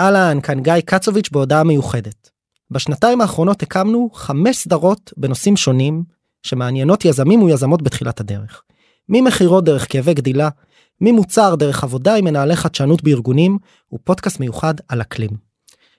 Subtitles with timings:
[0.00, 2.30] אהלן, כאן גיא קצוביץ' בהודעה מיוחדת.
[2.70, 6.02] בשנתיים האחרונות הקמנו חמש סדרות בנושאים שונים
[6.42, 8.62] שמעניינות יזמים ויזמות בתחילת הדרך.
[9.08, 10.48] ממכירות דרך כאבי גדילה,
[11.00, 13.58] ממוצר דרך עבודה עם מנהלי חדשנות בארגונים,
[13.92, 15.30] ופודקאסט מיוחד על אקלים.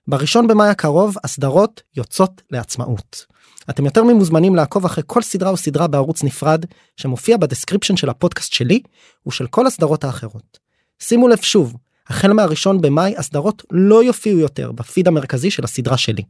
[0.08, 3.26] בראשון במאי הקרוב הסדרות יוצאות לעצמאות.
[3.70, 8.54] אתם יותר ממוזמנים לעקוב אחרי כל סדרה וסדרה בערוץ נפרד שמופיע ב description של הפודקאסט
[8.54, 8.82] שלי
[9.28, 10.60] ושל כל הסדרות האחרות.
[11.00, 11.76] שימו לב שוב,
[12.10, 16.24] החל מהראשון במאי הסדרות לא יופיעו יותר בפיד המרכזי של הסדרה שלי.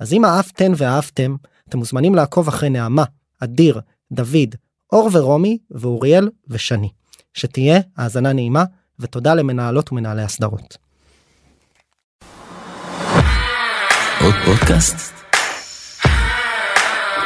[0.00, 1.36] אז אם אהבתן ואהבתם,
[1.68, 3.04] אתם מוזמנים לעקוב אחרי נעמה,
[3.40, 3.80] אדיר,
[4.12, 4.54] דוד,
[4.92, 6.88] אור ורומי ואוריאל ושני.
[7.34, 8.64] שתהיה האזנה נעימה
[8.98, 10.76] ותודה למנהלות ומנהלי הסדרות.
[14.20, 15.12] עוד פודקאסט?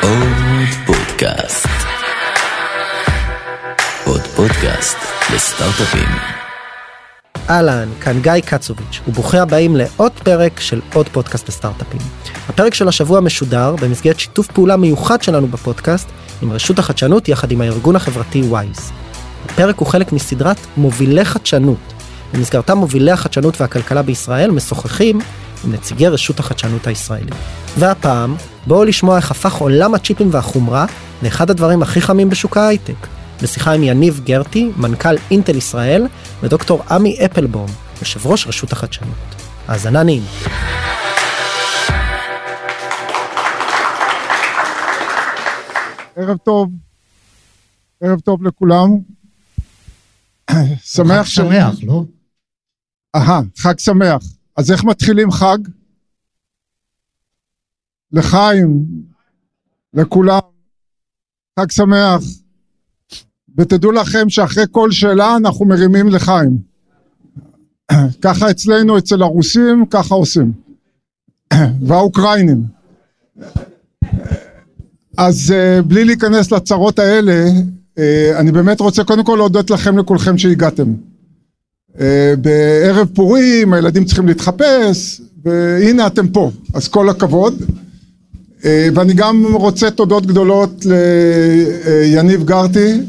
[0.03, 1.67] עוד פודקאסט.
[4.07, 4.97] עוד פודקאסט
[5.35, 6.46] לסטארט-אפים.
[7.51, 12.01] אהלן, כאן גיא קצוביץ', וברוכים הבאים לעוד פרק של עוד פודקאסט לסטארט-אפים.
[12.49, 16.09] הפרק של השבוע משודר במסגרת שיתוף פעולה מיוחד שלנו בפודקאסט
[16.43, 18.93] עם רשות החדשנות יחד עם הארגון החברתי וויז.
[19.45, 21.93] הפרק הוא חלק מסדרת מובילי חדשנות.
[22.35, 25.21] במסגרתה מובילי החדשנות והכלכלה בישראל משוחחים
[25.65, 27.35] עם נציגי רשות החדשנות הישראלית.
[27.79, 28.35] והפעם,
[28.67, 30.87] בואו לשמוע איך הפך עולם הצ'יפים והחומרה
[31.23, 33.16] לאחד הדברים הכי חמים בשוק ההייטק.
[33.43, 36.07] בשיחה עם יניב גרטי, מנכ"ל אינטל ישראל,
[36.43, 37.67] ודוקטור עמי אפלבום,
[38.01, 39.17] יושב ראש רשות החדשנות.
[39.69, 40.27] האזנה נעימה.
[46.17, 46.71] ערב טוב,
[48.01, 48.89] ערב טוב לכולם.
[50.85, 52.05] שמח חג שמח, לא?
[53.17, 54.23] אהה, חג שמח.
[54.57, 55.59] אז איך מתחילים חג?
[58.13, 58.87] לחיים,
[59.95, 60.41] לכולם,
[61.61, 62.23] חג שמח.
[63.59, 66.59] ותדעו לכם שאחרי כל שאלה אנחנו מרימים לחיים.
[68.23, 70.53] ככה אצלנו, אצל הרוסים, ככה עושים.
[71.87, 72.63] והאוקראינים.
[75.17, 77.45] אז uh, בלי להיכנס לצרות האלה,
[77.95, 78.01] uh,
[78.37, 80.95] אני באמת רוצה קודם כל להודות לכם לכולכם שהגעתם.
[81.95, 81.99] Uh,
[82.41, 87.55] בערב פורים הילדים צריכים להתחפש, והנה אתם פה, אז כל הכבוד.
[88.95, 93.01] ואני גם רוצה תודות גדולות ליניב גרטי,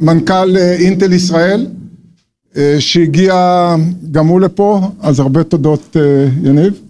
[0.00, 1.66] מנכ"ל אינטל ישראל,
[2.52, 3.34] uh, שהגיע
[4.10, 5.96] גם הוא לפה, אז הרבה תודות
[6.42, 6.80] יניב.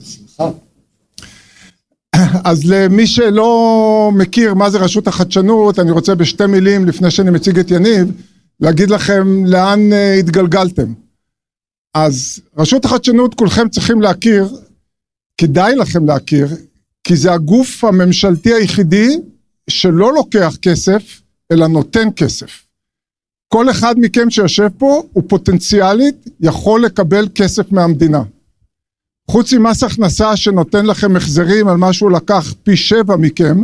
[2.44, 7.58] אז למי שלא מכיר מה זה רשות החדשנות, אני רוצה בשתי מילים, לפני שאני מציג
[7.58, 8.12] את יניב,
[8.60, 9.80] להגיד לכם לאן
[10.18, 10.92] התגלגלתם.
[11.94, 14.48] אז רשות החדשנות כולכם צריכים להכיר,
[15.38, 16.48] כדאי לכם להכיר,
[17.04, 19.16] כי זה הגוף הממשלתי היחידי
[19.70, 21.21] שלא לוקח כסף,
[21.52, 22.66] אלא נותן כסף.
[23.48, 28.22] כל אחד מכם שיושב פה הוא פוטנציאלית יכול לקבל כסף מהמדינה.
[29.30, 33.56] חוץ ממס הכנסה שנותן לכם החזרים על מה שהוא לקח פי שבע מכם,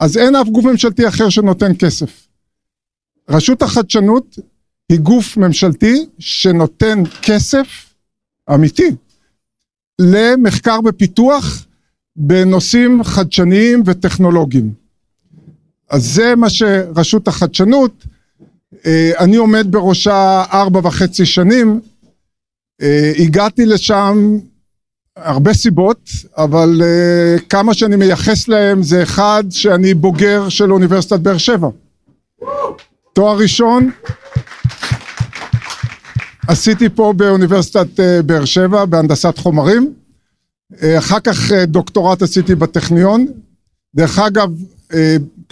[0.00, 2.28] אז אין אף גוף ממשלתי אחר שנותן כסף.
[3.28, 4.38] רשות החדשנות
[4.88, 7.66] היא גוף ממשלתי שנותן כסף
[8.54, 8.90] אמיתי
[10.00, 11.66] למחקר ופיתוח
[12.16, 14.81] בנושאים חדשניים וטכנולוגיים.
[15.92, 18.06] אז זה מה שרשות החדשנות,
[19.18, 21.80] אני עומד בראשה ארבע וחצי שנים,
[23.18, 24.38] הגעתי לשם
[25.16, 31.38] הרבה סיבות, אבל uh, כמה שאני מייחס להם זה אחד שאני בוגר של אוניברסיטת באר
[31.38, 31.68] שבע.
[33.12, 33.90] תואר ראשון
[36.48, 39.92] עשיתי פה באוניברסיטת באר שבע בהנדסת חומרים,
[40.98, 43.26] אחר כך דוקטורט עשיתי בטכניון,
[43.94, 44.50] דרך אגב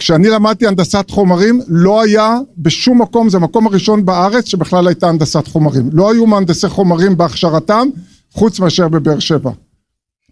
[0.01, 5.47] כשאני למדתי הנדסת חומרים לא היה בשום מקום, זה המקום הראשון בארץ שבכלל הייתה הנדסת
[5.47, 7.87] חומרים, לא היו מהנדסי חומרים בהכשרתם
[8.31, 9.51] חוץ מאשר בבאר שבע.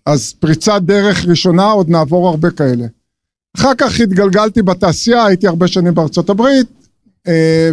[0.06, 2.85] אז פריצת דרך ראשונה, עוד נעבור הרבה כאלה.
[3.58, 6.68] אחר כך התגלגלתי בתעשייה, הייתי הרבה שנים בארצות הברית,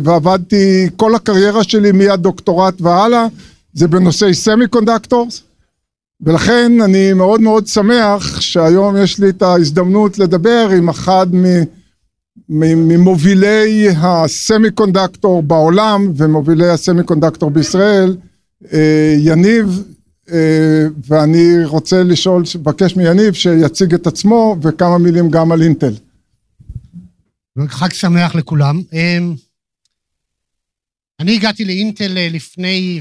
[0.03, 3.27] ועבדתי, כל הקריירה שלי מהדוקטורט והלאה,
[3.73, 5.43] זה בנושאי semiconductors,
[6.21, 11.27] ולכן אני מאוד מאוד שמח שהיום יש לי את ההזדמנות לדבר עם אחד
[12.49, 18.17] ממובילי ה semiconductor בעולם ומובילי ה semiconductor בישראל,
[19.19, 19.83] יניב
[21.07, 25.95] ואני רוצה לשאול, לבקש מיניב שיציג את עצמו וכמה מילים גם על אינטל.
[27.69, 28.83] חג שמח לכולם.
[31.21, 33.01] אני הגעתי לאינטל לפני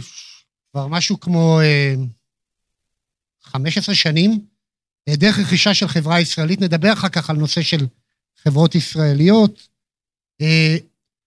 [0.71, 1.59] כבר משהו כמו
[3.43, 4.39] 15 שנים,
[5.09, 7.85] דרך רכישה של חברה ישראלית, נדבר אחר כך על נושא של
[8.47, 9.67] חברות ישראליות.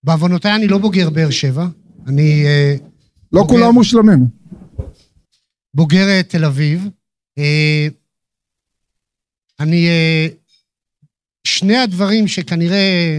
[0.04, 1.66] בעוונותיי אני לא בוגר באר שבע,
[2.06, 2.44] אני...
[3.32, 4.26] לא כולם מושלמים.
[5.74, 6.88] בוגר אה, תל אביב.
[7.38, 7.86] אה,
[9.60, 9.86] אני...
[9.86, 10.28] אה,
[11.44, 13.18] שני הדברים שכנראה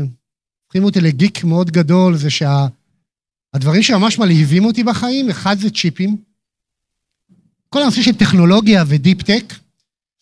[0.65, 6.17] הופכים אותי לגיק מאוד גדול, זה שהדברים שה, שממש מלהיבים אותי בחיים, אחד זה צ'יפים.
[7.69, 9.53] כל הנושא של טכנולוגיה ודיפ טק,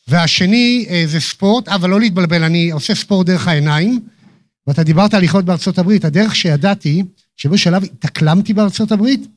[0.07, 3.99] והשני זה ספורט, אבל לא להתבלבל, אני עושה ספורט דרך העיניים,
[4.67, 7.03] ואתה דיברת על לחיות בארצות הברית, הדרך שידעתי,
[7.37, 9.27] שבשלב התאקלמתי בארצות הברית,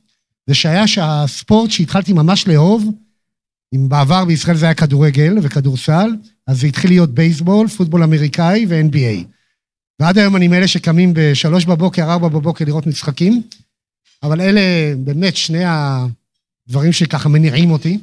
[0.47, 2.91] זה שהיה שהספורט שהתחלתי ממש לאהוב,
[3.75, 6.11] אם בעבר בישראל זה היה כדורגל וכדורסל,
[6.47, 9.25] אז זה התחיל להיות בייסבול, פוטבול אמריקאי ו-NBA.
[9.99, 13.41] ועד היום אני מאלה שקמים בשלוש בבוקר, ארבע בבוקר לראות משחקים,
[14.23, 14.61] אבל אלה
[14.97, 17.97] באמת שני הדברים שככה מניעים אותי.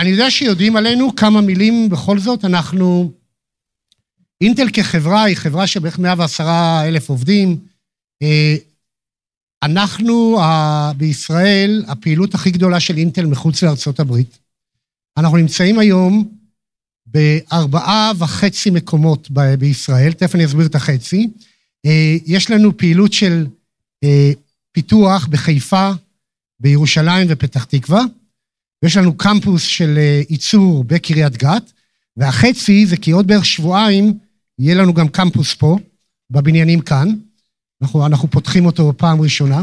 [0.00, 3.12] אני יודע שיודעים עלינו כמה מילים בכל זאת, אנחנו...
[4.40, 6.44] אינטל כחברה היא חברה של בערך 110
[6.84, 7.58] אלף עובדים.
[8.22, 8.54] אה,
[9.62, 10.40] אנחנו
[10.96, 14.38] בישראל, הפעילות הכי גדולה של אינטל מחוץ לארצות הברית.
[15.16, 16.28] אנחנו נמצאים היום
[17.06, 21.28] בארבעה וחצי מקומות ב- בישראל, תכף אני אסביר את החצי.
[21.86, 23.46] אה, יש לנו פעילות של
[24.04, 24.30] אה,
[24.72, 25.90] פיתוח בחיפה,
[26.60, 28.02] בירושלים ופתח תקווה,
[28.82, 31.72] ויש לנו קמפוס של אה, ייצור בקריית גת,
[32.16, 34.18] והחצי זה כי עוד בערך שבועיים
[34.58, 35.78] יהיה לנו גם קמפוס פה,
[36.30, 37.08] בבניינים כאן.
[37.82, 39.62] אנחנו, אנחנו פותחים אותו פעם ראשונה.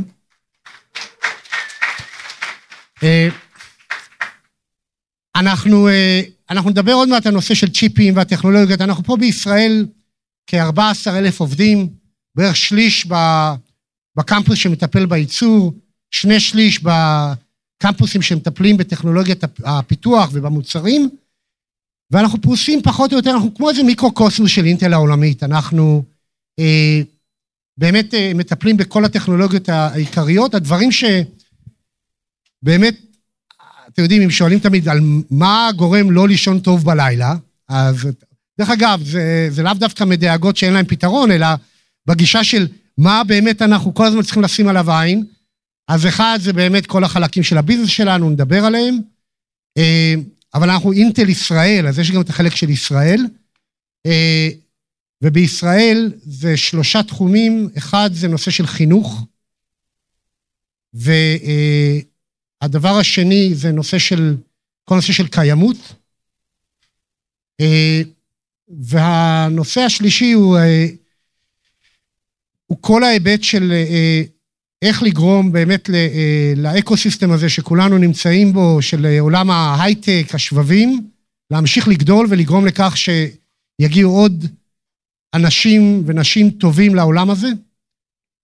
[5.35, 5.89] אנחנו
[6.49, 8.81] אנחנו נדבר עוד מעט על נושא של צ'יפים והטכנולוגיות.
[8.81, 9.85] אנחנו פה בישראל
[10.47, 11.89] כ-14 אלף עובדים,
[12.35, 13.07] בערך שליש
[14.17, 15.73] בקמפוס שמטפל בייצור,
[16.11, 16.83] שני שליש
[17.79, 21.09] בקמפוסים שמטפלים בטכנולוגיית הפיתוח ובמוצרים,
[22.12, 25.44] ואנחנו פרוסים פחות או יותר, אנחנו כמו איזה מיקרו-קוסמוס של אינטל העולמית.
[25.44, 26.03] אנחנו
[26.59, 27.01] אה,
[27.77, 32.95] באמת אה, מטפלים בכל הטכנולוגיות העיקריות, הדברים שבאמת
[33.88, 35.00] אתם יודעים, אם שואלים תמיד על
[35.31, 37.35] מה גורם לא לישון טוב בלילה,
[37.69, 38.07] אז
[38.59, 41.47] דרך אגב, זה, זה לאו דווקא מדאגות שאין להן פתרון, אלא
[42.06, 45.25] בגישה של מה באמת אנחנו כל הזמן צריכים לשים עליו עין.
[45.87, 48.99] אז אחד, זה באמת כל החלקים של הביזנס שלנו, נדבר עליהם.
[49.77, 50.13] אה,
[50.53, 53.25] אבל אנחנו אינטל ישראל, אז יש גם את החלק של ישראל.
[54.05, 54.49] אה,
[55.21, 59.25] ובישראל זה שלושה תחומים, אחד זה נושא של חינוך,
[60.93, 61.11] ו...
[61.43, 61.99] אה,
[62.61, 64.37] הדבר השני זה נושא של,
[64.83, 65.77] כל נושא של קיימות.
[67.59, 68.01] אה,
[68.67, 70.57] והנושא השלישי הוא,
[72.65, 73.71] הוא כל ההיבט של
[74.81, 75.89] איך לגרום באמת
[76.56, 81.09] לאקו-סיסטם הזה שכולנו נמצאים בו, של עולם ההייטק, השבבים,
[81.51, 84.45] להמשיך לגדול ולגרום לכך שיגיעו עוד
[85.33, 87.47] אנשים ונשים טובים לעולם הזה,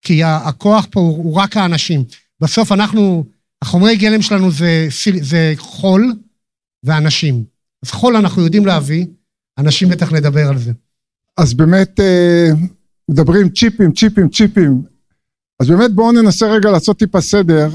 [0.01, 2.03] כי הכוח פה הוא רק האנשים.
[2.39, 3.25] בסוף אנחנו
[3.61, 4.87] החומרי גלם שלנו זה,
[5.21, 6.13] זה חול
[6.83, 7.43] ואנשים.
[7.85, 9.05] אז חול אנחנו יודעים להביא,
[9.57, 10.71] אנשים בטח נדבר על זה.
[11.37, 12.49] אז באמת אה,
[13.09, 14.92] מדברים צ'יפים, צ'יפים, צ'יפים.
[15.63, 17.69] אז באמת בואו ננסה רגע לעשות טיפה סדר,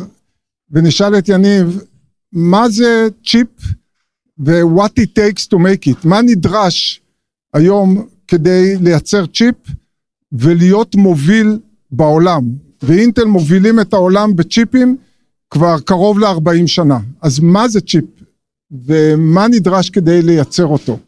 [0.71, 1.81] ונשאל את יניב,
[2.33, 3.49] מה זה צ'יפ
[4.39, 6.09] ו-what it takes to make it?
[6.09, 7.01] מה נדרש
[7.55, 9.55] היום כדי לייצר צ'יפ
[10.33, 11.59] ולהיות מוביל
[11.91, 12.43] בעולם?
[12.83, 14.97] ואינטל מובילים את העולם בצ'יפים,
[15.51, 16.99] כבר קרוב ל-40 שנה.
[17.23, 18.05] אז מה זה צ'יפ?
[18.71, 20.99] ומה נדרש כדי לייצר אותו?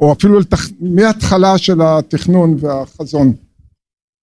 [0.00, 0.68] או אפילו לתכ...
[0.80, 3.32] מההתחלה של התכנון והחזון.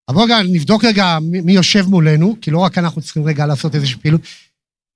[0.09, 3.99] אבל רגע, נבדוק רגע מי יושב מולנו, כי לא רק אנחנו צריכים רגע לעשות איזושהי
[3.99, 4.21] פעילות.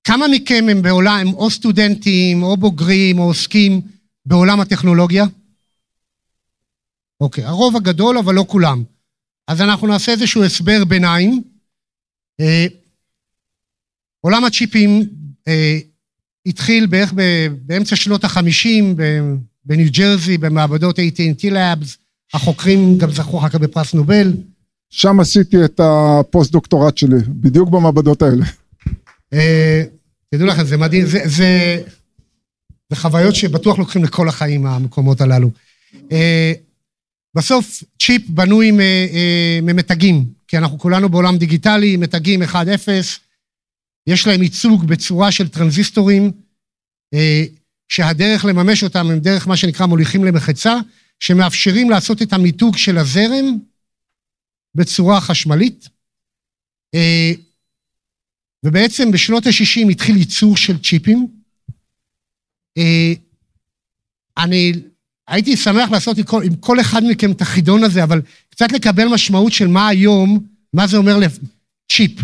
[0.04, 3.80] כמה מכם הם בעולם, הם או סטודנטים, או בוגרים, או עוסקים
[4.26, 5.24] בעולם הטכנולוגיה?
[7.20, 8.82] אוקיי, הרוב הגדול, אבל לא כולם.
[9.48, 11.42] אז אנחנו נעשה איזשהו הסבר ביניים.
[12.40, 12.66] אה,
[14.20, 15.02] עולם הצ'יפים
[15.48, 15.78] אה,
[16.46, 17.12] התחיל בערך
[17.66, 18.96] באמצע שנות החמישים
[19.64, 21.96] בניו ג'רזי, במעבדות AT&T Labs,
[22.34, 24.32] החוקרים גם זכו אחר כך בפרס נובל.
[24.90, 28.44] שם עשיתי את הפוסט דוקטורט שלי, בדיוק במעבדות האלה.
[29.32, 29.82] אה,
[30.30, 31.82] תדעו לכם, זה מדהים, זה,
[32.94, 35.50] חוויות שבטוח לוקחים לכל החיים, המקומות הללו.
[36.12, 36.52] אה,
[37.36, 38.70] בסוף צ'יפ בנוי
[39.62, 42.54] ממתגים, כי אנחנו כולנו בעולם דיגיטלי, מתגים 1-0,
[44.06, 46.32] יש להם ייצוג בצורה של טרנזיסטורים,
[47.14, 47.44] אה,
[47.88, 50.76] שהדרך לממש אותם הם דרך מה שנקרא מוליכים למחצה,
[51.20, 53.58] שמאפשרים לעשות את המיתוג של הזרם
[54.76, 55.88] בצורה חשמלית.
[56.94, 57.32] אה,
[58.64, 61.26] ובעצם בשנות ה-60 התחיל ייצור של צ'יפים.
[62.78, 63.12] אה,
[64.38, 64.72] אני
[65.28, 69.08] הייתי שמח לעשות עם כל, עם כל אחד מכם את החידון הזה, אבל קצת לקבל
[69.08, 72.20] משמעות של מה היום, מה זה אומר לצ'יפ.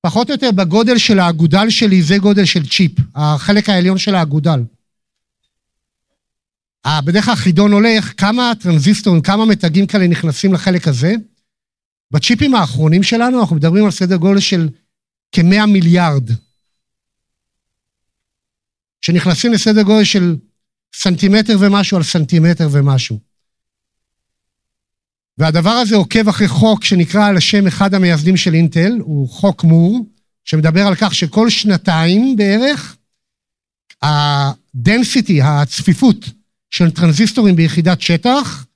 [0.00, 4.60] פחות או יותר בגודל של האגודל שלי, זה גודל של צ'יפ, החלק העליון של האגודל.
[6.86, 11.14] אה, בדרך כלל חידון הולך, כמה טרנזיסטורים, כמה מתגים כאלה נכנסים לחלק הזה.
[12.10, 14.68] בצ'יפים האחרונים שלנו, אנחנו מדברים על סדר גודל של
[15.32, 16.30] כמאה מיליארד,
[19.00, 20.36] שנכנסים לסדר גודל של
[20.94, 23.18] סנטימטר ומשהו על סנטימטר ומשהו.
[25.38, 30.06] והדבר הזה עוקב אחרי חוק שנקרא על השם אחד המייסדים של אינטל, הוא חוק מור,
[30.44, 32.96] שמדבר על כך שכל שנתיים בערך,
[34.02, 36.16] ה-density, הצפיפות
[36.70, 38.66] של טרנזיסטורים ביחידת שטח,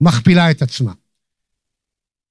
[0.00, 0.92] מכפילה את עצמה.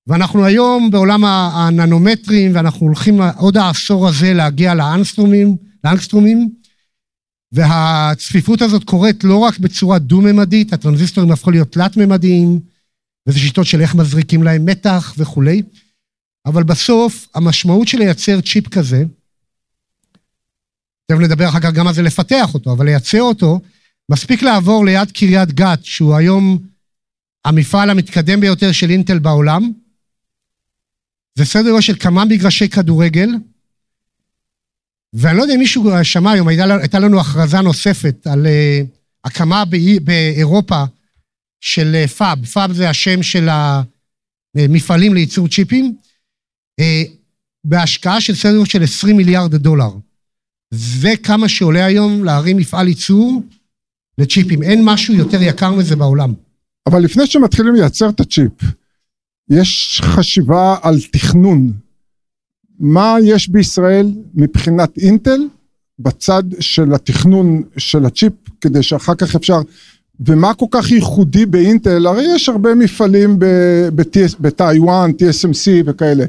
[0.07, 6.49] ואנחנו היום בעולם הננומטרים, ואנחנו הולכים עוד העשור הזה להגיע לאנסטרומים, לאנסטרומים,
[7.51, 12.59] והצפיפות הזאת קורית לא רק בצורה דו-ממדית, הטרנזיסטורים הפכו להיות תלת-ממדיים,
[13.27, 15.61] וזה שיטות של איך מזריקים להם מתח וכולי,
[16.45, 19.03] אבל בסוף המשמעות של לייצר צ'יפ כזה,
[21.11, 23.61] תכף נדבר אחר כך גם על זה לפתח אותו, אבל לייצר אותו,
[24.11, 26.59] מספיק לעבור ליד קריית גת, שהוא היום
[27.45, 29.71] המפעל המתקדם ביותר של אינטל בעולם,
[31.35, 33.29] זה סדר גודל של כמה מגרשי כדורגל,
[35.13, 38.87] ואני לא יודע אם מישהו שמע היום, הייתה לנו הכרזה נוספת על uh,
[39.25, 39.63] הקמה
[40.03, 40.83] באירופה
[41.61, 43.49] של uh, פאב, פאב זה השם של
[44.55, 45.95] המפעלים לייצור צ'יפים,
[46.81, 46.83] uh,
[47.63, 49.89] בהשקעה של סדר גודל של 20 מיליארד דולר.
[50.73, 53.41] זה כמה שעולה היום להרים מפעל ייצור
[54.17, 54.63] לצ'יפים.
[54.63, 56.33] אין משהו יותר יקר מזה בעולם.
[56.87, 58.51] אבל לפני שמתחילים לייצר את הצ'יפ,
[59.49, 61.71] יש חשיבה על תכנון.
[62.79, 65.39] מה יש בישראל מבחינת אינטל
[65.99, 69.59] בצד של התכנון של הצ'יפ, כדי שאחר כך אפשר...
[70.19, 72.07] ומה כל כך ייחודי באינטל?
[72.07, 73.39] הרי יש הרבה מפעלים
[74.39, 76.25] בטיוואן, TSMC וכאלה,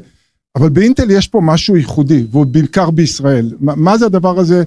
[0.55, 3.51] אבל באינטל יש פה משהו ייחודי, והוא בעיקר בישראל.
[3.59, 4.63] מה זה הדבר הזה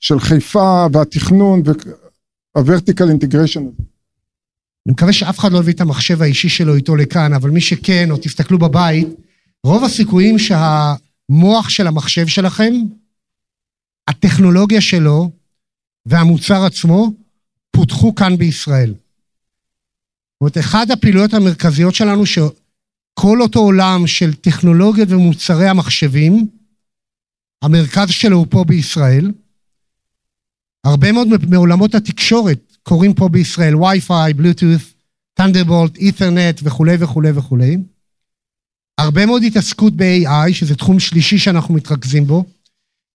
[0.00, 3.91] של חיפה והתכנון וה-vertical integration הזה?
[4.86, 8.10] אני מקווה שאף אחד לא הביא את המחשב האישי שלו איתו לכאן, אבל מי שכן,
[8.10, 9.08] או תסתכלו בבית,
[9.64, 12.72] רוב הסיכויים שהמוח של המחשב שלכם,
[14.08, 15.30] הטכנולוגיה שלו
[16.06, 17.12] והמוצר עצמו,
[17.70, 18.88] פותחו כאן בישראל.
[18.88, 26.48] זאת אומרת, אחת הפעילויות המרכזיות שלנו, שכל אותו עולם של טכנולוגיות ומוצרי המחשבים,
[27.62, 29.32] המרכז שלו הוא פה בישראל.
[30.84, 34.92] הרבה מאוד מעולמות התקשורת קורים פה בישראל, וי-פיי, בלוטות',
[35.34, 37.76] Thunderbolt, Ethernet וכולי וכולי וכולי.
[38.98, 42.44] הרבה מאוד התעסקות ב-AI, שזה תחום שלישי שאנחנו מתרכזים בו.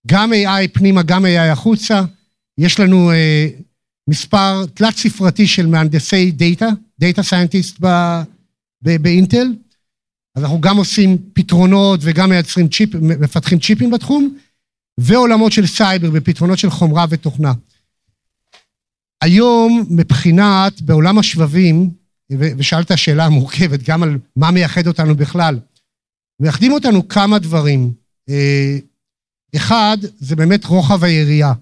[0.07, 2.01] גם AI פנימה, גם AI החוצה.
[2.57, 3.47] יש לנו אה,
[4.09, 6.67] מספר תלת ספרתי של מהנדסי דאטה,
[7.00, 7.79] data scientist
[8.81, 9.47] באינטל.
[10.36, 14.38] אז אנחנו גם עושים פתרונות וגם מייצרים צ'יפ, מפתחים צ'יפים בתחום,
[14.97, 17.53] ועולמות של סייבר בפתרונות של חומרה ותוכנה.
[19.21, 21.89] היום מבחינת, בעולם השבבים,
[22.29, 25.59] ושאלת שאלה מורכבת גם על מה מייחד אותנו בכלל,
[26.39, 27.93] מייחדים אותנו כמה דברים.
[28.29, 28.77] אה,
[29.55, 31.53] אחד, זה באמת רוחב היריעה.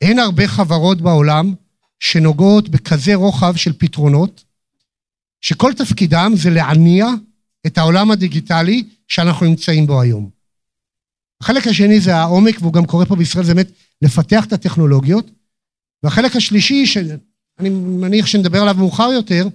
[0.00, 1.54] אין הרבה חברות בעולם
[2.00, 4.44] שנוגעות בכזה רוחב של פתרונות,
[5.40, 7.06] שכל תפקידם זה להניע
[7.66, 10.30] את העולם הדיגיטלי שאנחנו נמצאים בו היום.
[11.42, 13.70] החלק השני זה העומק, והוא גם קורה פה בישראל, זה באמת
[14.02, 15.30] לפתח את הטכנולוגיות,
[16.04, 19.48] והחלק השלישי, שאני מניח שנדבר עליו מאוחר יותר,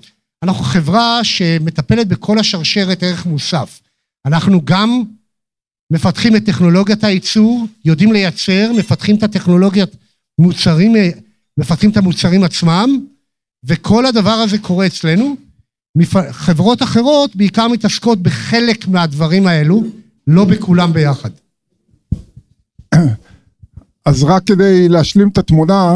[0.44, 3.82] אנחנו חברה שמטפלת בכל השרשרת ערך מוסף.
[4.26, 5.04] אנחנו גם
[5.92, 9.96] מפתחים את טכנולוגיית הייצור, יודעים לייצר, מפתחים את הטכנולוגיית
[10.40, 10.94] מוצרים,
[11.60, 13.06] מפתחים את המוצרים עצמם,
[13.64, 15.36] וכל הדבר הזה קורה אצלנו.
[16.32, 19.84] חברות אחרות בעיקר מתעסקות בחלק מהדברים האלו,
[20.28, 21.30] לא בכולם ביחד.
[24.06, 25.94] אז רק כדי להשלים את התמונה,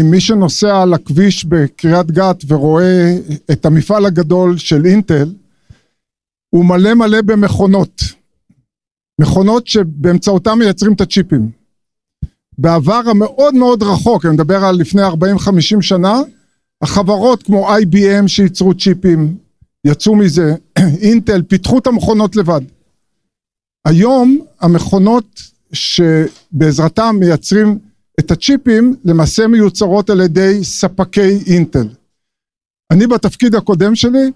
[0.00, 3.16] אם מי שנוסע על הכביש בקריית גת ורואה
[3.52, 5.34] את המפעל הגדול של אינטל,
[6.50, 8.02] הוא מלא מלא במכונות.
[9.20, 11.50] מכונות שבאמצעותם מייצרים את הצ'יפים.
[12.58, 15.10] בעבר המאוד מאוד רחוק, אני מדבר על לפני 40-50
[15.80, 16.20] שנה,
[16.82, 19.36] החברות כמו IBM שייצרו צ'יפים,
[19.84, 20.54] יצאו מזה,
[21.02, 22.60] אינטל, פיתחו את המכונות לבד.
[23.86, 27.78] היום המכונות שבעזרתם מייצרים
[28.18, 31.88] את הצ'יפים למעשה מיוצרות על ידי ספקי אינטל.
[32.90, 34.30] אני בתפקיד הקודם שלי,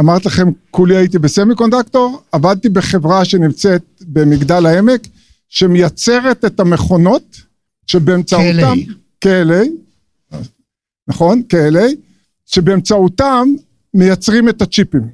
[0.00, 5.06] אמרתי לכם, כולי הייתי בסמי קונדקטור, עבדתי בחברה שנמצאת במגדל העמק,
[5.48, 7.40] שמייצרת את המכונות
[7.86, 8.74] שבאמצעותם...
[8.78, 8.92] KLA.
[9.24, 9.68] KLA,
[11.08, 11.42] נכון?
[11.52, 11.94] KLA,
[12.46, 13.48] שבאמצעותם
[13.94, 15.08] מייצרים את הצ'יפים.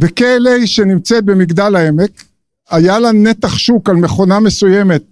[0.00, 2.24] ו-KLA שנמצאת במגדל העמק,
[2.70, 5.02] היה לה נתח שוק על מכונה מסוימת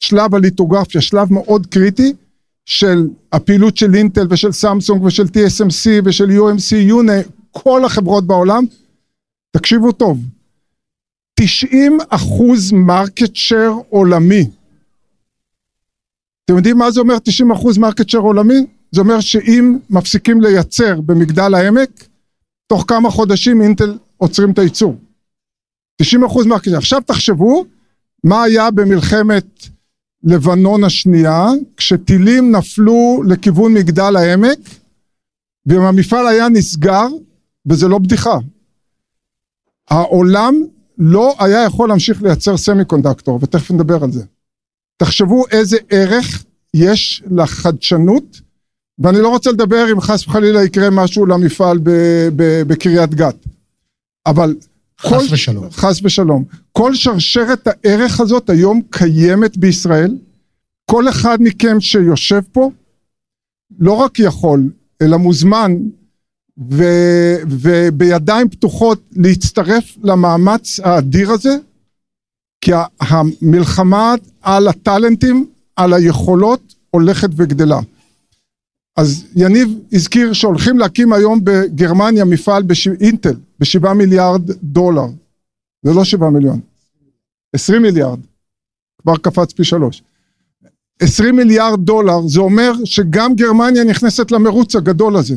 [0.00, 2.12] בשלב הליטוגרפיה, שלב מאוד קריטי
[2.66, 7.12] של הפעילות של אינטל ושל סמסונג ושל TSMC ושל UMC, יונה,
[7.50, 8.64] כל החברות בעולם,
[9.50, 10.18] תקשיבו טוב,
[11.40, 14.50] 90 אחוז market share עולמי.
[16.44, 18.66] אתם יודעים מה זה אומר 90 אחוז market share עולמי?
[18.92, 22.04] זה אומר שאם מפסיקים לייצר במגדל העמק,
[22.66, 24.96] תוך כמה חודשים אינטל עוצרים את הייצור.
[25.96, 26.78] 90 אחוז market share.
[26.78, 27.64] עכשיו תחשבו
[28.24, 29.66] מה היה במלחמת
[30.24, 34.58] לבנון השנייה, כשטילים נפלו לכיוון מגדל העמק,
[35.66, 37.06] ואם המפעל היה נסגר,
[37.66, 38.38] וזה לא בדיחה.
[39.90, 40.54] העולם
[40.98, 44.24] לא היה יכול להמשיך לייצר semiconductor, ותכף נדבר על זה.
[44.96, 48.40] תחשבו איזה ערך יש לחדשנות,
[48.98, 51.78] ואני לא רוצה לדבר אם חס וחלילה יקרה משהו למפעל
[52.66, 53.36] בקריית גת.
[54.26, 54.56] אבל
[55.04, 55.70] חס כל, ושלום.
[55.70, 56.44] חס ושלום.
[56.72, 60.16] כל שרשרת הערך הזאת היום קיימת בישראל.
[60.90, 62.70] כל אחד מכם שיושב פה,
[63.78, 64.70] לא רק יכול,
[65.02, 65.72] אלא מוזמן
[66.70, 66.84] ו,
[67.48, 71.56] ובידיים פתוחות להצטרף למאמץ האדיר הזה,
[72.60, 75.46] כי המלחמה על הטאלנטים,
[75.76, 77.80] על היכולות, הולכת וגדלה.
[78.96, 85.06] אז יניב הזכיר שהולכים להקים היום בגרמניה מפעל באינטל בשבעה מיליארד דולר.
[85.82, 86.60] זה לא שבעה מיליון,
[87.52, 88.18] עשרים מיליארד.
[89.02, 90.02] כבר קפץ פי שלוש.
[91.00, 95.34] עשרים מיליארד דולר, זה אומר שגם גרמניה נכנסת למרוץ הגדול הזה.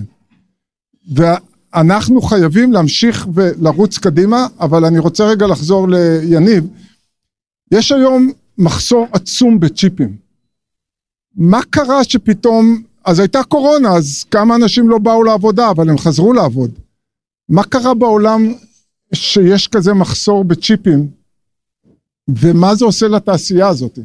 [1.16, 6.68] ואנחנו חייבים להמשיך ולרוץ קדימה, אבל אני רוצה רגע לחזור ליניב.
[7.72, 10.18] יש היום מחסור עצום בצ'יפים.
[11.36, 16.34] מה קרה שפתאום, אז הייתה קורונה, אז כמה אנשים לא באו לעבודה, אבל הם חזרו
[16.34, 16.72] לעבוד.
[17.50, 18.54] מה קרה בעולם
[19.14, 21.08] שיש כזה מחסור בצ'יפים,
[22.30, 24.00] ומה זה עושה לתעשייה הזאת?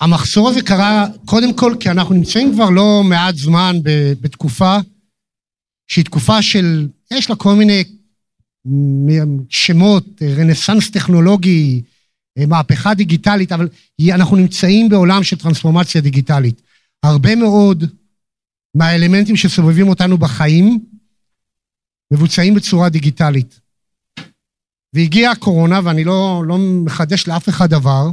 [0.00, 3.76] המחסור הזה קרה קודם כל כי אנחנו נמצאים כבר לא מעט זמן
[4.20, 4.76] בתקופה
[5.88, 7.84] שהיא תקופה של, יש לה כל מיני
[9.48, 11.82] שמות, רנסאנס טכנולוגי,
[12.38, 13.68] מהפכה דיגיטלית, אבל
[14.14, 16.62] אנחנו נמצאים בעולם של טרנספורמציה דיגיטלית.
[17.02, 17.84] הרבה מאוד
[18.74, 20.84] מהאלמנטים שסובבים אותנו בחיים
[22.12, 23.60] מבוצעים בצורה דיגיטלית.
[24.92, 28.10] והגיעה הקורונה, ואני לא, לא מחדש לאף אחד דבר,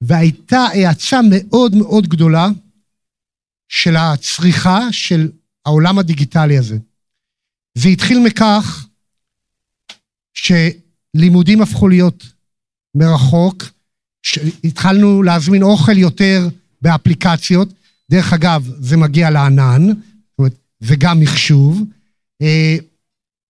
[0.00, 2.48] והייתה האצה מאוד מאוד גדולה
[3.68, 5.30] של הצריכה של
[5.66, 6.78] העולם הדיגיטלי הזה.
[7.74, 8.86] זה התחיל מכך
[10.34, 12.31] שלימודים הפכו להיות
[12.94, 13.64] מרחוק,
[14.64, 16.48] התחלנו להזמין אוכל יותר
[16.82, 17.68] באפליקציות,
[18.10, 21.82] דרך אגב, זה מגיע לענן, זאת אומרת, זה גם מחשוב.
[22.42, 22.76] אה,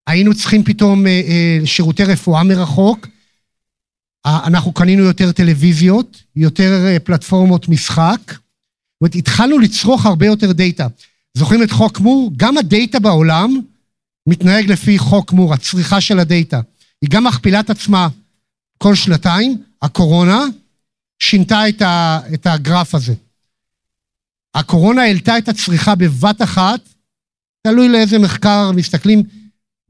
[0.06, 3.06] היינו צריכים פתאום אה, אה, שירותי רפואה מרחוק,
[4.26, 10.86] אנחנו קנינו יותר טלוויזיות, יותר פלטפורמות משחק, זאת אומרת, התחלנו לצרוך הרבה יותר דאטה.
[11.34, 12.32] זוכרים את חוק מור?
[12.36, 13.60] גם הדאטה בעולם
[14.28, 16.60] מתנהג לפי חוק מור, הצריכה של הדאטה.
[17.02, 18.08] היא גם מכפילה את עצמה
[18.82, 20.44] כל שנתיים, הקורונה
[21.18, 23.14] שינתה את, ה, את הגרף הזה.
[24.54, 26.80] הקורונה העלתה את הצריכה בבת אחת,
[27.66, 29.22] תלוי לאיזה מחקר מסתכלים,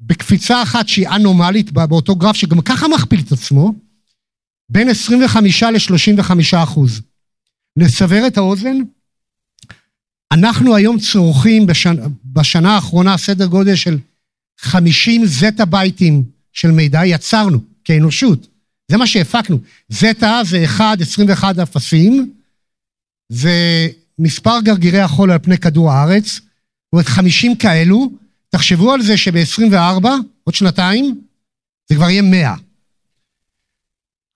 [0.00, 3.74] בקפיצה אחת שהיא אנומלית, באותו גרף שגם ככה מכפיל את עצמו,
[4.68, 7.00] בין 25 ל-35 אחוז.
[7.76, 8.76] לסבר את האוזן,
[10.32, 13.98] אנחנו היום צורכים בשנה, בשנה האחרונה סדר גודל של
[14.60, 18.51] 50 זטה בייטים של מידע, יצרנו כאנושות.
[18.92, 19.58] זה מה שהפקנו.
[19.88, 22.32] זטה זה 1, 21 אפסים,
[23.28, 26.42] זה מספר גרגירי החול על פני כדור הארץ, זאת
[26.92, 28.10] אומרת 50 כאלו,
[28.48, 30.08] תחשבו על זה שב-24,
[30.44, 31.20] עוד שנתיים,
[31.88, 32.54] זה כבר יהיה 100.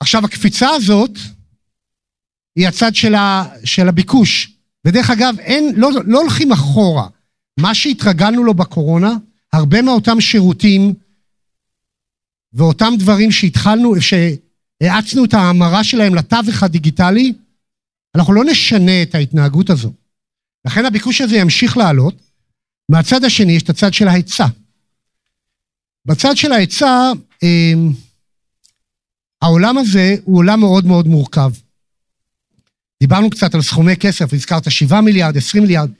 [0.01, 1.19] עכשיו, הקפיצה הזאת
[2.57, 4.53] היא הצד של, ה, של הביקוש.
[4.85, 7.09] ודרך אגב, אין, לא, לא הולכים אחורה.
[7.61, 9.12] מה שהתרגלנו לו בקורונה,
[9.53, 10.95] הרבה מאותם שירותים
[12.53, 13.95] ואותם דברים שהתחלנו,
[14.83, 17.33] שהאצנו את ההמרה שלהם לתווך הדיגיטלי,
[18.15, 19.93] אנחנו לא נשנה את ההתנהגות הזו.
[20.65, 22.15] לכן הביקוש הזה ימשיך לעלות.
[22.89, 24.47] מהצד השני יש את הצד של ההיצע.
[26.05, 27.12] בצד של ההיצע,
[27.43, 27.93] אמ,
[29.43, 31.51] העולם הזה הוא עולם מאוד מאוד מורכב.
[33.01, 35.91] דיברנו קצת על סכומי כסף, הזכרת 7 מיליארד, 20 מיליארד.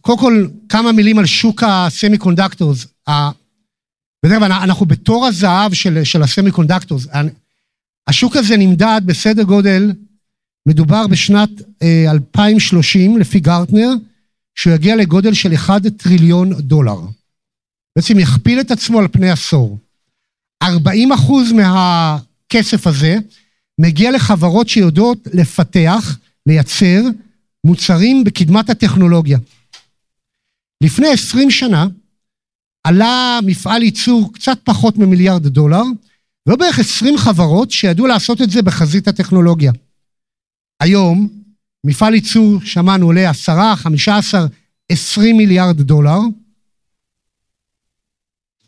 [0.00, 2.86] קודם כל, כמה מילים על שוק ה semiconductors.
[4.30, 7.06] כלל אנחנו בתור הזהב של, של ה semiconductors.
[8.08, 9.92] השוק הזה נמדד בסדר גודל,
[10.68, 11.50] מדובר בשנת
[12.08, 13.90] 2030, לפי גרטנר,
[14.54, 17.00] שהוא יגיע לגודל של 1 טריליון דולר.
[17.96, 19.78] בעצם יכפיל את עצמו על פני עשור.
[20.62, 23.16] 40 אחוז מהכסף הזה
[23.78, 27.02] מגיע לחברות שיודעות לפתח, לייצר
[27.64, 29.38] מוצרים בקדמת הטכנולוגיה.
[30.80, 31.86] לפני 20 שנה
[32.84, 35.82] עלה מפעל ייצור קצת פחות ממיליארד דולר,
[36.46, 39.72] והיו בערך 20 חברות שידעו לעשות את זה בחזית הטכנולוגיה.
[40.80, 41.28] היום,
[41.84, 44.46] מפעל ייצור, שמענו, עולה 10, 15,
[44.88, 46.18] 20 מיליארד דולר,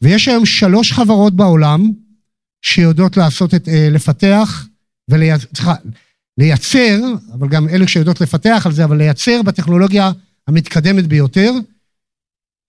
[0.03, 1.91] ויש היום שלוש חברות בעולם
[2.63, 4.67] שיודעות לעשות את, אה, לפתח
[5.09, 5.73] ולייצר,
[6.39, 7.01] לייצר,
[7.33, 10.13] אבל גם אלו שיודעות לפתח על זה, אבל לייצר בטכנולוגיה
[10.49, 11.53] המתקדמת ביותר,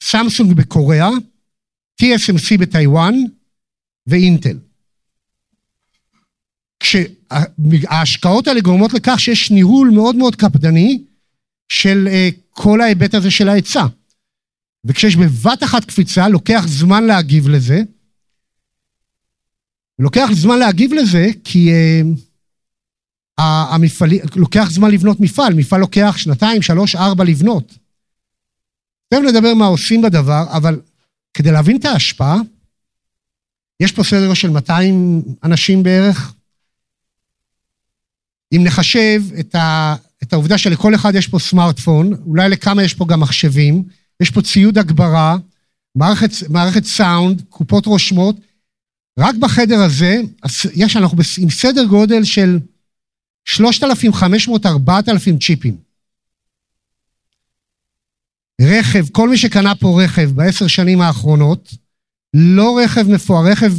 [0.04, 1.10] סמסונג בקוריאה,
[2.02, 3.16] TSMC בטיוואן
[4.08, 4.58] ואינטל.
[6.80, 11.04] כשההשקעות האלה גורמות לכך שיש ניהול מאוד מאוד קפדני
[11.70, 13.86] של אה, כל ההיבט הזה של ההיצע.
[14.86, 17.82] וכשיש בבת אחת קפיצה, לוקח זמן להגיב לזה.
[20.00, 26.96] לוקח זמן להגיב לזה כי uh, המפעל, לוקח זמן לבנות מפעל, מפעל לוקח שנתיים, שלוש,
[26.96, 27.78] ארבע לבנות.
[29.10, 30.82] תכף נדבר מה עושים בדבר, אבל
[31.34, 32.38] כדי להבין את ההשפעה,
[33.80, 36.34] יש פה סדר של 200 אנשים בערך.
[38.56, 43.06] אם נחשב את, ה, את העובדה שלכל אחד יש פה סמארטפון, אולי לכמה יש פה
[43.06, 43.84] גם מחשבים,
[44.20, 45.38] יש פה ציוד הגברה,
[45.96, 48.36] מערכת, מערכת סאונד, קופות רושמות.
[49.20, 50.22] רק בחדר הזה,
[50.74, 52.60] יש, אנחנו עם סדר גודל של
[53.50, 55.87] 3,500-4,000 צ'יפים.
[58.62, 61.74] רכב, כל מי שקנה פה רכב בעשר שנים האחרונות,
[62.34, 63.74] לא רכב מפואר, רכב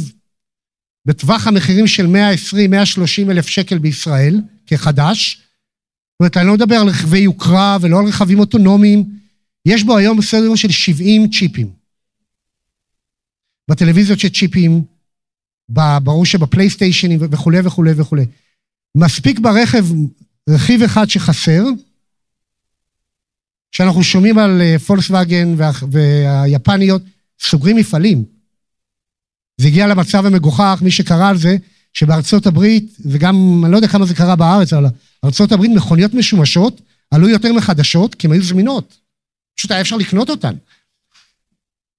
[1.05, 5.35] בטווח המחירים של 120-130 אלף שקל בישראל, כחדש.
[5.35, 9.19] זאת אומרת, אני לא מדבר על רכבי יוקרה ולא על רכבים אוטונומיים,
[9.65, 11.71] יש בו היום בסדר גודל של 70 צ'יפים.
[13.69, 14.83] בטלוויזיות של צ'יפים,
[16.03, 18.25] ברור שבפלייסטיישנים וכולי וכולי וכולי.
[18.97, 19.85] מספיק ברכב
[20.49, 21.63] רכיב אחד שחסר,
[23.71, 25.55] כשאנחנו שומעים על אה, פולקסווגן
[25.91, 27.01] והיפניות,
[27.41, 28.23] סוגרים מפעלים.
[29.57, 31.57] זה הגיע למצב המגוחך, מי שקרא על זה,
[31.93, 34.85] שבארצות הברית, וגם, אני לא יודע כמה זה קרה בארץ, אבל
[35.25, 38.97] ארצות הברית מכוניות משומשות עלו יותר מחדשות, כי הן היו זמינות.
[39.57, 40.53] פשוט היה אפשר לקנות אותן.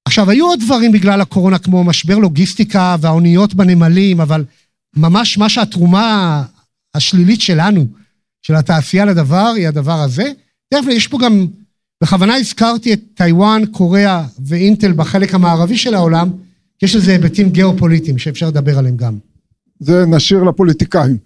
[0.04, 4.44] עכשיו, היו עוד דברים בגלל הקורונה, כמו משבר לוגיסטיקה והאוניות בנמלים, אבל
[4.96, 6.42] ממש מה שהתרומה
[6.94, 7.86] השלילית שלנו,
[8.42, 10.32] של התעשייה לדבר, היא הדבר הזה.
[10.74, 11.46] תכף יש פה גם,
[12.02, 16.30] בכוונה הזכרתי את טיוואן, קוריאה ואינטל בחלק המערבי של העולם,
[16.78, 19.18] כי יש לזה היבטים גיאופוליטיים שאפשר לדבר עליהם גם.
[19.80, 21.18] זה נשאיר לפוליטיקאים.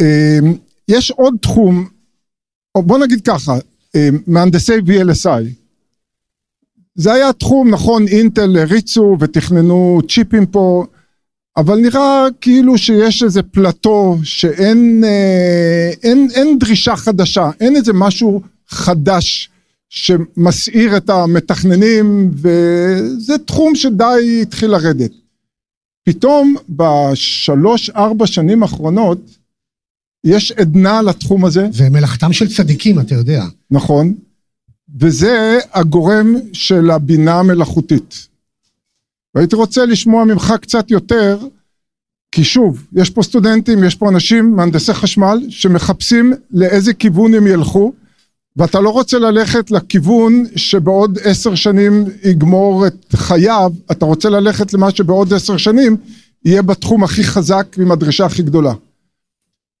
[0.00, 0.38] אה,
[0.88, 1.88] יש עוד תחום,
[2.74, 3.52] או בוא נגיד ככה,
[3.96, 5.44] אה, מהנדסי VLSI.
[6.94, 10.86] זה היה תחום, נכון, אינטל הריצו ותכננו צ'יפים פה,
[11.56, 18.42] אבל נראה כאילו שיש איזה פלטו שאין אה, אין, אין דרישה חדשה, אין איזה משהו
[18.68, 19.50] חדש
[19.88, 25.12] שמסעיר את המתכננים, וזה תחום שדי התחיל לרדת.
[26.04, 29.18] פתאום בשלוש ארבע שנים האחרונות
[30.24, 31.66] יש עדנה לתחום הזה.
[31.72, 33.44] זה מלאכתם של צדיקים, אתה יודע.
[33.70, 34.14] נכון,
[35.00, 38.28] וזה הגורם של הבינה המלאכותית.
[39.34, 41.38] והייתי רוצה לשמוע ממך קצת יותר,
[42.32, 47.92] כי שוב, יש פה סטודנטים, יש פה אנשים, מהנדסי חשמל, שמחפשים לאיזה כיוון הם ילכו,
[48.56, 54.90] ואתה לא רוצה ללכת לכיוון שבעוד עשר שנים יגמור את חייו, אתה רוצה ללכת למה
[54.90, 55.96] שבעוד עשר שנים
[56.44, 58.72] יהיה בתחום הכי חזק עם הדרישה הכי גדולה.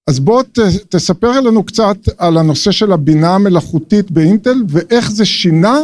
[0.06, 0.58] אז בוא ת,
[0.88, 5.78] תספר לנו קצת על הנושא של הבינה המלאכותית באינטל ואיך זה שינה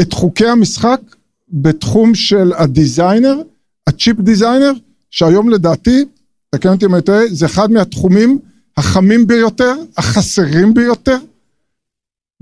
[0.00, 1.00] את חוקי המשחק
[1.48, 3.42] בתחום של הדיזיינר,
[3.86, 4.72] הצ'יפ דיזיינר,
[5.10, 6.04] שהיום לדעתי,
[6.50, 8.38] תקן אותי אם אני טועה, זה אחד מהתחומים
[8.76, 11.16] החמים ביותר, החסרים ביותר,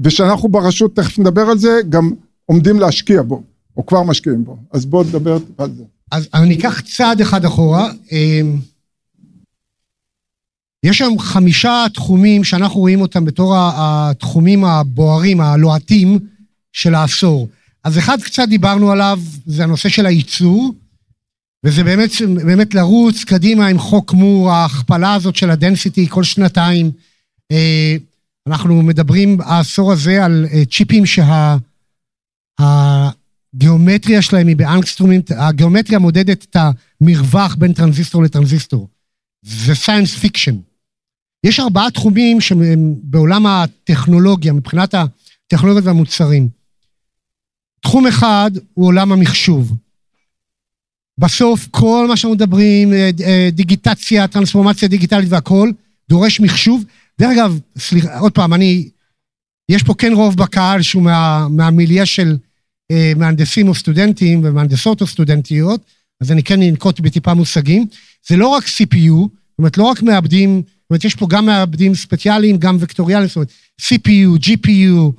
[0.01, 2.11] ושאנחנו ברשות, תכף נדבר על זה, גם
[2.45, 3.43] עומדים להשקיע בו,
[3.77, 4.57] או כבר משקיעים בו.
[4.73, 5.85] אז בוא נדבר על זה.
[6.13, 7.91] אז אני אקח צעד אחד אחורה.
[8.13, 8.57] אמ,
[10.83, 16.19] יש שם חמישה תחומים שאנחנו רואים אותם בתור התחומים הבוערים, הלוהטים
[16.73, 17.49] של העשור.
[17.85, 20.75] אז אחד קצת דיברנו עליו, זה הנושא של הייצור,
[21.65, 22.11] וזה באמת,
[22.45, 26.91] באמת לרוץ קדימה עם חוק מור, ההכפלה הזאת של ה density כל שנתיים.
[28.49, 31.05] אנחנו מדברים העשור הזה על אה, צ'יפים
[33.55, 36.57] שהגיאומטריה שה, שלהם היא באנגסטרומים, הגיאומטריה מודדת את
[37.01, 38.89] המרווח בין טרנזיסטור לטרנזיסטור.
[39.43, 40.57] זה science fiction.
[41.45, 46.49] יש ארבעה תחומים שהם בעולם הטכנולוגיה, מבחינת הטכנולוגיות והמוצרים.
[47.81, 49.77] תחום אחד הוא עולם המחשוב.
[51.19, 55.73] בסוף כל מה שאנחנו מדברים, אה, אה, דיגיטציה, טרנספורמציה דיגיטלית והכול,
[56.09, 56.85] דורש מחשוב.
[57.21, 58.89] דרך אגב, סליחה, עוד פעם, אני,
[59.69, 62.37] יש פה כן רוב בקהל שהוא מה, מהמיליה של
[62.91, 65.81] אה, מהנדסים או סטודנטים ומהנדסות או סטודנטיות,
[66.21, 67.87] אז אני כן אנקוט בטיפה מושגים.
[68.29, 71.95] זה לא רק CPU, זאת אומרת, לא רק מעבדים, זאת אומרת, יש פה גם מעבדים
[71.95, 75.13] ספציאליים, גם וקטוריאליים, זאת אומרת, CPU, GPU,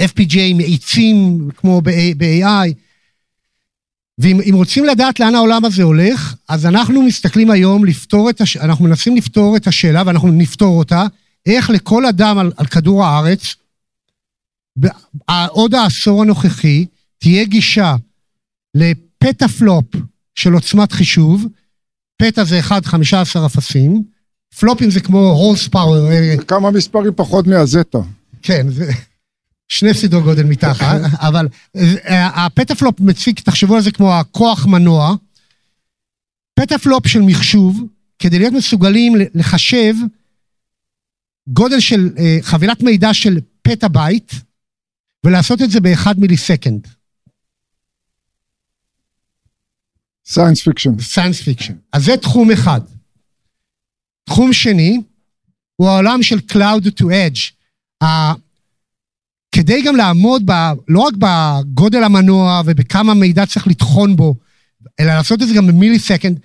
[0.00, 2.72] FPGA, מאיצים כמו ב-AI.
[4.18, 8.56] ואם רוצים לדעת לאן העולם הזה הולך, אז אנחנו מסתכלים היום לפתור את הש...
[8.56, 11.06] אנחנו מנסים לפתור את השאלה, ואנחנו נפתור אותה,
[11.46, 13.54] איך לכל אדם על, על כדור הארץ,
[15.48, 16.86] עוד העשור הנוכחי,
[17.18, 17.96] תהיה גישה
[18.74, 19.84] לפטה פלופ
[20.34, 21.46] של עוצמת חישוב,
[22.16, 22.72] פטה זה 1-15
[23.46, 24.02] אפסים,
[24.58, 26.10] פלופים זה כמו horse power.
[26.10, 27.98] אה, כמה מספרים פחות מהזטה.
[28.42, 28.92] כן, זה
[29.74, 35.14] שני סדרי גודל מתחת, אבל אה, הפטאפלופ מציג, תחשבו על זה כמו הכוח מנוע.
[36.54, 37.82] פטאפלופ של מחשוב,
[38.18, 39.94] כדי להיות מסוגלים לחשב
[41.48, 44.32] גודל של אה, חבילת מידע של פטה בייט,
[45.24, 46.86] ולעשות את זה באחד millisecond.
[50.26, 51.00] science fiction.
[51.00, 51.74] science fiction.
[51.92, 52.80] אז זה תחום אחד.
[54.24, 55.00] תחום שני
[55.76, 57.52] הוא העולם של Cloud to Edge.
[59.54, 60.52] כדי גם לעמוד ב,
[60.88, 64.34] לא רק בגודל המנוע ובכמה מידע צריך לטחון בו,
[65.00, 66.40] אלא לעשות את זה גם ב millisecond,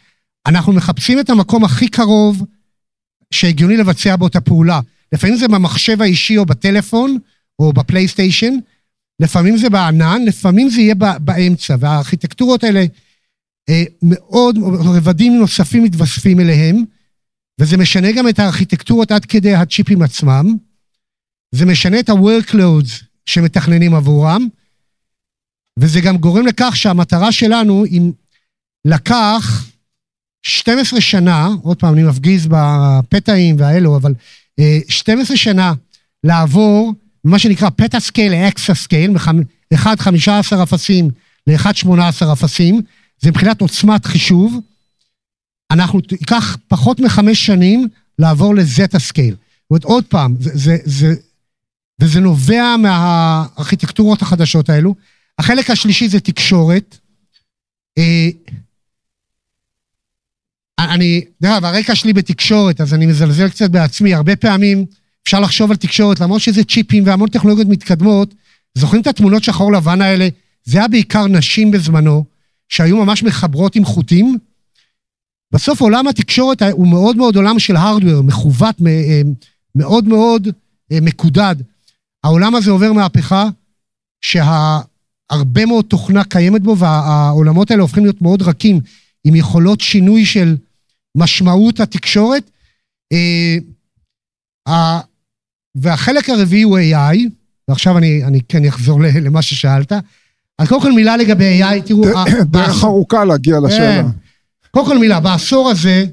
[0.48, 2.46] אנחנו מחפשים את המקום הכי קרוב
[3.32, 4.80] שהגיוני לבצע בו את הפעולה.
[5.14, 7.18] לפעמים זה במחשב האישי או בטלפון
[7.60, 8.54] או בפלייסטיישן,
[9.20, 12.86] לפעמים זה בענן, לפעמים זה יהיה באמצע, והארכיטקטורות האלה
[13.70, 16.84] אה, מאוד, רבדים נוספים מתווספים אליהם,
[17.62, 20.69] וזה משנה גם את הארכיטקטורות עד כדי הצ'יפים עצמם.
[21.52, 24.48] זה משנה את ה-workloads שמתכננים עבורם,
[25.80, 28.12] וזה גם גורם לכך שהמטרה שלנו, אם
[28.86, 29.66] לקח
[30.42, 34.14] 12 שנה, עוד פעם, אני מפגיז בפתאים והאלו, אבל
[34.90, 35.74] 12 אה, שנה
[36.24, 41.10] לעבור מה שנקרא petascale ל exascale, מ-1.15 אפסים
[41.48, 42.82] ל-1.18 אפסים,
[43.20, 44.60] זה מבחינת עוצמת חישוב.
[45.72, 47.88] אנחנו, ייקח פחות מחמש שנים
[48.20, 49.36] לעבור ל zettascale.
[49.36, 51.16] זאת אומרת, עוד פעם, זה, זה, זה,
[52.00, 54.96] וזה נובע מהארכיטקטורות החדשות האלו.
[55.40, 56.98] החלק השלישי זה תקשורת.
[57.98, 58.30] אה,
[60.80, 64.14] אני, דרך אגב, הרקע שלי בתקשורת, אז אני מזלזל קצת בעצמי.
[64.14, 64.86] הרבה פעמים
[65.24, 68.34] אפשר לחשוב על תקשורת, למרות שזה צ'יפים והמון טכנולוגיות מתקדמות.
[68.74, 70.28] זוכרים את התמונות שחור לבן האלה?
[70.64, 72.26] זה היה בעיקר נשים בזמנו,
[72.70, 74.38] שהיו ממש מחברות עם חוטים.
[75.52, 79.22] בסוף עולם התקשורת הוא מאוד מאוד עולם של הארדוור, מכוות, אה,
[79.76, 80.48] מאוד מאוד
[80.92, 81.56] אה, מקודד.
[82.24, 83.50] העולם הזה עובר מהפכה
[84.22, 88.80] שהרבה מאוד תוכנה קיימת בו, והעולמות האלה הופכים להיות מאוד רכים,
[89.24, 90.58] עם יכולות שינוי של
[91.18, 92.52] משמעות התקשורת.
[94.68, 95.00] אה,
[95.76, 97.18] והחלק הרביעי הוא AI,
[97.68, 99.92] ועכשיו אני, אני כן אחזור למה ששאלת.
[100.60, 102.04] אז קודם כל מילה לגבי AI, תראו...
[102.44, 103.64] דרך ארוכה להגיע כן.
[103.68, 104.10] לשאלה.
[104.72, 106.06] קודם כל מילה, בעשור הזה,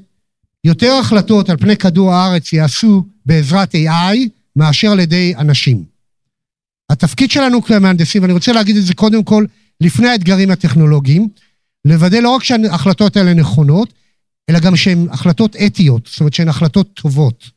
[0.65, 4.17] יותר החלטות על פני כדור הארץ יעשו בעזרת AI
[4.57, 5.96] מאשר על ידי אנשים.
[6.91, 9.45] התפקיד שלנו כמהנדסים, ואני רוצה להגיד את זה קודם כל,
[9.81, 11.29] לפני האתגרים הטכנולוגיים,
[11.85, 13.93] לוודא לא רק שההחלטות האלה נכונות,
[14.51, 17.51] אלא גם שהן החלטות אתיות, זאת אומרת שהן החלטות טובות.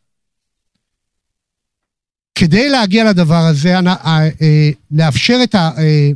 [2.35, 6.11] כדי להגיע לדבר הזה, אה, אה, לאפשר את אה,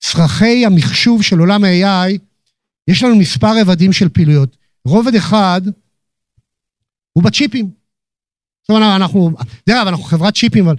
[0.00, 2.18] צרכי המחשוב של עולם ה-AI,
[2.88, 4.56] יש לנו מספר רבדים של פעילויות.
[4.84, 5.60] רובד אחד
[7.12, 7.70] הוא בצ'יפים.
[8.62, 9.30] זאת אומרת, אנחנו,
[9.66, 10.76] דרך אגב, אנחנו חברת צ'יפים, אבל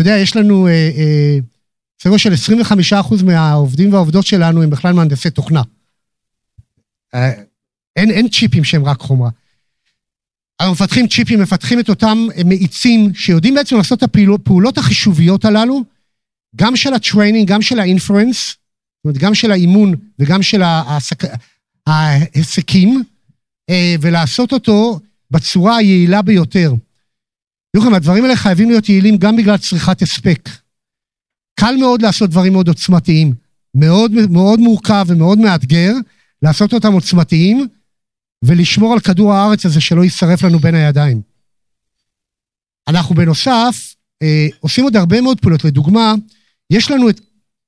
[0.00, 0.68] אתה יודע, יש לנו
[2.02, 2.32] סדר אה, של
[2.92, 5.62] 25% מהעובדים והעובדות שלנו הם בכלל מהנדסי תוכנה.
[7.14, 7.32] אה,
[7.96, 9.30] אין, אין צ'יפים שהם רק חומרה.
[10.60, 15.84] אנחנו מפתחים צ'יפים, מפתחים את אותם מאיצים שיודעים בעצם לעשות את הפעולות החישוביות הללו,
[16.56, 20.62] גם של ה training, גם של ה inference, זאת אומרת, גם של האימון וגם של
[20.62, 21.24] ההסק...
[21.86, 23.02] ההסקים,
[23.70, 26.72] אה, ולעשות אותו בצורה היעילה ביותר.
[27.76, 30.48] לכם, הדברים האלה חייבים להיות יעילים גם בגלל צריכת הספק.
[31.60, 33.34] קל מאוד לעשות דברים מאוד עוצמתיים.
[33.74, 35.92] מאוד, מאוד מורכב ומאוד מאתגר
[36.42, 37.68] לעשות אותם עוצמתיים
[38.44, 41.20] ולשמור על כדור הארץ הזה שלא יישרף לנו בין הידיים.
[42.88, 45.64] אנחנו בנוסף אה, עושים עוד הרבה מאוד פעולות.
[45.64, 46.14] לדוגמה,
[46.70, 47.20] יש לנו את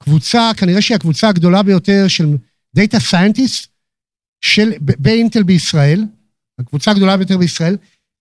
[0.02, 2.36] קבוצה, כנראה שהיא הקבוצה הגדולה ביותר של
[2.78, 3.66] Scientist
[4.40, 6.04] של, באינטל בישראל,
[6.58, 7.76] הקבוצה הגדולה ביותר בישראל,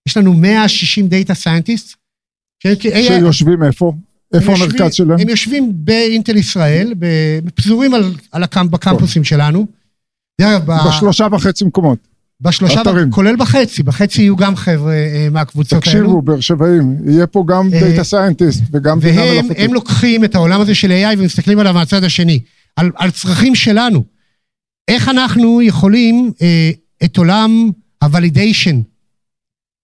[0.07, 1.95] יש לנו 160 data scientist.
[2.63, 3.93] שיושבים איפה?
[4.33, 5.19] איפה המרכז יושבים- שלהם?
[5.19, 6.93] הם יושבים באינטל ישראל,
[7.55, 9.67] פזורים על, על הקמפ, בקמפוסים שלנו.
[10.41, 11.99] בשלושה וחצי מקומות.
[12.41, 13.12] בשלושה, אתרים.
[13.12, 15.99] כולל בחצי, בחצי יהיו גם חבר'ה אה, מהקבוצות האלו.
[15.99, 19.57] תקשיבו, באר שבעים, יהיה פה גם data scientist וגם בינה והם מלאכותית.
[19.59, 22.39] הם לוקחים את העולם הזה של AI ומסתכלים עליו מהצד השני,
[22.75, 24.03] על, על צרכים שלנו.
[24.88, 26.71] איך אנחנו יכולים אה,
[27.03, 27.69] את עולם
[28.01, 28.75] ה-validation?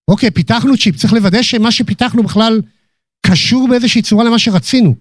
[0.07, 2.61] אוקיי, פיתחנו צ'יפ, צריך לוודא שמה שפיתחנו בכלל
[3.25, 4.95] קשור באיזושהי צורה למה שרצינו.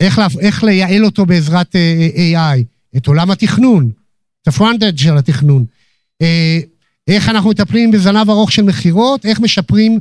[0.00, 2.62] איך, לה, איך לייעל אותו בעזרת אה, AI,
[2.96, 3.90] את עולם התכנון,
[4.42, 5.64] את הפרונט-אד של התכנון.
[6.22, 6.58] אה,
[7.08, 10.00] איך אנחנו מטפלים בזנב ארוך של מכירות, איך משפרים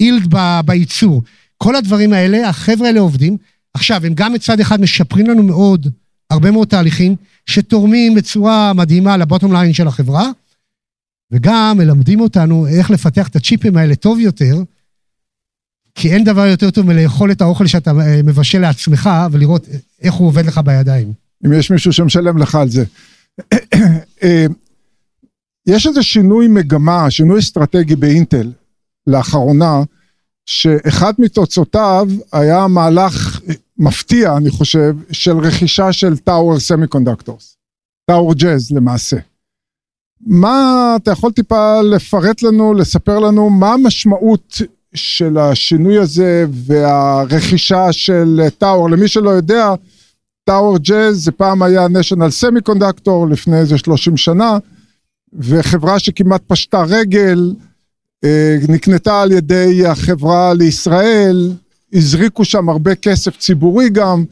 [0.00, 1.22] אילד ב- בייצור.
[1.58, 3.36] כל הדברים האלה, החבר'ה האלה עובדים.
[3.74, 5.88] עכשיו, הם גם מצד אחד משפרים לנו מאוד,
[6.30, 10.30] הרבה מאוד תהליכים, שתורמים בצורה מדהימה לבוטום ליין של החברה,
[11.32, 14.62] וגם מלמדים אותנו איך לפתח את הצ'יפים האלה טוב יותר,
[15.94, 19.66] כי אין דבר יותר טוב מלאכול את האוכל שאתה אה, מבשל לעצמך, ולראות
[20.02, 21.12] איך הוא עובד לך בידיים.
[21.46, 22.84] אם יש מישהו שמשלם לך על זה.
[24.22, 24.46] אה,
[25.66, 28.52] יש איזה שינוי מגמה, שינוי אסטרטגי באינטל
[29.06, 29.82] לאחרונה,
[30.46, 33.40] שאחד מתוצאותיו היה מהלך
[33.78, 37.56] מפתיע, אני חושב, של רכישה של טאוור Semiconductors.
[38.06, 39.16] טאוור ג'אז למעשה.
[40.26, 44.62] מה, אתה יכול טיפה לפרט לנו, לספר לנו, מה המשמעות
[44.94, 48.90] של השינוי הזה והרכישה של טאוור?
[48.90, 49.74] למי שלא יודע,
[50.44, 54.58] טאוור ג'אז זה פעם היה national semiconductor לפני איזה 30 שנה,
[55.32, 57.54] וחברה שכמעט פשטה רגל,
[58.24, 61.52] אה, נקנתה על ידי החברה לישראל,
[61.92, 64.24] הזריקו שם הרבה כסף ציבורי גם.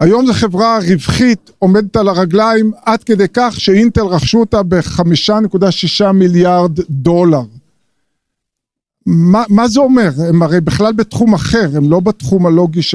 [0.00, 6.80] היום זו חברה רווחית, עומדת על הרגליים, עד כדי כך שאינטל רכשו אותה ב-5.6 מיליארד
[6.90, 7.42] דולר.
[9.06, 10.10] מה, מה זה אומר?
[10.28, 12.94] הם הרי בכלל בתחום אחר, הם לא בתחום הלוגי, ש,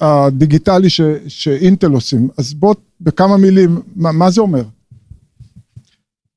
[0.00, 2.28] הדיגיטלי ש, שאינטל עושים.
[2.38, 4.64] אז בוא, בכמה מילים, מה, מה זה אומר?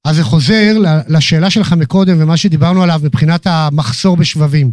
[0.06, 4.72] אז זה חוזר לשאלה שלך מקודם ומה שדיברנו עליו מבחינת המחסור בשבבים.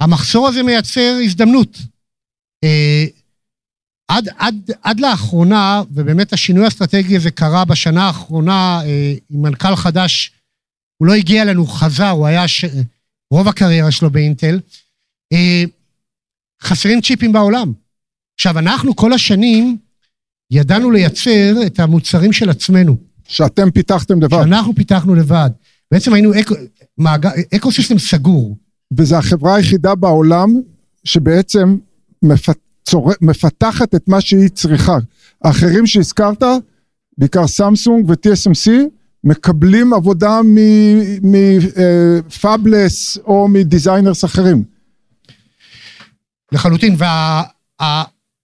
[0.00, 1.78] המחסור הזה מייצר הזדמנות.
[2.64, 3.04] אה,
[4.08, 10.32] עד, עד, עד לאחרונה, ובאמת השינוי האסטרטגי הזה קרה בשנה האחרונה אה, עם מנכ"ל חדש,
[10.96, 12.64] הוא לא הגיע אלינו, הוא חזר, הוא היה ש...
[13.30, 14.60] רוב הקריירה שלו באינטל.
[15.32, 15.62] אה,
[16.62, 17.72] חסרים צ'יפים בעולם.
[18.34, 19.76] עכשיו, אנחנו כל השנים,
[20.50, 22.96] ידענו לייצר את המוצרים של עצמנו,
[23.28, 25.50] שאתם פיתחתם לבד, שאנחנו פיתחנו לבד.
[25.90, 26.54] בעצם היינו אקו,
[26.98, 27.26] מעג...
[27.54, 28.56] ecosystem סגור.
[28.96, 30.54] וזו החברה היחידה בעולם
[31.04, 31.76] שבעצם
[32.22, 32.58] מפת,
[33.20, 34.98] מפתחת את מה שהיא צריכה.
[35.44, 36.42] האחרים שהזכרת,
[37.18, 38.70] בעיקר סמסונג ו-TSMC,
[39.24, 40.40] מקבלים עבודה
[41.22, 44.64] מפאבלס או מדיזיינרס אחרים.
[46.52, 46.96] לחלוטין.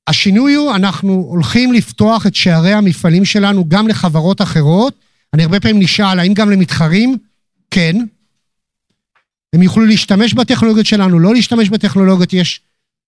[0.08, 4.94] והשינוי הוא, אנחנו הולכים לפתוח את שערי המפעלים שלנו גם לחברות אחרות.
[5.34, 7.16] אני הרבה פעמים נשאל, האם גם למתחרים?
[7.70, 7.96] כן.
[9.54, 12.60] הם יוכלו להשתמש בטכנולוגיות שלנו, לא להשתמש בטכנולוגיות, יש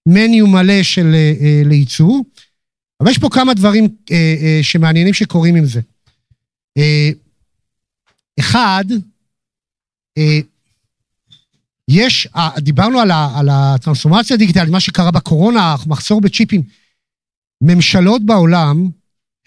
[0.08, 2.24] מניו מלא של אה, אה, לייצור.
[3.00, 5.80] אבל יש פה כמה דברים אה, אה, שמעניינים שקורים עם זה.
[6.78, 7.10] אה,
[8.40, 8.84] אחד,
[10.18, 10.38] אה,
[11.88, 16.62] יש, אה, דיברנו על, ה, על הטרנספורמציה הדיגיטלית, מה שקרה בקורונה, מחסור בצ'יפים.
[17.62, 18.88] ממשלות בעולם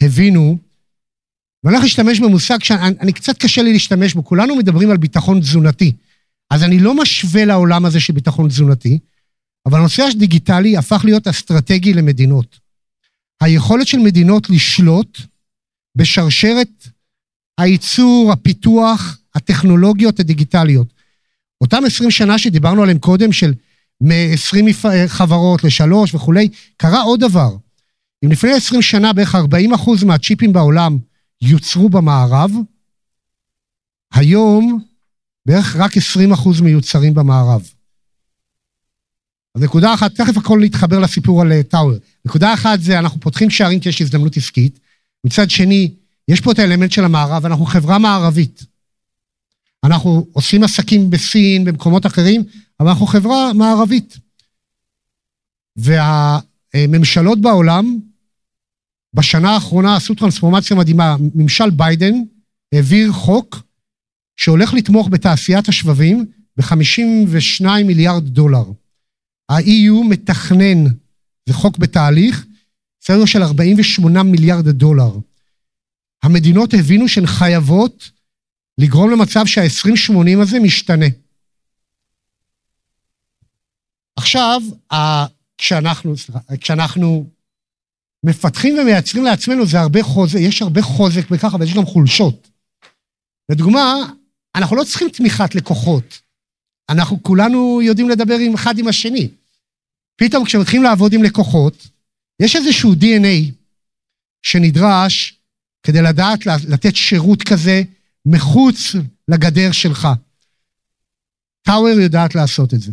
[0.01, 0.57] הבינו,
[1.63, 5.39] ואני הולך להשתמש במושג שאני אני קצת קשה לי להשתמש בו, כולנו מדברים על ביטחון
[5.39, 5.93] תזונתי.
[6.49, 8.99] אז אני לא משווה לעולם הזה של ביטחון תזונתי,
[9.65, 12.59] אבל הנושא הדיגיטלי הפך להיות אסטרטגי למדינות.
[13.41, 15.17] היכולת של מדינות לשלוט
[15.95, 16.87] בשרשרת
[17.57, 20.87] הייצור, הפיתוח, הטכנולוגיות הדיגיטליות.
[21.61, 23.53] אותם 20 שנה שדיברנו עליהם קודם, של
[24.01, 27.55] מ-20 חברות לשלוש וכולי, קרה עוד דבר.
[28.25, 30.97] אם לפני 20 שנה בערך 40 אחוז מהצ'יפים בעולם
[31.41, 32.51] יוצרו במערב,
[34.13, 34.88] היום
[35.49, 37.69] בערך רק 20 אחוז מיוצרים במערב.
[39.55, 41.93] אז נקודה אחת, תכף הכל להתחבר לסיפור על טאוור.
[42.25, 44.79] נקודה אחת זה אנחנו פותחים שערים כי יש הזדמנות עסקית.
[45.23, 45.91] מצד שני,
[46.27, 48.63] יש פה את האלמנט של המערב, אנחנו חברה מערבית.
[49.83, 52.43] אנחנו עושים עסקים בסין, במקומות אחרים,
[52.79, 54.17] אבל אנחנו חברה מערבית.
[55.75, 57.99] והממשלות בעולם,
[59.13, 61.15] בשנה האחרונה עשו טרנספורמציה מדהימה.
[61.35, 62.13] ממשל ביידן
[62.73, 63.68] העביר חוק
[64.39, 66.25] שהולך לתמוך בתעשיית השבבים
[66.57, 68.63] ב-52 מיליארד דולר.
[69.49, 70.83] ה-EU מתכנן,
[71.45, 72.45] זה חוק בתהליך,
[73.01, 75.11] סדר של 48 מיליארד דולר.
[76.23, 77.25] המדינות הבינו שהן
[84.15, 84.61] עכשיו,
[84.93, 85.25] ה-
[85.57, 87.29] כשאנחנו, סליחה, כשאנחנו
[88.25, 92.49] מפתחים ומייצרים לעצמנו, זה הרבה חוזק, יש הרבה חוזק בכך, אבל יש גם חולשות.
[93.49, 93.95] לדוגמה,
[94.55, 96.19] אנחנו לא צריכים תמיכת לקוחות.
[96.89, 99.29] אנחנו כולנו יודעים לדבר עם אחד עם השני.
[100.15, 101.87] פתאום כשמתחילים לעבוד עם לקוחות,
[102.39, 103.51] יש איזשהו DNA
[104.41, 105.39] שנדרש
[105.83, 107.83] כדי לדעת לתת שירות כזה
[108.25, 108.95] מחוץ
[109.27, 110.07] לגדר שלך.
[111.61, 112.91] טאוור יודעת לעשות את זה.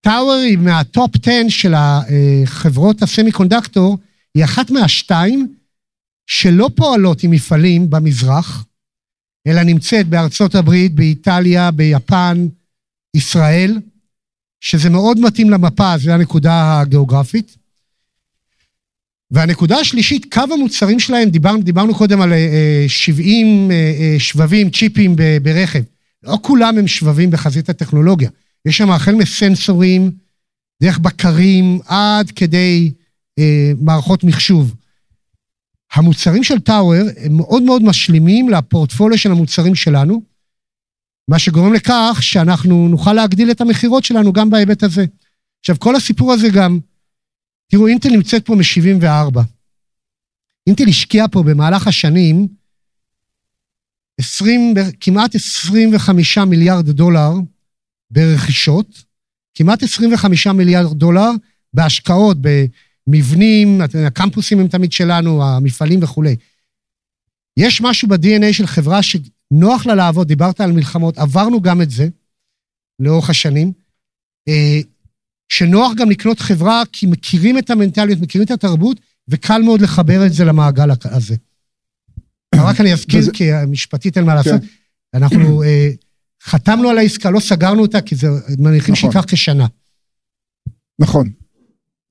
[0.00, 3.98] טאוור היא מהטופ 10 של החברות הסמי קונדקטור,
[4.34, 5.54] היא אחת מהשתיים
[6.26, 8.64] שלא פועלות עם מפעלים במזרח,
[9.46, 12.46] אלא נמצאת בארצות הברית, באיטליה, ביפן,
[13.16, 13.78] ישראל,
[14.60, 17.56] שזה מאוד מתאים למפה, זו הנקודה הגיאוגרפית.
[19.30, 22.32] והנקודה השלישית, קו המוצרים שלהם, דיברנו, דיברנו קודם על
[22.88, 25.82] 70 אה, אה, אה, שבבים, צ'יפים ברכב.
[26.22, 28.30] לא כולם הם שבבים בחזית הטכנולוגיה.
[28.66, 30.10] יש שם החל מסנסורים,
[30.82, 32.92] דרך בקרים, עד כדי
[33.80, 34.74] מערכות מחשוב.
[35.92, 40.22] המוצרים של טאוור הם מאוד מאוד משלימים לפורטפוליו של המוצרים שלנו,
[41.28, 45.04] מה שגורם לכך שאנחנו נוכל להגדיל את המכירות שלנו גם בהיבט הזה.
[45.60, 46.78] עכשיו, כל הסיפור הזה גם,
[47.70, 49.40] תראו, אינטל נמצאת פה מ-74.
[50.66, 52.48] אינטל השקיעה פה במהלך השנים
[54.20, 57.30] 20, כמעט 25 מיליארד דולר
[58.10, 59.04] ברכישות,
[59.54, 61.30] כמעט 25 מיליארד דולר
[61.74, 62.36] בהשקעות,
[63.10, 66.36] במבנים, הקמפוסים הם תמיד שלנו, המפעלים וכולי.
[67.56, 72.08] יש משהו ב-DNA של חברה שנוח לה לעבוד, דיברת על מלחמות, עברנו גם את זה
[72.98, 73.72] לאורך השנים,
[74.48, 74.80] אה,
[75.52, 80.32] שנוח גם לקנות חברה כי מכירים את המנטליות, מכירים את התרבות, וקל מאוד לחבר את
[80.32, 81.36] זה למעגל הזה.
[82.68, 84.66] רק אני אזכיר, כי משפטית אין מה לעשות, כן.
[85.14, 85.90] אנחנו אה,
[86.42, 89.12] חתמנו על העסקה, לא סגרנו אותה, כי זה מניחים נכון.
[89.12, 89.66] שייקח כשנה.
[90.98, 91.30] נכון.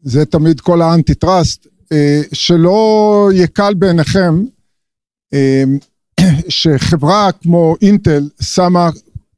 [0.01, 4.43] זה תמיד כל האנטי טראסט, אה, שלא יקל בעיניכם
[5.33, 5.63] אה,
[6.49, 8.89] שחברה כמו אינטל שמה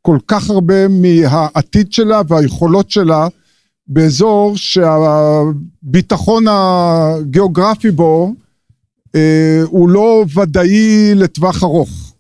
[0.02, 3.28] כל כך הרבה מהעתיד שלה והיכולות שלה
[3.88, 8.34] באזור שהביטחון הגיאוגרפי בו
[9.16, 12.14] אה, הוא לא ודאי לטווח ארוך.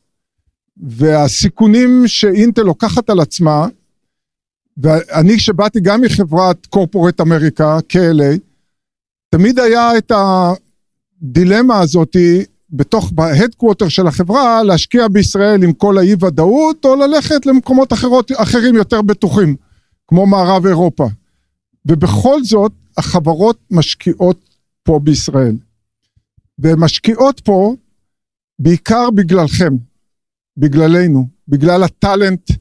[0.78, 3.68] והסיכונים שאינטל לוקחת על עצמה,
[4.82, 8.40] ואני שבאתי גם מחברת קורפורט אמריקה, KLA,
[9.30, 10.12] תמיד היה את
[11.22, 17.94] הדילמה הזאתי בתוך, בהדקווטר של החברה, להשקיע בישראל עם כל האי ודאות, או ללכת למקומות
[17.94, 19.56] אחרות, אחרים יותר בטוחים,
[20.08, 21.08] כמו מערב אירופה.
[21.86, 24.50] ובכל זאת, החברות משקיעות
[24.84, 25.56] פה בישראל.
[26.60, 27.76] והן משקיעות פה
[28.60, 29.74] בעיקר בגללכם,
[30.58, 32.52] בגללנו, בגלל הטאלנט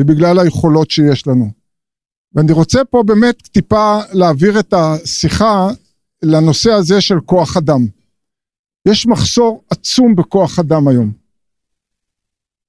[0.00, 1.61] ובגלל היכולות שיש לנו.
[2.34, 5.68] ואני רוצה פה באמת טיפה להעביר את השיחה
[6.22, 7.86] לנושא הזה של כוח אדם.
[8.88, 11.12] יש מחסור עצום בכוח אדם היום.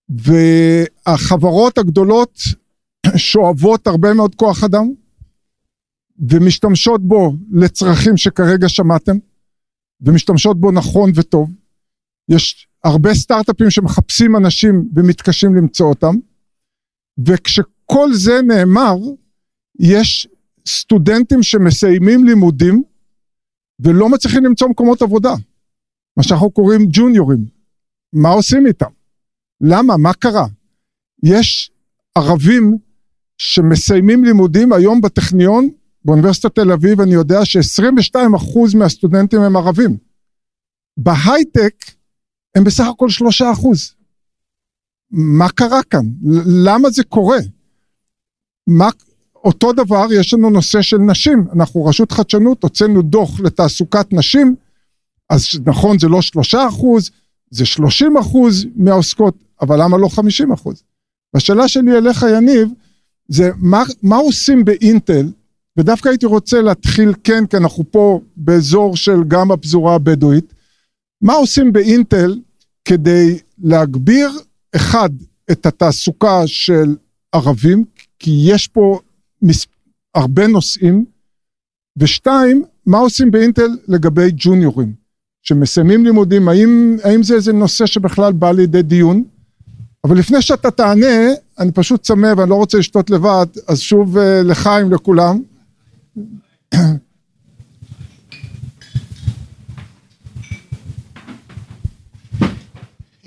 [0.10, 2.40] והחברות הגדולות
[3.16, 4.92] שואבות הרבה מאוד כוח אדם
[6.30, 9.18] ומשתמשות בו לצרכים שכרגע שמעתם.
[10.02, 11.52] ומשתמשות בו נכון וטוב.
[12.30, 16.16] יש הרבה סטארט-אפים שמחפשים אנשים ומתקשים למצוא אותם,
[17.26, 18.96] וכשכל זה נאמר,
[19.80, 20.28] יש
[20.68, 22.84] סטודנטים שמסיימים לימודים
[23.80, 25.34] ולא מצליחים למצוא מקומות עבודה,
[26.18, 27.46] מה שאנחנו קוראים ג'וניורים.
[28.14, 28.92] מה עושים איתם?
[29.62, 29.98] למה?
[29.98, 30.46] מה קרה?
[31.24, 31.72] יש
[32.18, 32.78] ערבים
[33.38, 35.70] שמסיימים לימודים היום בטכניון
[36.06, 39.98] באוניברסיטת תל אביב אני יודע ש-22% מהסטודנטים הם ערבים.
[40.98, 41.76] בהייטק
[42.56, 43.08] הם בסך הכל
[43.42, 43.68] 3%.
[45.12, 46.06] מה קרה כאן?
[46.66, 47.38] למה זה קורה?
[48.68, 48.90] מה,
[49.44, 54.56] אותו דבר יש לנו נושא של נשים, אנחנו רשות חדשנות, הוצאנו דוח לתעסוקת נשים,
[55.30, 57.12] אז נכון זה לא שלושה אחוז,
[57.50, 60.84] זה שלושים אחוז מהעוסקות, אבל למה לא חמישים אחוז?
[61.34, 62.70] והשאלה שלי אליך יניב,
[63.28, 65.32] זה מה, מה עושים באינטל
[65.78, 70.54] ודווקא הייתי רוצה להתחיל כן, כי אנחנו פה באזור של גם הפזורה הבדואית.
[71.22, 72.40] מה עושים באינטל
[72.86, 74.30] כדי להגביר,
[74.76, 75.10] אחד,
[75.52, 76.96] את התעסוקה של
[77.32, 77.86] ערבים,
[78.20, 79.00] כי יש פה
[79.44, 79.66] מס...
[80.16, 81.06] הרבה נושאים,
[81.98, 84.94] ושתיים, מה עושים באינטל לגבי ג'וניורים,
[85.42, 89.24] שמסיימים לימודים, האם, האם זה איזה נושא שבכלל בא לידי דיון?
[90.04, 94.44] אבל לפני שאתה תענה, אני פשוט צמא ואני לא רוצה לשתות לבד, אז שוב אה,
[94.44, 95.42] לחיים לכולם.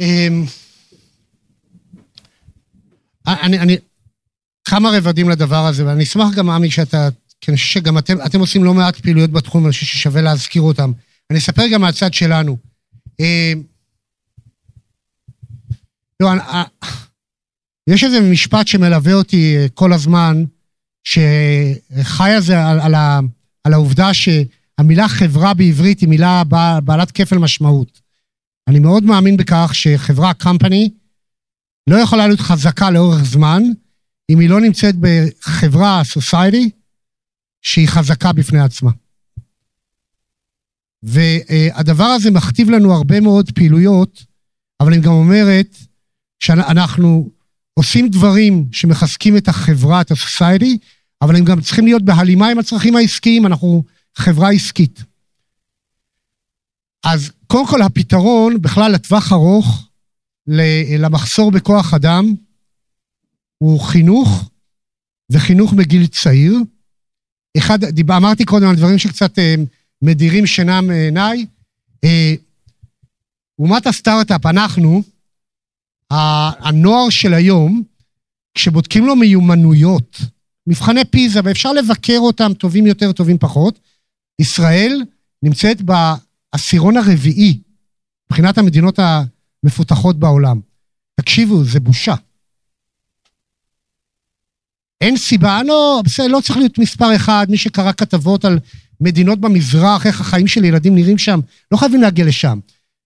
[0.00, 0.44] אמ,
[3.26, 3.76] אני, אני,
[4.68, 7.08] כמה רבדים לדבר הזה, ואני אשמח גם, עמי, שאתה
[7.40, 10.62] כי אני חושב שגם אתם, אתם עושים לא מעט פעילויות בתחום, ואני חושב ששווה להזכיר
[10.62, 10.92] אותם.
[11.30, 12.56] אני אספר גם מהצד שלנו.
[13.20, 13.52] אה,
[16.20, 16.64] לא, אני- אה,
[17.90, 20.44] יש איזה משפט שמלווה אותי אה, כל הזמן,
[21.04, 22.94] שחי על זה, על, על,
[23.64, 28.00] על העובדה שהמילה חברה בעברית היא מילה בע- בעלת כפל משמעות.
[28.68, 30.88] אני מאוד מאמין בכך שחברה, company,
[31.86, 33.62] לא יכולה להיות חזקה לאורך זמן,
[34.30, 36.70] אם היא לא נמצאת בחברה, society,
[37.62, 38.90] שהיא חזקה בפני עצמה.
[41.02, 44.24] והדבר הזה מכתיב לנו הרבה מאוד פעילויות,
[44.80, 45.76] אבל היא גם אומרת
[46.40, 47.30] שאנחנו
[47.74, 50.76] עושים דברים שמחזקים את החברה, את ה-society,
[51.22, 55.02] אבל הם גם צריכים להיות בהלימה עם הצרכים העסקיים, אנחנו חברה עסקית.
[57.04, 59.88] אז קודם כל הפתרון בכלל לטווח ארוך
[60.98, 62.34] למחסור בכוח אדם
[63.58, 64.50] הוא חינוך
[65.32, 66.58] וחינוך בגיל צעיר.
[67.58, 69.54] אחד, דיב, אמרתי קודם על דברים שקצת אה,
[70.02, 71.46] מדירים שינה מעיניי.
[72.04, 72.34] אה,
[73.58, 75.02] אומת הסטארט-אפ, אנחנו,
[76.10, 77.82] הנוער של היום,
[78.54, 80.20] כשבודקים לו מיומנויות,
[80.66, 83.78] מבחני פיזה, ואפשר לבקר אותם טובים יותר, טובים פחות,
[84.38, 85.02] ישראל
[85.42, 87.58] נמצאת בעשירון הרביעי
[88.30, 90.60] מבחינת המדינות המפותחות בעולם.
[91.20, 92.14] תקשיבו, זה בושה.
[95.06, 98.58] אין סיבה, לא, בסדר, לא צריך להיות מספר אחד, מי שקרא כתבות על
[99.00, 101.40] מדינות במזרח, איך החיים של ילדים נראים שם,
[101.72, 102.58] לא חייבים להגיע לשם.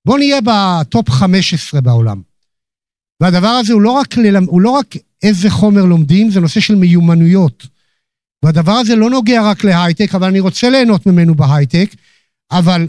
[0.06, 2.20] בואו נהיה בטופ 15 בעולם.
[3.20, 4.44] והדבר הזה הוא לא, רק ללמ...
[4.44, 7.66] הוא לא רק איזה חומר לומדים, זה נושא של מיומנויות.
[8.44, 11.90] והדבר הזה לא נוגע רק להייטק, אבל אני רוצה ליהנות ממנו בהייטק,
[12.50, 12.88] אבל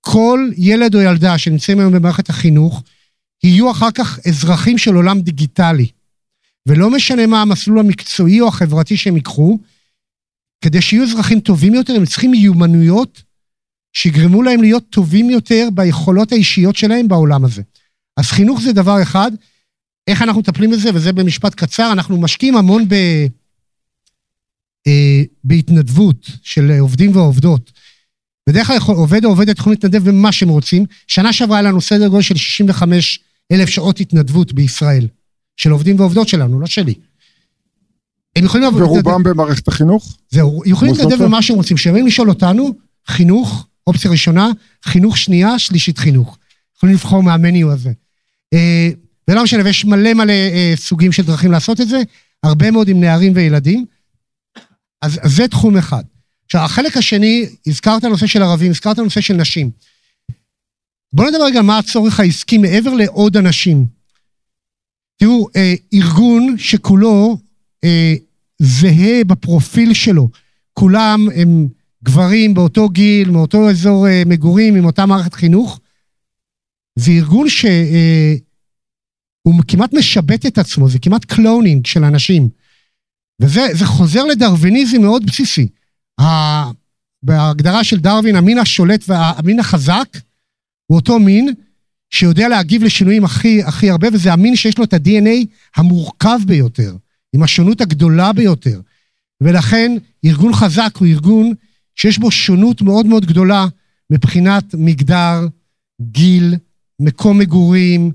[0.00, 2.82] כל ילד או ילדה שנמצאים היום במערכת החינוך,
[3.44, 5.86] יהיו אחר כך אזרחים של עולם דיגיטלי.
[6.68, 9.58] ולא משנה מה המסלול המקצועי או החברתי שהם ייקחו,
[10.64, 13.22] כדי שיהיו אזרחים טובים יותר, הם צריכים מיומנויות
[13.92, 17.62] שיגרמו להם להיות טובים יותר ביכולות האישיות שלהם בעולם הזה.
[18.16, 19.30] אז חינוך זה דבר אחד.
[20.06, 22.94] איך אנחנו מטפלים בזה, וזה במשפט קצר, אנחנו משקיעים המון ב,
[24.86, 27.72] אה, בהתנדבות של עובדים ועובדות.
[28.48, 30.84] בדרך כלל עובד או עובדת יכולים להתנדב במה שהם רוצים.
[31.06, 33.20] שנה שעברה היה לנו סדר גודל של 65
[33.52, 35.06] אלף שעות התנדבות בישראל.
[35.56, 36.94] של עובדים ועובדות שלנו, לא שלי.
[38.36, 38.82] הם יכולים לעבוד...
[38.82, 40.16] ורובם במערכת החינוך?
[40.30, 41.22] זהו, יכולים להתנדב?
[41.22, 41.76] במה שהם רוצים.
[41.76, 42.74] כשהם לשאול אותנו,
[43.06, 44.50] חינוך, אופציה ראשונה,
[44.84, 46.38] חינוך שנייה, שלישית חינוך.
[46.76, 47.92] יכולים לבחור מהמניו הזה.
[48.54, 48.88] אה,
[49.28, 52.02] ולא משנה, ויש מלא מלא אה, סוגים של דרכים לעשות את זה,
[52.42, 53.84] הרבה מאוד עם נערים וילדים.
[55.02, 56.02] אז, זה תחום אחד.
[56.44, 59.70] עכשיו, החלק השני, הזכרת נושא של ערבים, הזכרת נושא של נשים.
[61.12, 63.86] בואו נדבר רגע מה הצורך העסקי מעבר לעוד אנשים.
[65.16, 67.38] תראו, אה, ארגון שכולו
[67.84, 68.14] אה,
[68.58, 70.28] זהה בפרופיל שלו,
[70.72, 71.68] כולם הם
[72.04, 75.80] גברים באותו גיל, מאותו אזור אה, מגורים, עם אותה מערכת חינוך,
[76.98, 77.70] זה ארגון שהוא
[79.46, 82.48] אה, כמעט משבט את עצמו, זה כמעט cloning של אנשים.
[83.42, 85.68] וזה זה חוזר לדרוויניזם מאוד בסיסי.
[87.22, 90.08] בהגדרה של דרווין, המין השולט והמין החזק
[90.86, 91.54] הוא אותו מין
[92.14, 96.96] שיודע להגיב לשינויים הכי, הכי הרבה, וזה המין שיש לו את ה- DNA המורכב ביותר,
[97.32, 98.80] עם השונות הגדולה ביותר.
[99.42, 99.92] ולכן
[100.24, 101.52] ארגון חזק הוא ארגון
[101.94, 103.66] שיש בו שונות מאוד מאוד גדולה
[104.10, 105.46] מבחינת מגדר,
[106.02, 106.54] גיל,
[107.00, 108.12] מקום מגורים,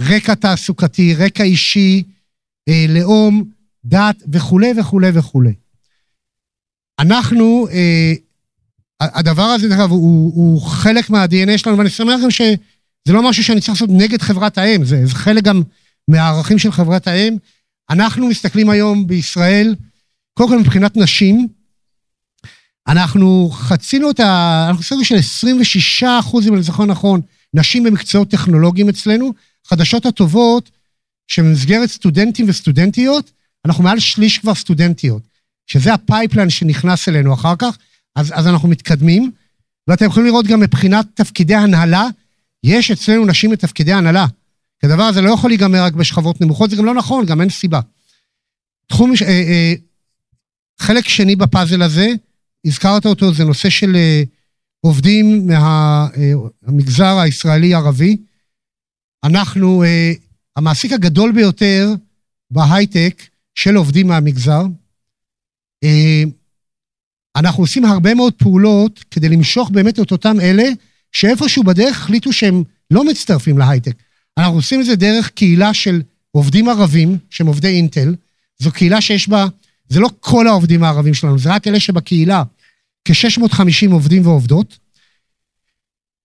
[0.00, 2.02] רקע תעסוקתי, רקע אישי,
[2.68, 3.44] אה, לאום,
[3.84, 5.52] דת וכולי וכולי וכולי.
[6.98, 8.12] אנחנו, אה,
[9.00, 12.30] הדבר הזה, דרך אגב, הוא, הוא חלק מה-DNA שלנו, ואני שמח גם
[13.04, 15.62] שזה לא משהו שאני צריך לעשות נגד חברת האם, זה, זה חלק גם
[16.08, 17.36] מהערכים של חברת האם.
[17.90, 19.74] אנחנו מסתכלים היום בישראל,
[20.34, 21.48] קודם כל מבחינת נשים,
[22.88, 24.64] אנחנו חצינו את ה...
[24.68, 27.20] אנחנו סדר של 26 אחוז, אם אני זוכר נכון,
[27.54, 29.32] נשים במקצועות טכנולוגיים אצלנו.
[29.66, 30.70] חדשות הטובות,
[31.28, 33.30] שבמסגרת סטודנטים וסטודנטיות,
[33.66, 35.22] אנחנו מעל שליש כבר סטודנטיות,
[35.66, 37.78] שזה ה pipeline שנכנס אלינו אחר כך,
[38.16, 39.30] אז, אז אנחנו מתקדמים.
[39.88, 42.08] ואתם יכולים לראות גם מבחינת תפקידי הנהלה,
[42.64, 44.26] יש אצלנו נשים בתפקידי הנהלה.
[44.80, 47.50] כי הדבר הזה לא יכול להיגמר רק בשכבות נמוכות, זה גם לא נכון, גם אין
[47.50, 47.80] סיבה.
[48.86, 49.74] תחום, אה, אה,
[50.78, 52.08] חלק שני בפאזל הזה,
[52.66, 54.22] הזכרת אותו, זה נושא של אה,
[54.80, 58.16] עובדים מהמגזר הישראלי-ערבי.
[59.24, 60.12] אנחנו אה,
[60.56, 61.88] המעסיק הגדול ביותר
[62.50, 63.22] בהייטק
[63.54, 64.62] של עובדים מהמגזר.
[65.84, 66.22] אה,
[67.36, 70.64] אנחנו עושים הרבה מאוד פעולות כדי למשוך באמת את אותם אלה
[71.12, 73.94] שאיפשהו בדרך החליטו שהם לא מצטרפים להייטק.
[74.38, 78.14] אנחנו עושים את זה דרך קהילה של עובדים ערבים, שהם עובדי אינטל.
[78.58, 79.46] זו קהילה שיש בה
[79.88, 82.42] זה לא כל העובדים הערבים שלנו, זה רק אלה שבקהילה,
[83.04, 84.78] כ-650 עובדים ועובדות,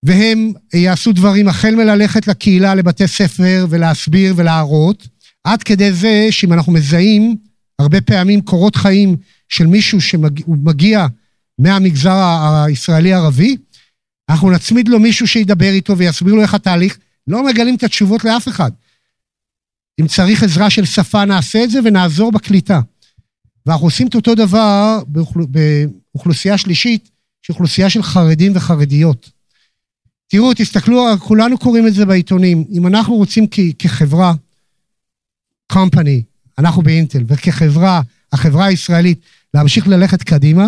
[0.04, 5.08] והם יעשו דברים החל מללכת לקהילה, לבתי ספר, ולהסביר ולהראות,
[5.44, 7.36] עד כדי זה שאם אנחנו מזהים
[7.80, 9.16] הרבה פעמים קורות חיים
[9.50, 11.08] של מישהו שמגיע
[11.60, 12.16] מהמגזר
[12.66, 13.58] הישראלי-ערבי,
[14.30, 16.98] אנחנו נצמיד לו מישהו שידבר איתו ויסביר לו איך התהליך,
[17.28, 18.72] לא מגלים את התשובות לאף אחד.
[20.02, 22.82] אם צריך עזרה של שפה, נעשה את זה ונעזור בקליטה.
[23.66, 25.40] ואנחנו עושים את אותו דבר באוכל...
[26.14, 27.10] באוכלוסייה שלישית,
[27.42, 29.30] שהיא אוכלוסייה של חרדים וחרדיות.
[30.28, 32.66] תראו, תסתכלו, כולנו קוראים את זה בעיתונים.
[32.72, 33.60] אם אנחנו רוצים כ...
[33.80, 34.34] כחברה,
[35.74, 36.22] company,
[36.58, 38.02] אנחנו באינטל, וכחברה,
[38.32, 39.20] החברה הישראלית,
[39.54, 40.68] להמשיך ללכת קדימה,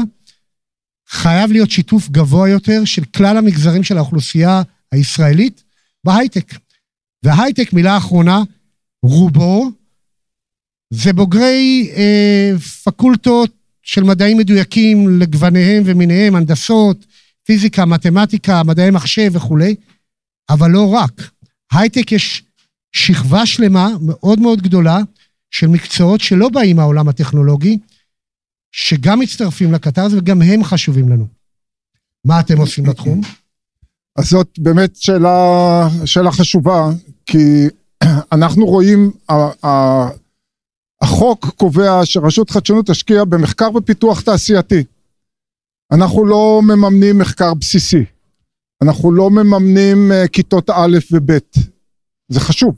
[1.10, 5.64] חייב להיות שיתוף גבוה יותר של כלל המגזרים של האוכלוסייה הישראלית
[6.04, 6.54] בהייטק.
[7.24, 8.44] והייטק, מילה אחרונה,
[9.04, 9.72] רובו
[10.90, 12.52] זה בוגרי אה,
[12.84, 13.52] פקולטות
[13.82, 17.06] של מדעים מדויקים לגווניהם ומיניהם, הנדסות,
[17.44, 19.76] פיזיקה, מתמטיקה, מדעי מחשב וכולי,
[20.50, 21.32] אבל לא רק.
[21.72, 22.44] הייטק יש
[22.92, 25.00] שכבה שלמה מאוד מאוד גדולה
[25.52, 27.78] של מקצועות שלא באים מהעולם הטכנולוגי,
[28.72, 31.28] שגם מצטרפים לקטר הזה וגם הם חשובים לנו.
[32.26, 33.22] מה אתם עושים בתחום?
[34.18, 36.90] אז זאת באמת שאלה, שאלה חשובה,
[37.26, 37.68] כי
[38.32, 39.12] אנחנו רואים,
[41.02, 44.84] החוק קובע שרשות חדשנות תשקיע במחקר ופיתוח תעשייתי.
[45.92, 48.06] אנחנו לא מממנים מחקר בסיסי.
[48.82, 51.38] אנחנו לא מממנים אה, כיתות א' וב'.
[52.30, 52.76] זה חשוב.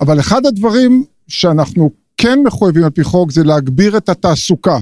[0.00, 4.78] אבל אחד הדברים שאנחנו כן מחויבים על פי חוק זה להגביר את התעסוקה,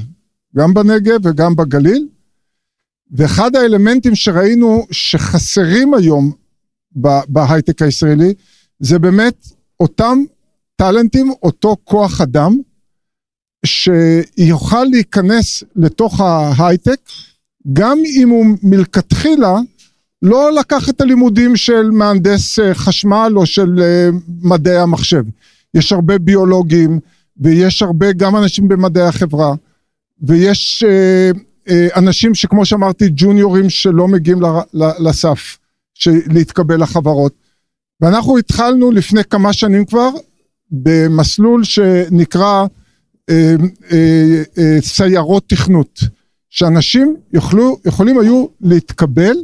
[0.57, 2.09] גם בנגב וגם בגליל.
[3.11, 6.32] ואחד האלמנטים שראינו שחסרים היום
[7.28, 8.35] בהייטק הישראלי,
[8.80, 9.47] זה באמת
[9.80, 10.18] אותם
[10.76, 12.59] טאלנטים, אותו כוח אדם,
[13.66, 17.01] שיוכל להיכנס לתוך ההייטק,
[17.72, 19.57] גם אם הוא מלכתחילה
[20.22, 24.09] לא לקח את הלימודים של מהנדס אה, חשמל או של אה,
[24.43, 25.24] מדעי המחשב.
[25.74, 27.01] יש הרבה ביולוגים,
[27.37, 29.55] ויש הרבה גם אנשים במדעי החברה,
[30.22, 30.85] ויש
[31.68, 34.39] אה, אנשים שכמו שאמרתי, ג'וניורים שלא מגיעים
[34.74, 35.59] לסף,
[36.07, 37.32] להתקבל לחברות.
[38.01, 40.11] ואנחנו התחלנו לפני כמה שנים כבר
[40.70, 42.66] במסלול שנקרא
[43.30, 43.55] אה,
[43.93, 46.01] אה, אה, סיירות תכנות,
[46.51, 49.37] שאנשים יוכלו, יכולים היו להתקבל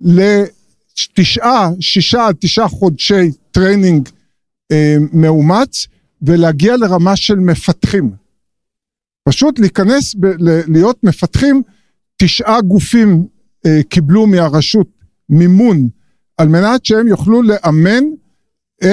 [0.00, 4.08] לתשעה, שישה עד תשעה חודשי training
[4.72, 5.86] אה, מאומץ
[6.26, 8.10] ולהגיע לרמה של מפתחים.
[9.28, 10.26] פשוט להיכנס, ב,
[10.66, 11.62] להיות מפתחים,
[12.16, 13.26] תשעה גופים
[13.66, 14.86] אה, קיבלו מהרשות
[15.28, 15.88] מימון
[16.38, 18.04] על מנת שהם יוכלו לאמן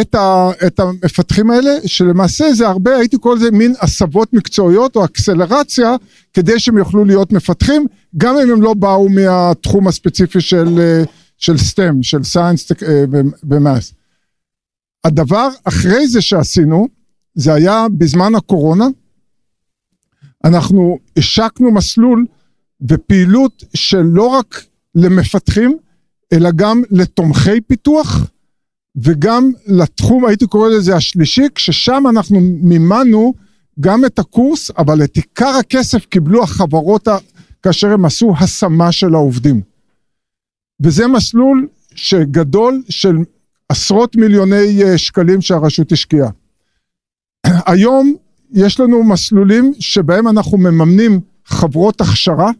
[0.01, 5.05] את, ה, את המפתחים האלה, שלמעשה זה הרבה, הייתי קורא לזה מין הסבות מקצועיות או
[5.05, 5.95] אקסלרציה,
[6.34, 7.86] כדי שהם יוכלו להיות מפתחים,
[8.17, 11.01] גם אם הם לא באו מהתחום הספציפי של,
[11.38, 12.84] של STEM, של Science
[13.43, 13.93] ומאס.
[15.03, 16.88] הדבר אחרי זה שעשינו,
[17.36, 18.86] זה היה בזמן הקורונה,
[20.43, 22.25] אנחנו השקנו מסלול
[22.82, 24.65] ופעילות שלא רק
[24.95, 25.77] למפתחים,
[26.34, 28.32] אלא גם לתומכי פיתוח
[28.95, 33.34] וגם לתחום, הייתי קורא לזה השלישי, כששם אנחנו מימנו
[33.79, 37.07] גם את הקורס, אבל את עיקר הכסף קיבלו החברות
[37.63, 39.61] כאשר הם עשו השמה של העובדים.
[40.84, 43.15] וזה מסלול שגדול של
[43.69, 46.29] עשרות מיליוני אה, שקלים שהרשות השקיעה.
[47.72, 48.16] היום
[48.52, 52.52] יש לנו מסלולים שבהם אנחנו מממנים חברות הכשרה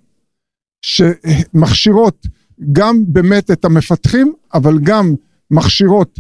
[0.82, 2.28] שמכשירות
[2.72, 5.16] גם באמת את המפתחים, אבל גם
[5.52, 6.20] מכשירות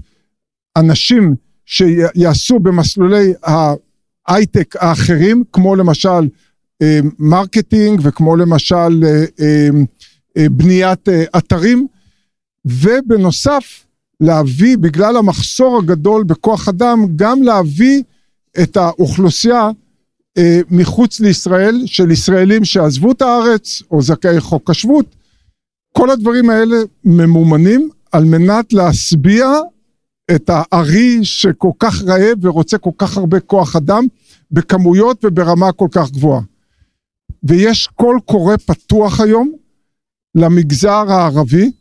[0.77, 1.35] אנשים
[1.65, 6.29] שיעשו במסלולי ההייטק האחרים, כמו למשל
[6.81, 9.25] אה, marketing וכמו למשל אה,
[10.37, 11.87] אה, בניית אתרים,
[12.65, 13.85] ובנוסף
[14.19, 18.03] להביא, בגלל המחסור הגדול בכוח אדם, גם להביא
[18.63, 19.69] את האוכלוסייה
[20.71, 25.15] מחוץ לישראל, של ישראלים שעזבו את הארץ, או זכאי חוק השבות,
[25.93, 29.47] כל הדברים האלה ממומנים על מנת להשביע
[30.35, 34.05] את הארי שכל כך רעב ורוצה כל כך הרבה כוח אדם
[34.51, 36.41] בכמויות וברמה כל כך גבוהה.
[37.43, 39.51] ויש קול קורא פתוח היום
[40.35, 41.71] למגזר הערבי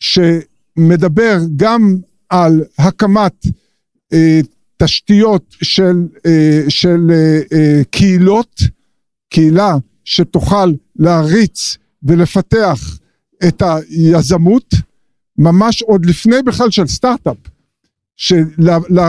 [0.00, 1.96] שמדבר גם
[2.28, 3.46] על הקמת
[4.12, 4.40] אה,
[4.82, 8.60] תשתיות של, אה, של אה, אה, קהילות,
[9.30, 12.98] קהילה שתוכל להריץ ולפתח
[13.48, 14.74] את היזמות,
[15.38, 17.36] ממש עוד לפני בכלל של סטארט-אפ,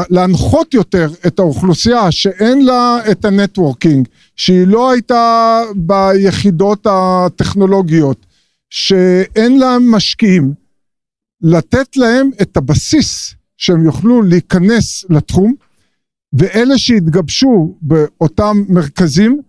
[0.09, 8.25] להנחות יותר את האוכלוסייה שאין לה את ה networking, שהיא לא הייתה ביחידות הטכנולוגיות,
[8.69, 10.53] שאין לה משקיעים,
[11.41, 15.53] לתת להם את הבסיס שהם יוכלו להיכנס לתחום,
[16.33, 19.41] ואלה שהתגבשו באותם מרכזים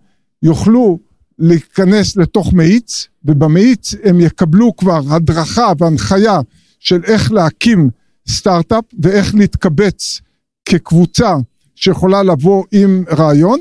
[0.42, 0.98] יוכלו
[1.38, 6.40] להיכנס לתוך מאיץ, ובמאיץ הם יקבלו כבר הדרכה והנחיה
[6.78, 7.90] של איך להקים
[8.28, 10.20] סטארט-אפ ואיך להתקבץ
[10.64, 11.36] כקבוצה
[11.74, 13.60] שיכולה לבוא עם רעיון.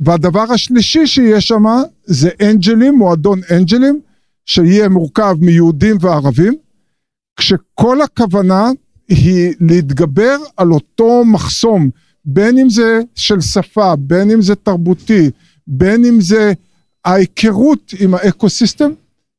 [0.00, 1.64] והדבר השלישי שיש שם
[2.04, 4.00] זה אנג'לים, מועדון אנג'לים,
[4.46, 6.54] שיהיה מורכב מיהודים וערבים,
[7.36, 8.70] כשכל הכוונה
[9.08, 11.90] היא להתגבר על אותו מחסום,
[12.24, 15.30] בין אם זה של שפה, בין אם זה תרבותי,
[15.66, 16.52] בין אם זה
[17.04, 18.90] ההיכרות עם האקו-סיסטם,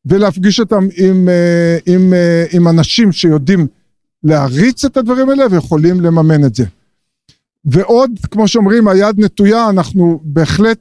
[0.06, 3.68] ולהפגיש אותם עם, אה, עם, אה, עם אנשים שיודעים
[4.24, 6.66] להריץ את הדברים האלה ויכולים לממן את זה.
[7.66, 10.78] ועוד, כמו שאומרים, היד נטויה, אנחנו בהחלט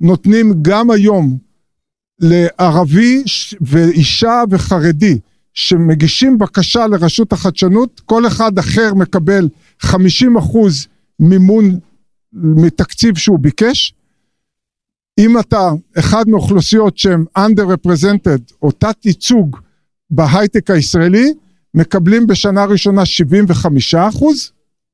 [0.00, 1.38] נותנים גם היום
[2.20, 3.22] לערבי
[3.60, 5.18] ואישה וחרדי
[5.56, 9.48] שמגישים בקשה לרשות החדשנות, כל אחד אחר מקבל
[9.80, 10.86] 50 אחוז
[11.20, 11.78] מימון
[12.32, 13.94] מתקציב שהוא ביקש.
[15.18, 19.56] אם אתה אחד מאוכלוסיות שהן under-represented או תת ייצוג
[20.10, 21.32] בהייטק הישראלי,
[21.74, 24.50] מקבלים בשנה ראשונה 75 אחוז,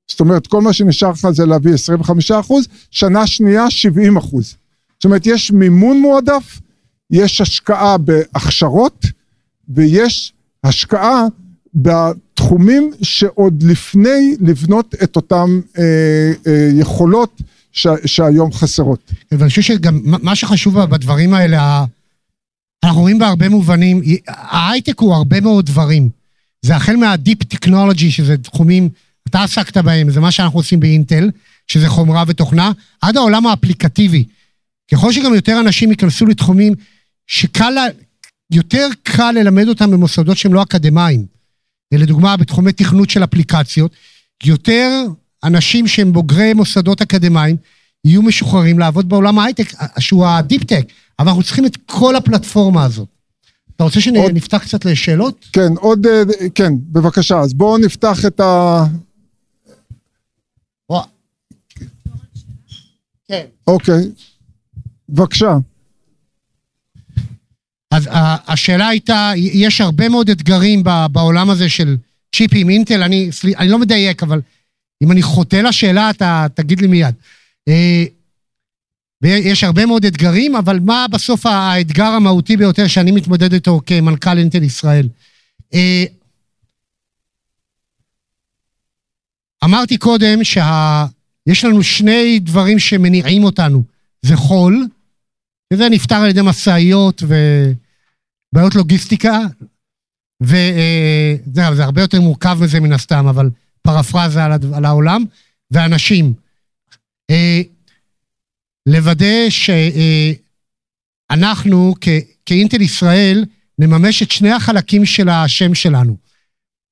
[0.08, 4.56] זאת אומרת כל מה שנשאר לך זה להביא 25 אחוז, שנה שנייה 70 אחוז.
[4.94, 6.60] זאת אומרת יש מימון מועדף,
[7.10, 9.06] יש השקעה בהכשרות
[9.68, 10.32] ויש
[10.64, 11.24] השקעה
[11.74, 17.40] בתחומים שעוד לפני לבנות את אותן אה, אה, יכולות
[17.72, 19.12] ש, שהיום חסרות.
[19.32, 21.84] ואני חושב שגם מה שחשוב בדברים האלה,
[22.84, 26.08] אנחנו רואים בהרבה מובנים, ההייטק הוא הרבה מאוד דברים.
[26.62, 28.88] זה החל מהדיפ טכנולוגי, שזה תחומים,
[29.28, 31.30] אתה עסקת בהם, זה מה שאנחנו עושים באינטל,
[31.66, 34.24] שזה חומרה ותוכנה, עד העולם האפליקטיבי.
[34.92, 36.74] ככל שגם יותר אנשים ייכנסו לתחומים
[37.26, 37.74] שקל,
[38.52, 41.26] יותר קל ללמד אותם במוסדות שהם לא אקדמיים.
[41.92, 43.92] לדוגמה, בתחומי תכנות של אפליקציות,
[44.44, 45.04] יותר
[45.44, 47.56] אנשים שהם בוגרי מוסדות אקדמיים
[48.04, 50.86] יהיו משוחררים לעבוד בעולם ההייטק, שהוא ה deep-tech,
[51.18, 53.08] אבל אנחנו צריכים את כל הפלטפורמה הזאת.
[53.76, 54.62] אתה רוצה שנפתח עוד...
[54.62, 55.46] קצת לשאלות?
[55.52, 56.22] כן, עוד, אה,
[56.54, 57.40] כן, בבקשה.
[57.40, 58.84] אז בואו נפתח את ה...
[63.28, 63.44] כן.
[63.66, 64.10] אוקיי,
[65.08, 65.56] בבקשה.
[67.92, 68.08] אז
[68.46, 70.82] השאלה הייתה, יש הרבה מאוד אתגרים
[71.12, 71.96] בעולם הזה של
[72.34, 74.40] צ'יפים, אינטל, אני, אני לא מדייק, אבל
[75.02, 77.14] אם אני חוטא לשאלה, אתה תגיד לי מיד.
[77.68, 78.04] אה,
[79.22, 84.62] ויש הרבה מאוד אתגרים, אבל מה בסוף האתגר המהותי ביותר שאני מתמודד איתו כמנכ"ל אינטל
[84.62, 85.08] ישראל?
[85.74, 86.04] אה,
[89.64, 93.82] אמרתי קודם שיש לנו שני דברים שמניעים אותנו.
[94.22, 94.86] זה חול,
[95.72, 97.22] וזה נפתר על ידי משאיות
[98.52, 99.38] ובעיות לוגיסטיקה,
[100.42, 103.50] וזה אה, הרבה יותר מורכב מזה מן הסתם, אבל
[103.82, 105.24] פרפרזה על, על העולם,
[105.70, 106.34] ואנשים.
[107.30, 107.60] אה,
[108.86, 109.50] לוודא
[111.30, 111.94] שאנחנו
[112.46, 113.44] כאינטל ישראל
[113.78, 116.16] נממש את שני החלקים של השם שלנו.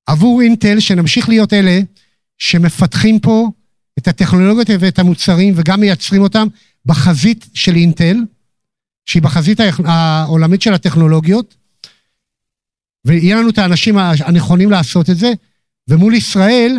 [0.06, 1.80] עבור אינטל, שנמשיך להיות אלה
[2.38, 3.50] שמפתחים פה
[3.98, 6.46] את הטכנולוגיות ואת המוצרים וגם מייצרים אותם
[6.86, 8.16] בחזית של אינטל,
[9.06, 11.54] שהיא בחזית העולמית של הטכנולוגיות,
[13.04, 15.32] ויהיה לנו את האנשים הנכונים לעשות את זה,
[15.88, 16.78] ומול ישראל,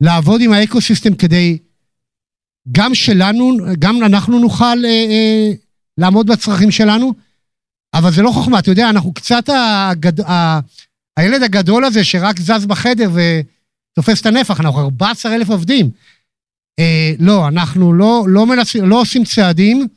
[0.00, 1.58] לעבוד עם האקו-סיסטם כדי
[2.72, 5.52] גם שלנו, גם אנחנו נוכל אה, אה,
[5.98, 7.14] לעמוד בצרכים שלנו,
[7.94, 10.20] אבל זה לא חוכמה, אתה יודע, אנחנו קצת הגד...
[10.20, 10.60] ה...
[11.16, 15.90] הילד הגדול הזה שרק זז בחדר ותופס את הנפח, אנחנו 14 אלף עובדים.
[16.78, 19.88] אה, לא, אנחנו לא, לא, מנסים, לא עושים צעדים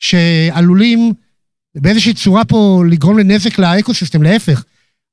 [0.00, 1.12] שעלולים
[1.74, 4.64] באיזושהי צורה פה לגרום לנזק לאקוסיסטם, להפך.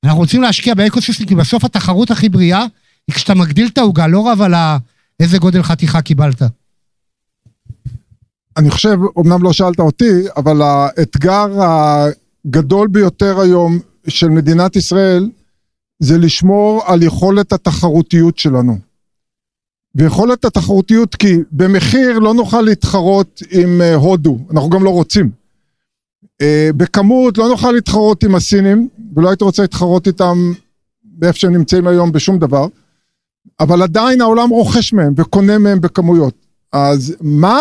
[0.03, 2.65] אנחנו רוצים להשקיע באקוסיסטם, כי בסוף התחרות הכי בריאה
[3.07, 4.53] היא כשאתה מגדיל את העוגה, לא רב על
[5.19, 6.41] איזה גודל חתיכה קיבלת.
[8.57, 15.29] אני חושב, אמנם לא שאלת אותי, אבל האתגר הגדול ביותר היום של מדינת ישראל
[15.99, 18.79] זה לשמור על יכולת התחרותיות שלנו.
[19.95, 25.29] ויכולת התחרותיות כי במחיר לא נוכל להתחרות עם אה, הודו, אנחנו גם לא רוצים.
[26.41, 30.53] אה, בכמות לא נוכל להתחרות עם הסינים, ולא הייתי רוצה להתחרות איתם
[31.03, 32.67] באיפה שהם נמצאים היום בשום דבר,
[33.59, 36.33] אבל עדיין העולם רוכש מהם וקונה מהם בכמויות.
[36.71, 37.59] אז מה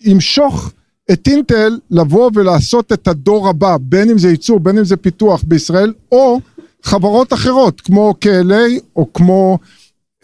[0.00, 0.72] ימשוך
[1.12, 5.42] את אינטל לבוא ולעשות את הדור הבא, בין אם זה ייצור, בין אם זה פיתוח
[5.46, 6.40] בישראל, או
[6.82, 9.58] חברות אחרות, כמו KLA או כמו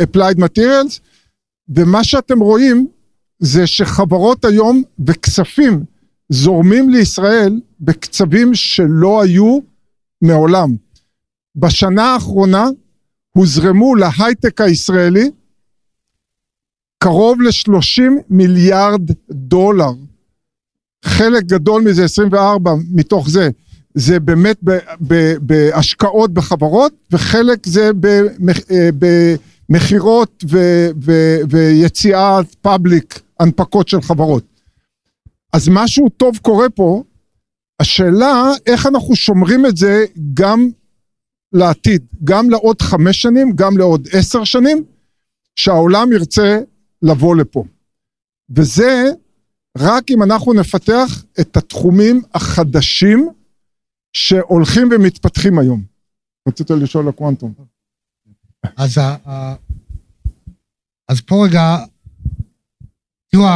[0.03, 1.01] Applied Materials,
[1.69, 2.87] ומה שאתם רואים
[3.39, 5.85] זה שחברות היום וכספים
[6.29, 9.59] זורמים לישראל בקצבים שלא היו
[10.23, 10.77] מעולם.
[11.57, 12.67] בשנה האחרונה
[13.31, 15.31] הוזרמו להייטק הישראלי
[16.99, 19.93] קרוב ל-30 מיליארד דולר.
[21.05, 23.49] חלק גדול מזה, 24 מתוך זה,
[23.95, 24.61] זה באמת
[25.41, 27.91] בהשקעות בחברות, וחלק זה
[29.69, 30.45] במכירות
[31.51, 34.45] ויציאת פאבליק, הנפקות של חברות.
[35.53, 37.03] אז משהו טוב קורה פה,
[37.81, 40.05] השאלה איך אנחנו שומרים את זה
[40.35, 40.71] גם
[41.53, 44.85] לעתיד, גם לעוד חמש שנים, גם לעוד עשר שנים,
[45.57, 46.59] שהעולם ירצה
[47.03, 47.65] לבוא לפה.
[48.57, 49.11] וזה
[49.79, 53.29] רק אם אנחנו נפתח את התחומים החדשים
[54.13, 55.83] שהולכים ומתפתחים היום.
[56.49, 57.55] רצית לשאול הקוונטום.
[58.77, 58.99] אז,
[61.09, 61.77] אז פה רגע,
[63.33, 63.47] תראו,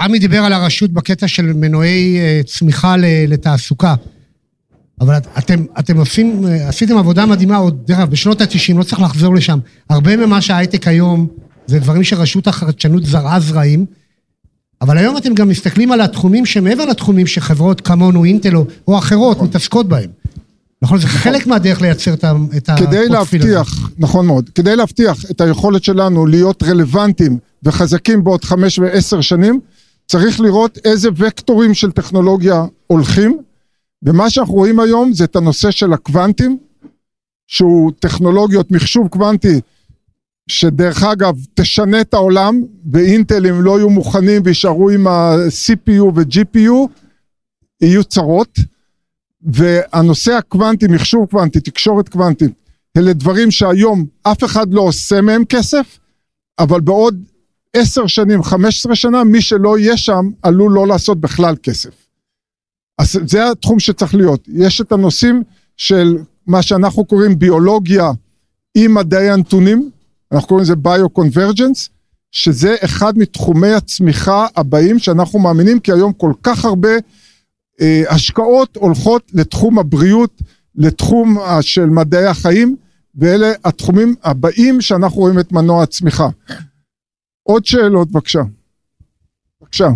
[0.00, 2.94] עמי דיבר על הרשות בקטע של מנועי אה, צמיחה
[3.28, 3.94] לתעסוקה.
[5.00, 9.34] אבל אתם, אתם עושים, עשיתם עבודה מדהימה עוד, דרך אגב, בשנות ה-90, לא צריך לחזור
[9.34, 9.58] לשם.
[9.90, 11.26] הרבה ממה שההייטק היום,
[11.66, 13.86] זה דברים שרשות החדשנות זרעה זרעים,
[14.80, 18.56] אבל היום אתם גם מסתכלים על התחומים שמעבר לתחומים שחברות כמונו, אינטל
[18.88, 19.48] או אחרות, נכון.
[19.48, 20.10] מתעסקות בהם.
[20.82, 21.20] נכון, זה נכון.
[21.20, 22.86] חלק מהדרך לייצר את הפרופיל הזה.
[22.86, 29.20] כדי להבטיח, נכון מאוד, כדי להבטיח את היכולת שלנו להיות רלוונטיים וחזקים בעוד חמש ועשר
[29.20, 29.60] שנים,
[30.06, 33.38] צריך לראות איזה וקטורים של טכנולוגיה הולכים,
[34.02, 36.58] ומה שאנחנו רואים היום זה את הנושא של הקוונטים,
[37.46, 39.60] שהוא טכנולוגיות מחשוב קוונטי,
[40.48, 42.62] שדרך אגב תשנה את העולם,
[42.92, 46.88] ואינטל אם לא יהיו מוכנים ויישארו עם ה-CPU ו-GPU,
[47.80, 48.58] יהיו צרות.
[49.42, 52.50] והנושא הקוונטי, מחשוב קוונטי, תקשורת קוונטית,
[52.96, 55.98] אלה דברים שהיום אף אחד לא עושה מהם כסף,
[56.58, 57.24] אבל בעוד
[57.76, 61.90] עשר שנים, חמש עשרה שנה, מי שלא יהיה שם עלול לא לעשות בכלל כסף.
[62.98, 64.48] אז זה התחום שצריך להיות.
[64.48, 65.42] יש את הנושאים
[65.76, 66.16] של
[66.46, 68.10] מה שאנחנו קוראים ביולוגיה
[68.74, 69.90] עם מדעי הנתונים,
[70.32, 71.88] אנחנו קוראים לזה ביו-קונברג'נס,
[72.32, 76.88] שזה אחד מתחומי הצמיחה הבאים שאנחנו מאמינים, כי היום כל כך הרבה
[78.08, 80.42] השקעות הולכות לתחום הבריאות,
[80.74, 82.76] לתחום של מדעי החיים,
[83.14, 86.28] ואלה התחומים הבאים שאנחנו רואים את מנוע הצמיחה.
[87.42, 88.40] עוד שאלות בבקשה.
[89.60, 89.88] בבקשה.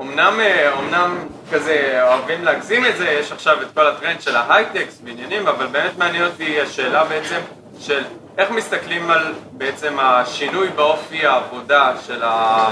[0.00, 0.40] אמנם,
[0.78, 1.16] אמנם
[1.52, 5.98] כזה אוהבים להגזים את זה, יש עכשיו את כל הטרנד של ההייטקס ועניינים, אבל באמת
[5.98, 7.40] מעניין אותי השאלה בעצם
[7.80, 8.02] של
[8.38, 12.68] איך מסתכלים על בעצם השינוי באופי העבודה של, ה...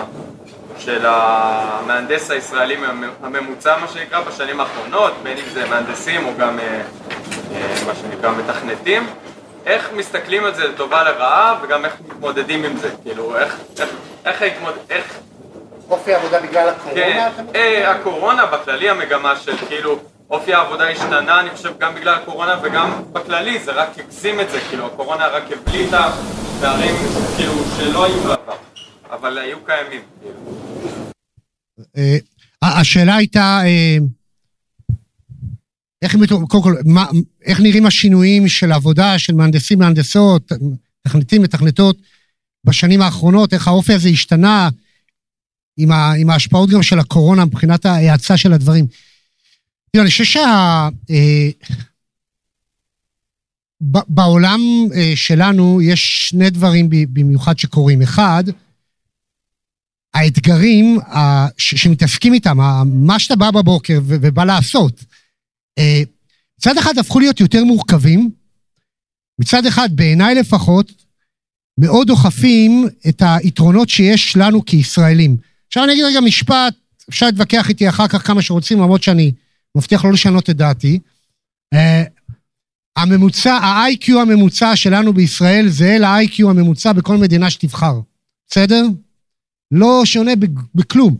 [0.78, 2.76] של המהנדס הישראלי
[3.22, 6.80] הממוצע מה שנקרא בשנים האחרונות, בין אם זה מהנדסים או גם אה,
[7.54, 9.06] אה, מה שנקרא מתכנתים,
[9.66, 13.88] איך מסתכלים על זה לטובה לרעה וגם איך מתמודדים עם זה, כאילו איך, איך,
[14.24, 14.74] איך, ההתמוד...
[14.90, 15.18] איך
[15.90, 17.00] אופי העבודה בגלל הקורונה?
[17.00, 19.98] כן, אה, הקורונה בכללי המגמה של כאילו
[20.30, 24.60] אופי העבודה השתנה, אני חושב, גם בגלל הקורונה וגם בכללי, זה רק הגזים את זה,
[24.68, 26.08] כאילו הקורונה רק הבליטה
[26.60, 26.94] פערים
[27.36, 28.54] כאילו שלא היו בעבר,
[29.24, 30.00] אבל היו קיימים.
[31.96, 32.18] אה,
[32.62, 33.96] השאלה הייתה, אה,
[36.02, 36.16] איך,
[36.48, 37.06] קודם כל, מה,
[37.44, 40.52] איך נראים השינויים של עבודה של מהנדסים, מהנדסות,
[41.06, 41.96] מתכנתים, מתכנתות
[42.64, 44.68] בשנים האחרונות, איך האופי הזה השתנה
[45.76, 48.86] עם, ה, עם ההשפעות גם של הקורונה מבחינת ההאצה של הדברים.
[49.96, 50.88] אני חושב שה...
[51.10, 51.48] אה,
[55.14, 58.02] שלנו יש שני דברים במיוחד שקורים.
[58.02, 58.44] אחד,
[60.14, 60.98] האתגרים
[61.58, 65.04] שמתעסקים איתם, מה שאתה בא בבוקר ובא לעשות.
[65.78, 66.02] אה,
[66.58, 68.30] מצד אחד הפכו להיות יותר מורכבים,
[69.40, 70.92] מצד אחד, בעיניי לפחות,
[71.80, 75.36] מאוד דוחפים את היתרונות שיש לנו כישראלים.
[75.66, 76.74] עכשיו אני אגיד רגע משפט,
[77.08, 79.32] אפשר להתווכח איתי אחר כך כמה שרוצים, למרות שאני
[79.76, 80.98] מבטיח לא לשנות את דעתי.
[81.74, 82.04] אה,
[82.96, 88.00] הממוצע, ה-IQ הממוצע שלנו בישראל זה ל-IQ הממוצע בכל מדינה שתבחר,
[88.50, 88.84] בסדר?
[89.74, 90.32] לא שונה
[90.74, 91.16] בכלום.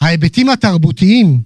[0.00, 1.42] ההיבטים התרבותיים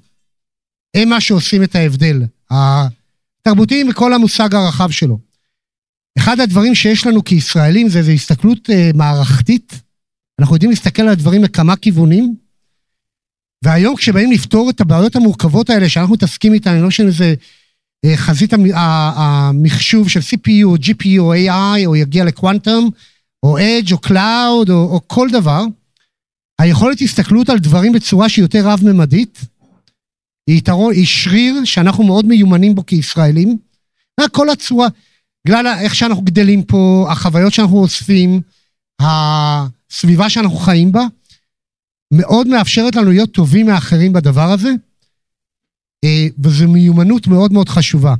[0.96, 2.22] הם מה שעושים את ההבדל.
[2.50, 5.18] התרבותיים וכל המושג הרחב שלו.
[6.18, 9.72] אחד הדברים שיש לנו כישראלים זה איזו הסתכלות אה, מערכתית.
[10.40, 12.36] אנחנו יודעים להסתכל על הדברים מכמה כיוונים,
[13.64, 17.34] והיום כשבאים לפתור את הבעיות המורכבות האלה שאנחנו מתעסקים איתן, אני לא משנה איזה
[18.04, 22.90] אה, חזית המחשוב של CPU או GPU או AI, או יגיע לקוונטום,
[23.42, 25.64] או Edge או Cloud או, או כל דבר,
[26.58, 29.38] היכולת הסתכלות על דברים בצורה שהיא יותר רב-ממדית,
[30.46, 33.58] היא, יתרון, היא שריר שאנחנו מאוד מיומנים בו כישראלים.
[34.32, 34.88] כל הצורה,
[35.46, 38.40] בגלל איך שאנחנו גדלים פה, החוויות שאנחנו אוספים,
[39.00, 41.02] הסביבה שאנחנו חיים בה,
[42.12, 44.70] מאוד מאפשרת לנו להיות טובים מאחרים בדבר הזה,
[46.04, 48.14] אה, וזו מיומנות מאוד מאוד חשובה.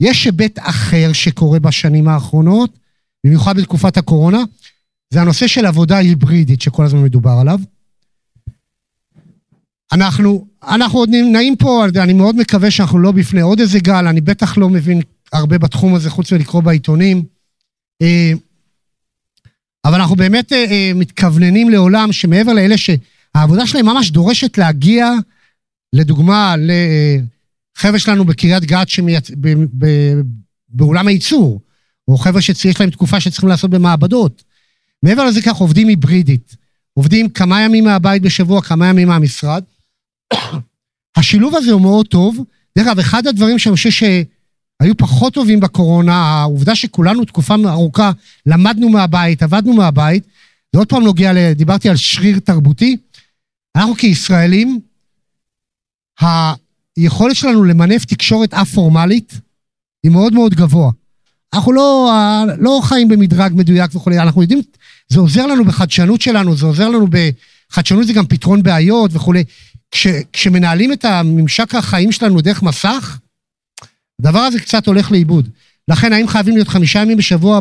[0.00, 2.78] יש היבט אחר שקורה בשנים האחרונות,
[3.24, 4.42] במיוחד בתקופת הקורונה,
[5.10, 7.58] זה הנושא של עבודה היברידית שכל הזמן מדובר עליו.
[9.92, 14.20] אנחנו, אנחנו עוד נמנעים פה, אני מאוד מקווה שאנחנו לא בפני עוד איזה גל, אני
[14.20, 15.00] בטח לא מבין
[15.32, 17.22] הרבה בתחום הזה חוץ מלקרוא בעיתונים.
[18.02, 18.32] אה,
[19.84, 25.10] אבל אנחנו באמת אה, אה, מתכווננים לעולם שמעבר לאלה שהעבודה שלהם ממש דורשת להגיע,
[25.92, 26.54] לדוגמה,
[27.76, 29.30] לחבר'ה שלנו בקריית גת שמייצ...
[29.40, 29.48] ב...
[29.78, 29.86] ב...
[30.68, 31.60] באולם הייצור,
[32.08, 34.42] או חבר'ה שיש להם תקופה שצריכים לעשות במעבדות.
[35.02, 36.56] מעבר לזה כך עובדים היברידית.
[36.94, 39.64] עובדים כמה ימים מהבית בשבוע, כמה ימים מהמשרד.
[41.16, 42.44] השילוב הזה הוא מאוד טוב.
[42.78, 48.10] דרך אגב, אחד הדברים שאני חושב שהיו פחות טובים בקורונה, העובדה שכולנו תקופה ארוכה
[48.46, 50.24] למדנו מהבית, עבדנו מהבית,
[50.72, 52.96] זה עוד פעם נוגע, דיברתי על שריר תרבותי.
[53.76, 54.80] אנחנו כישראלים,
[56.96, 59.32] היכולת שלנו למנף תקשורת א-פורמלית
[60.02, 60.90] היא מאוד מאוד גבוה.
[61.54, 62.10] אנחנו לא,
[62.58, 64.62] לא חיים במדרג מדויק וכולי, אנחנו יודעים,
[65.12, 67.06] זה עוזר לנו בחדשנות שלנו, זה עוזר לנו
[67.70, 69.44] בחדשנות זה גם פתרון בעיות וכולי.
[69.90, 73.18] כש, כשמנהלים את הממשק החיים שלנו דרך מסך,
[74.20, 75.48] הדבר הזה קצת הולך לאיבוד.
[75.88, 77.60] לכן, האם חייבים להיות חמישה ימים בשבוע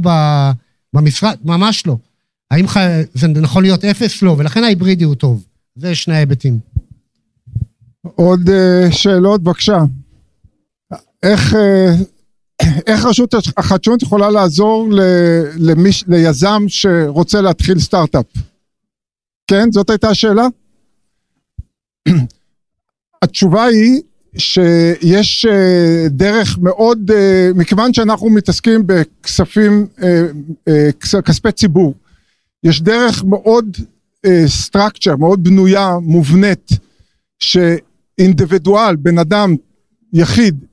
[0.93, 1.38] במשרד?
[1.43, 1.97] ממש לא.
[2.52, 2.78] האם ח...
[3.14, 4.22] זה נכון להיות אפס?
[4.22, 4.36] לא.
[4.38, 5.43] ולכן ההיברידי הוא טוב.
[5.76, 6.60] זה שני ההיבטים.
[8.02, 9.78] עוד uh, שאלות, בבקשה.
[11.24, 11.58] איך, uh,
[12.88, 14.88] איך רשות החדשנות יכולה לעזור
[15.57, 18.26] למיש, ליזם שרוצה להתחיל סטארט-אפ?
[19.47, 20.47] כן, זאת הייתה השאלה?
[23.24, 24.01] התשובה היא
[24.38, 29.88] שיש אה, דרך מאוד, אה, מכיוון שאנחנו מתעסקים בכספים,
[30.68, 30.89] אה,
[31.26, 31.93] כספי ציבור,
[32.64, 33.78] יש דרך מאוד
[34.66, 36.70] structure, מאוד בנויה, מובנית,
[37.39, 39.55] שאינדיבידואל, בן אדם,
[40.14, 40.66] יחיד,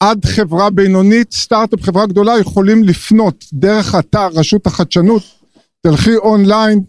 [0.00, 5.22] עד חברה בינונית, סטארט-אפ, חברה גדולה, יכולים לפנות דרך אתר רשות החדשנות,
[5.80, 6.80] תלכי אונליין,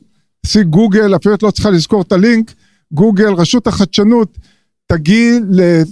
[0.42, 2.54] תעשי גוגל, אפילו את לא צריכה לזכור את הלינק,
[2.92, 4.38] גוגל, רשות החדשנות,
[4.88, 5.40] תגיעי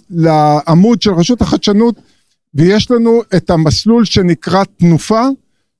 [0.09, 1.95] לעמוד של רשות החדשנות
[2.53, 5.27] ויש לנו את המסלול שנקרא תנופה,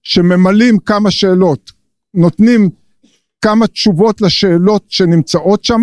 [0.04, 1.72] שממלאים כמה שאלות,
[2.14, 2.70] נותנים
[3.42, 5.82] כמה תשובות לשאלות שנמצאות שם,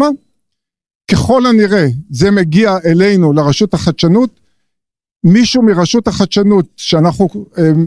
[1.10, 4.40] ככל הנראה זה מגיע אלינו לרשות החדשנות,
[5.24, 7.86] מישהו מרשות החדשנות שאנחנו, אמ,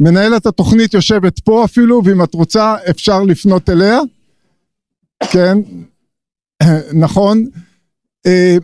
[0.00, 3.98] מנהלת התוכנית יושבת פה אפילו, ואם את רוצה אפשר לפנות אליה.
[5.32, 5.58] כן,
[7.04, 7.46] נכון,
[8.26, 8.56] אה,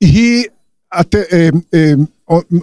[0.00, 0.44] היא,
[1.00, 1.92] את, אה, אה,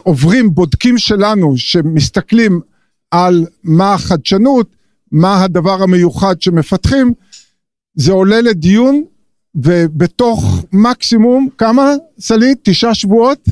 [0.03, 2.61] עוברים בודקים שלנו שמסתכלים
[3.11, 4.67] על מה החדשנות,
[5.11, 7.13] מה הדבר המיוחד שמפתחים,
[7.95, 9.03] זה עולה לדיון
[9.55, 12.57] ובתוך מקסימום, כמה סלית?
[12.63, 13.49] תשעה שבועות,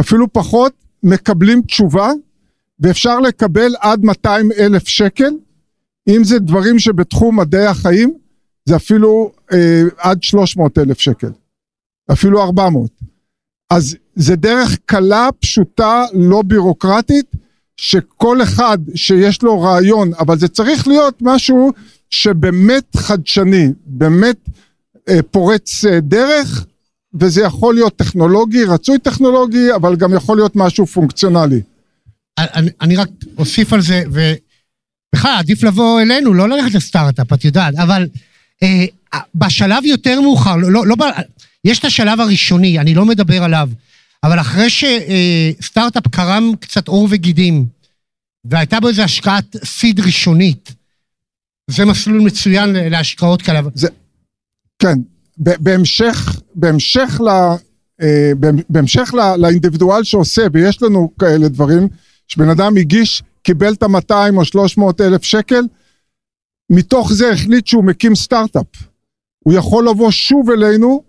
[0.00, 2.12] אפילו פחות, מקבלים תשובה
[2.80, 5.30] ואפשר לקבל עד 200 אלף שקל,
[6.08, 8.14] אם זה דברים שבתחום מדעי החיים,
[8.64, 11.30] זה אפילו אה, עד 300 אלף שקל,
[12.12, 12.90] אפילו 400.
[13.70, 17.26] אז זה דרך קלה, פשוטה, לא בירוקרטית,
[17.76, 21.72] שכל אחד שיש לו רעיון, אבל זה צריך להיות משהו
[22.10, 24.36] שבאמת חדשני, באמת
[25.30, 26.64] פורץ אה, דרך,
[27.20, 31.60] וזה יכול להיות טכנולוגי, רצוי טכנולוגי, אבל גם יכול להיות משהו פונקציונלי.
[32.38, 37.74] אני, אני רק אוסיף על זה, ובכלל עדיף לבוא אלינו, לא ללכת לסטארט-אפ, את יודעת,
[37.74, 38.08] אבל
[38.62, 38.84] אה,
[39.34, 41.06] בשלב יותר מאוחר, לא, לא, לא,
[41.64, 43.68] יש את השלב הראשוני, אני לא מדבר עליו,
[44.24, 47.66] אבל אחרי שסטארט-אפ קרם קצת עור וגידים,
[48.44, 50.74] והייתה בו איזו השקעת סיד ראשונית,
[51.70, 53.60] זה מסלול מצוין להשקעות כאלה.
[53.74, 53.88] זה,
[54.78, 54.98] כן,
[55.38, 57.28] בהמשך, בהמשך, ל,
[58.02, 58.32] אה,
[58.68, 61.88] בהמשך ל, לאינדיבידואל שעושה, ויש לנו כאלה דברים,
[62.28, 65.62] שבן אדם הגיש, קיבל את ה-200 או 300 אלף שקל,
[66.70, 68.66] מתוך זה החליט שהוא מקים סטארט-אפ.
[69.38, 71.02] הוא יכול לבוא שוב אלינו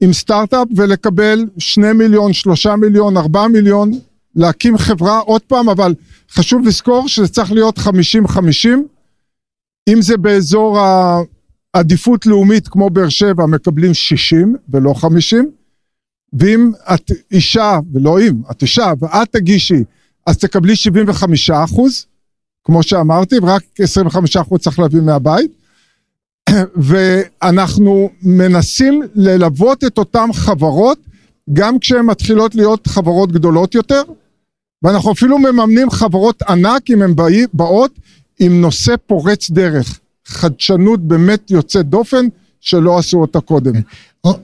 [0.00, 3.92] עם סטארט-אפ ולקבל שני מיליון, שלושה מיליון, ארבעה מיליון,
[4.36, 5.94] להקים חברה עוד פעם, אבל
[6.30, 8.86] חשוב לזכור שזה צריך להיות חמישים חמישים.
[9.88, 10.78] אם זה באזור
[11.74, 15.50] העדיפות לאומית כמו באר שבע, מקבלים שישים ולא חמישים.
[16.32, 19.84] ואם את אישה, ולא אם, את אישה, ואת תגישי,
[20.26, 22.06] אז תקבלי 75 אחוז.
[22.64, 23.62] כמו שאמרתי, ורק
[24.52, 25.50] 25% צריך להביא מהבית.
[26.88, 30.98] ואנחנו מנסים ללוות את אותן חברות,
[31.52, 34.02] גם כשהן מתחילות להיות חברות גדולות יותר,
[34.82, 37.14] ואנחנו אפילו מממנים חברות ענק אם הן
[37.52, 37.98] באות
[38.40, 40.00] עם נושא פורץ דרך.
[40.26, 42.26] חדשנות באמת יוצאת דופן
[42.60, 43.72] שלא עשו אותה קודם.
[44.24, 44.38] או-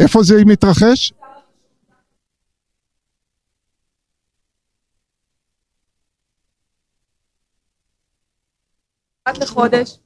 [0.00, 1.12] איפה זה מתרחש?
[9.28, 9.98] אחת לחודש.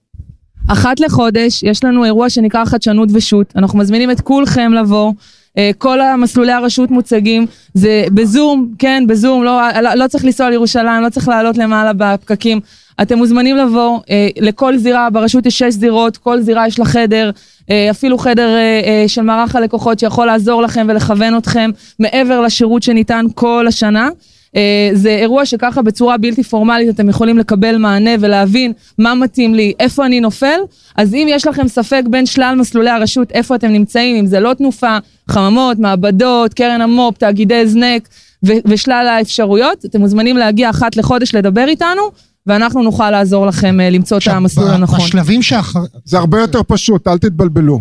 [0.73, 3.57] אחת לחודש יש לנו אירוע שנקרא חדשנות ושות'.
[3.57, 5.13] אנחנו מזמינים את כולכם לבוא.
[5.59, 11.03] אה, כל המסלולי הרשות מוצגים, זה בזום, כן, בזום, לא, לא, לא צריך לנסוע לירושלים,
[11.03, 12.61] לא צריך לעלות למעלה בפקקים.
[13.03, 17.31] אתם מוזמנים לבוא, אה, לכל זירה, ברשות יש שש זירות, כל זירה יש לה חדר,
[17.71, 22.83] אה, אפילו חדר אה, אה, של מערך הלקוחות שיכול לעזור לכם ולכוון אתכם מעבר לשירות
[22.83, 24.09] שניתן כל השנה.
[24.57, 29.73] אה, זה אירוע שככה בצורה בלתי פורמלית אתם יכולים לקבל מענה ולהבין מה מתאים לי,
[29.81, 30.59] איפה אני נופל.
[30.97, 34.55] אז אם יש לכם ספק בין שלל מסלולי הרשות, איפה אתם נמצאים, אם זה לא
[34.55, 34.99] תנופה,
[35.31, 38.09] חממות, מעבדות, קרן המו"פ, תאגידי הזנק
[38.47, 42.03] ו- ושלל האפשרויות, אתם מוזמנים להגיע אחת לחודש לדבר איתנו,
[42.47, 45.01] ואנחנו נוכל לעזור לכם אה, למצוא את המסלול הנכון.
[45.01, 45.81] בשלבים שאחר...
[46.05, 47.81] זה הרבה יותר פשוט, אל תתבלבלו.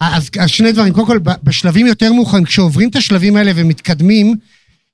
[0.00, 4.36] אז, אז שני דברים, קודם כל, בשלבים יותר מאוחרים, כשעוברים את השלבים האלה ומתקדמים,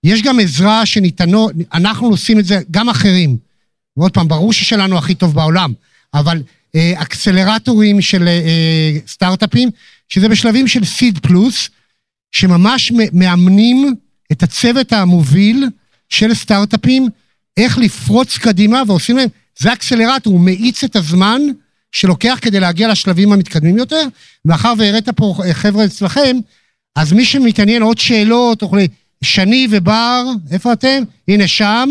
[0.09, 3.36] יש גם עזרה שניתנו, אנחנו עושים את זה, גם אחרים.
[3.96, 5.72] ועוד פעם, ברור ששלנו הכי טוב בעולם,
[6.14, 6.42] אבל
[6.74, 9.70] אה, אקסלרטורים של אה, אה, סטארט-אפים,
[10.09, 11.70] שזה בשלבים של סיד פלוס,
[12.32, 13.94] שממש מאמנים
[14.32, 15.66] את הצוות המוביל
[16.09, 17.09] של סטארט-אפים,
[17.56, 19.28] איך לפרוץ קדימה, ועושים להם,
[19.59, 21.40] זה אקסלרטור, הוא מאיץ את הזמן
[21.92, 24.02] שלוקח כדי להגיע לשלבים המתקדמים יותר.
[24.44, 26.36] מאחר והראית פה אה, חבר'ה אצלכם,
[26.96, 28.88] אז מי שמתעניין עוד שאלות, וכולי,
[29.24, 31.02] שני ובר, איפה אתם?
[31.28, 31.88] הנה שם.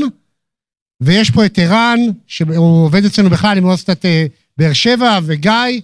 [1.01, 4.25] ויש פה את ערן, שהוא עובד אצלנו בכלל עם אוניברסיטת אה,
[4.57, 5.81] באר שבע, וגיא.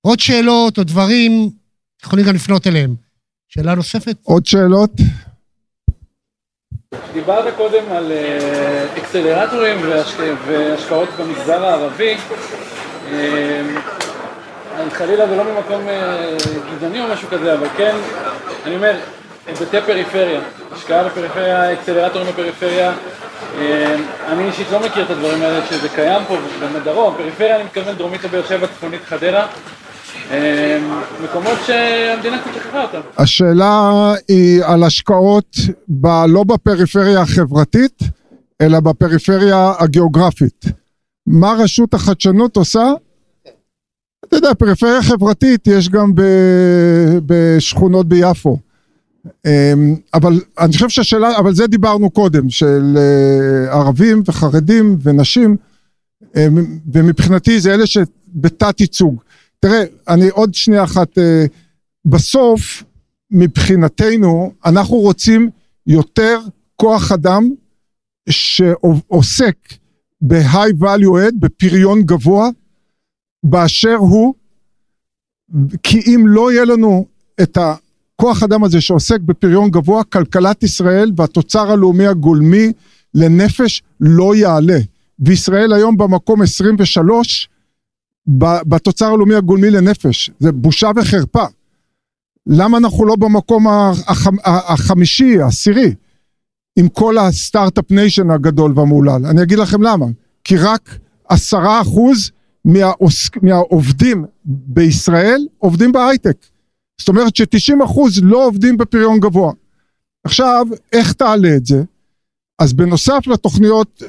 [0.00, 1.50] עוד שאלות או דברים,
[2.04, 2.94] יכולים גם לפנות אליהם.
[3.48, 4.16] שאלה נוספת?
[4.22, 4.90] עוד שאלות?
[7.12, 12.16] דיברת קודם על אה, אקסלרטורים והשק- והשקעות במגזר הערבי.
[13.12, 13.62] אה,
[14.90, 16.36] חלילה ולא ממקום אה,
[16.76, 17.96] גזעני או משהו כזה, אבל כן,
[18.64, 19.00] אני אומר,
[19.46, 20.40] היבטי פריפריה,
[20.72, 22.92] השקעה בפריפריה, אקסלרטורים בפריפריה.
[23.58, 23.96] אה,
[24.28, 26.36] אני אישית לא מכיר את הדברים האלה שזה קיים פה
[26.74, 29.46] בדרום, פריפריה אני מתכוון דרומית לבאר שבע, צפונית חדרה.
[30.30, 30.78] אה,
[31.24, 33.00] מקומות שהמדינה קצת שכחה אותם.
[33.18, 33.90] השאלה
[34.28, 35.56] היא על השקעות
[35.88, 38.02] ב, לא בפריפריה החברתית,
[38.60, 40.64] אלא בפריפריה הגיאוגרפית.
[41.26, 42.92] מה רשות החדשנות עושה?
[44.24, 46.22] אתה יודע, פריפריה חברתית יש גם ב,
[47.26, 48.58] בשכונות ביפו.
[49.46, 55.56] אמ, אבל אני חושב שהשאלה, אבל זה דיברנו קודם, של אה, ערבים וחרדים ונשים,
[56.36, 59.22] אמ, ומבחינתי זה אלה שבתת ייצוג.
[59.60, 61.44] תראה, אני עוד שנייה אחת, אה,
[62.04, 62.82] בסוף,
[63.30, 65.50] מבחינתנו, אנחנו רוצים
[65.86, 66.38] יותר
[66.76, 67.50] כוח אדם
[68.30, 69.56] שעוסק
[70.20, 72.48] ב-high value add, בפריון גבוה,
[73.42, 74.34] באשר הוא,
[75.82, 77.06] כי אם לא יהיה לנו
[77.42, 77.58] את
[78.14, 82.72] הכוח אדם הזה שעוסק בפריון גבוה, כלכלת ישראל והתוצר הלאומי הגולמי
[83.14, 84.78] לנפש לא יעלה.
[85.18, 87.48] וישראל היום במקום 23
[88.38, 90.30] ב- בתוצר הלאומי הגולמי לנפש.
[90.38, 91.44] זה בושה וחרפה.
[92.46, 93.66] למה אנחנו לא במקום
[94.44, 95.94] החמישי, העשירי,
[96.76, 99.26] עם כל ה start-up nation הגדול והמהולל?
[99.26, 100.06] אני אגיד לכם למה.
[100.44, 100.98] כי רק
[101.28, 102.30] עשרה אחוז
[103.42, 106.36] מהעובדים בישראל עובדים בהייטק.
[106.98, 109.52] זאת אומרת ש-90 אחוז לא עובדים בפריון גבוה.
[110.24, 111.82] עכשיו, איך תעלה את זה?
[112.58, 114.02] אז בנוסף לתוכניות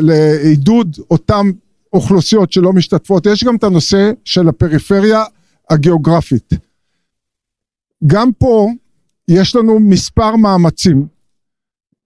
[0.00, 1.50] לעידוד אותם
[1.92, 5.24] אוכלוסיות שלא משתתפות, יש גם את הנושא של הפריפריה
[5.70, 6.54] הגיאוגרפית.
[8.06, 8.70] גם פה
[9.28, 11.06] יש לנו מספר מאמצים.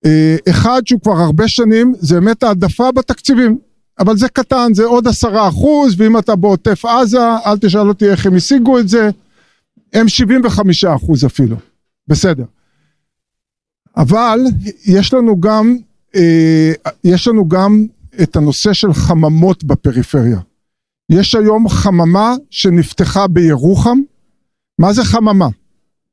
[0.06, 3.58] אה, אחד שהוא כבר הרבה שנים, זה באמת העדפה בתקציבים.
[3.98, 8.26] אבל זה קטן, זה עוד עשרה אחוז, ואם אתה בעוטף עזה, אל תשאל אותי איך
[8.26, 9.10] הם השיגו את זה,
[9.92, 11.56] הם 75 אחוז אפילו,
[12.08, 12.44] בסדר.
[13.96, 14.40] אבל
[14.86, 15.76] יש לנו גם,
[16.16, 16.72] אה,
[17.04, 17.86] יש לנו גם
[18.22, 20.40] את הנושא של חממות בפריפריה.
[21.10, 23.98] יש היום חממה שנפתחה בירוחם.
[24.78, 25.48] מה זה חממה?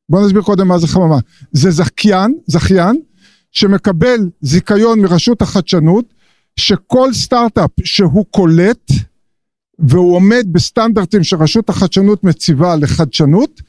[0.10, 1.18] בוא נסביר קודם מה זה חממה.
[1.52, 3.02] זה זכיין, זכיין,
[3.52, 6.06] שמקבל זיכיון מרשות החדשנות,
[6.60, 8.92] שכל סטארט-אפ שהוא קולט,
[9.80, 13.62] והוא עומד בסטנדרטים שרשות החדשנות מציבה לחדשנות,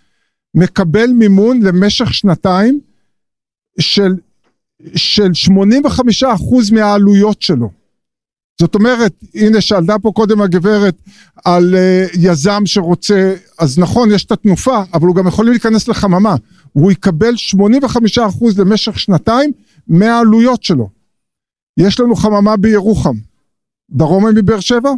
[0.54, 2.80] מקבל מימון למשך שנתיים
[3.80, 4.14] של,
[4.94, 7.70] של 85% מהעלויות שלו.
[8.60, 10.94] זאת אומרת, הנה שאלתה פה קודם הגברת
[11.44, 16.34] על uh, יזם שרוצה, אז נכון, יש את התנופה, אבל הוא גם יכול להיכנס לחממה.
[16.72, 17.34] הוא יקבל
[18.16, 18.18] 85%
[18.58, 19.52] למשך שנתיים
[19.88, 20.90] מהעלויות שלו.
[21.76, 23.16] יש לנו חממה בירוחם,
[23.90, 24.90] דרומה מבאר שבע?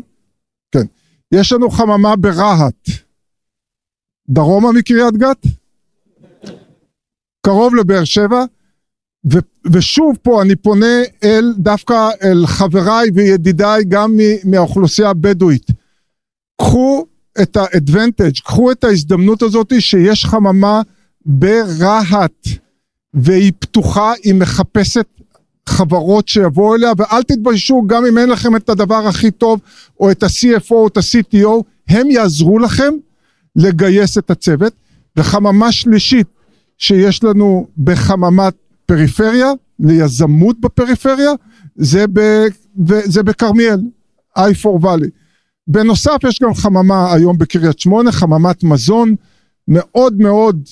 [0.73, 0.87] כן.
[1.33, 2.89] יש לנו חממה ברהט,
[4.31, 5.47] דרומה מקריית גת?
[7.47, 8.45] קרוב לבאר שבע,
[9.33, 9.39] ו,
[9.73, 15.67] ושוב פה אני פונה אל דווקא אל חבריי וידידיי גם מהאוכלוסייה הבדואית.
[16.61, 17.07] קחו
[17.43, 20.83] את האדוונטג', קחו את ההזדמנות הזאת שיש חממה
[21.27, 22.47] ברהט
[23.15, 25.07] והיא פתוחה, היא מחפשת
[25.69, 29.61] חברות שיבואו אליה ואל תתביישו גם אם אין לכם את הדבר הכי טוב
[30.01, 32.95] או את ה-CFO או את ה-CTO, הם יעזרו לכם
[33.57, 34.73] לגייס את הצוות.
[35.17, 36.27] וחממה שלישית
[36.79, 38.55] שיש לנו בחממת
[38.87, 41.31] פריפריה, ליזמות בפריפריה,
[41.77, 43.81] זה, בכרמיאל,
[44.39, 45.09] I4 Valley.
[45.69, 49.15] בנוסף יש גם חממה היום בקריית שמונה, חממת מזון
[49.69, 50.69] מאוד מאוד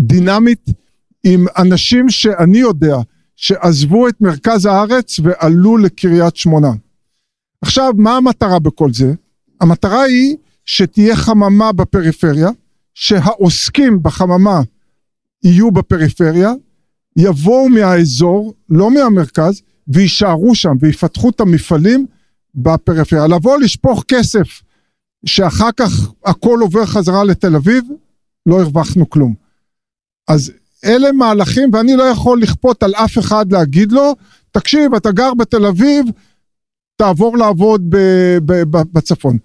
[0.00, 0.70] דינמית,
[1.24, 2.96] עם אנשים שאני יודע
[3.36, 6.70] שעזבו את מרכז הארץ ועלו לקריית שמונה.
[7.62, 9.12] עכשיו, מה המטרה בכל זה?
[9.60, 10.36] המטרה היא
[10.68, 12.48] שתהיה חממה בפריפריה,
[12.94, 14.60] שהעוסקים בחממה
[15.44, 16.52] יהיו בפריפריה,
[17.16, 22.06] יבואו מהאזור, לא מהמרכז, ויישארו שם ויפתחו את המפעלים
[22.54, 23.26] בפריפריה.
[23.26, 24.62] לבוא לשפוך כסף
[25.26, 25.90] שאחר כך
[26.24, 27.84] הכל עובר חזרה לתל אביב,
[28.46, 29.34] לא הרווחנו כלום.
[30.28, 30.52] אז
[30.84, 34.14] אלה מהלכים ואני לא יכול לכפות על אף אחד להגיד לו,
[34.50, 36.06] תקשיב, אתה גר בתל אביב,
[36.96, 37.82] תעבור לעבוד
[38.92, 39.38] בצפון.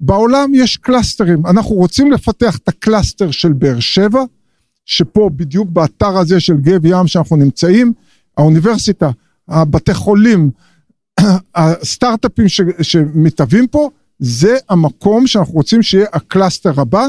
[0.00, 4.22] בעולם יש קלאסטרים, אנחנו רוצים לפתח את ה cluster של באר שבע,
[4.84, 7.92] שפה בדיוק באתר הזה של גב ים שאנחנו נמצאים,
[8.36, 9.10] האוניברסיטה,
[9.48, 10.50] הבתי חולים,
[11.54, 17.06] הסטארט-אפים ש, שמתהווים פה, זה המקום שאנחנו רוצים שיהיה ה cluster הבא.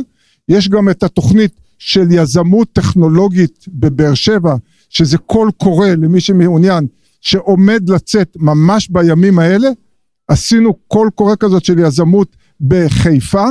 [0.50, 4.56] יש גם את התוכנית של יזמות טכנולוגית בבאר שבע,
[4.90, 6.88] שזה קול קורא למי שמעוניין,
[7.22, 9.70] שעומד לצאת ממש בימים האלה.
[10.28, 12.36] עשינו קול קורא כזאת של יזמות
[12.68, 13.46] בחיפה,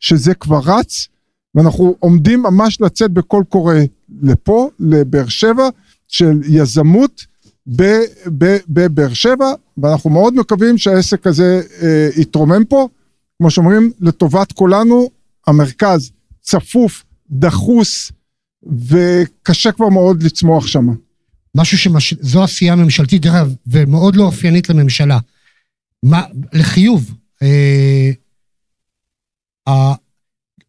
[0.00, 1.08] שזה כבר רץ,
[1.54, 3.74] ואנחנו עומדים ממש לצאת בקול קורא
[4.22, 5.68] לפה, לבאר שבע,
[6.08, 7.24] של יזמות
[8.68, 12.88] בבאר שבע, ואנחנו מאוד מקווים שהעסק הזה אה, יתרומם פה.
[13.38, 15.10] כמו שאומרים, לטובת כולנו,
[15.46, 16.10] המרכז
[16.40, 18.12] צפוף, דחוס,
[18.88, 20.86] וקשה כבר מאוד לצמוח שם.
[21.54, 25.18] משהו שזו עשייה ממשלתית, דרך אגב, ומאוד לא אופיינית לממשלה.
[26.02, 26.22] מה,
[26.52, 28.10] לחיוב, אה,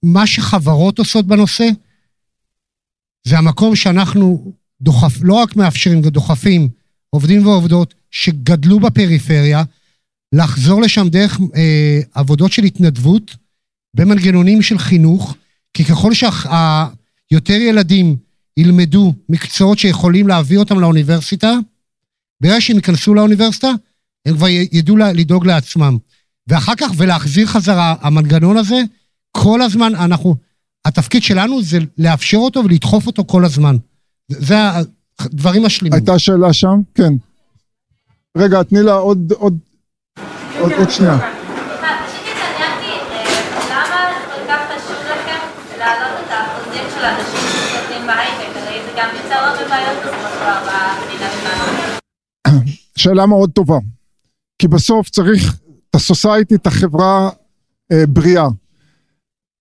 [0.04, 1.70] מה שחברות עושות בנושא,
[3.28, 6.70] זה המקום שאנחנו דוחף, לא רק מאפשרים, גם דוחפים
[7.10, 9.64] עובדים ועובדות שגדלו בפריפריה,
[10.34, 13.36] לחזור לשם דרך אה, עבודות של התנדבות
[13.94, 15.36] במנגנונים של חינוך,
[15.74, 18.16] כי ככל שיותר ילדים
[18.58, 21.54] ילמדו מקצועות שיכולים להביא אותם לאוניברסיטה,
[22.42, 23.72] ברגע שהם ייכנסו לאוניברסיטה,
[24.26, 25.98] הם כבר ידעו לדאוג לעצמם.
[26.48, 28.82] ואחר כך, ולהחזיר חזרה, המנגנון הזה,
[29.32, 30.36] כל הזמן אנחנו,
[30.86, 33.76] התפקיד שלנו זה לאפשר אותו ולדחוף אותו כל הזמן.
[34.30, 34.56] זה
[35.20, 35.94] הדברים השלימים.
[35.94, 36.82] הייתה שאלה שם?
[36.96, 37.14] כן.
[38.38, 39.58] רגע, תני לה עוד, עוד,
[40.60, 41.32] עוד, עוד שנייה.
[52.98, 53.78] שאלה מאוד טובה.
[54.60, 55.56] כי בסוף צריך
[55.96, 57.30] הסוסייטי, את החברה
[57.92, 58.48] אה, בריאה.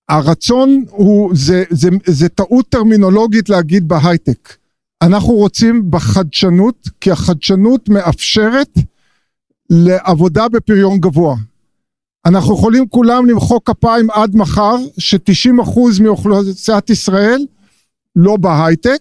[0.09, 4.57] הרצון הוא, זה, זה, זה טעות טרמינולוגית להגיד בהייטק.
[5.03, 8.79] אנחנו רוצים בחדשנות, כי החדשנות מאפשרת
[9.71, 11.37] לעבודה בפריון גבוה.
[12.27, 17.47] אנחנו יכולים כולם למחוא כפיים עד מחר, ש-90% מאוכלוסיית ישראל
[18.17, 19.01] לא בהייטק,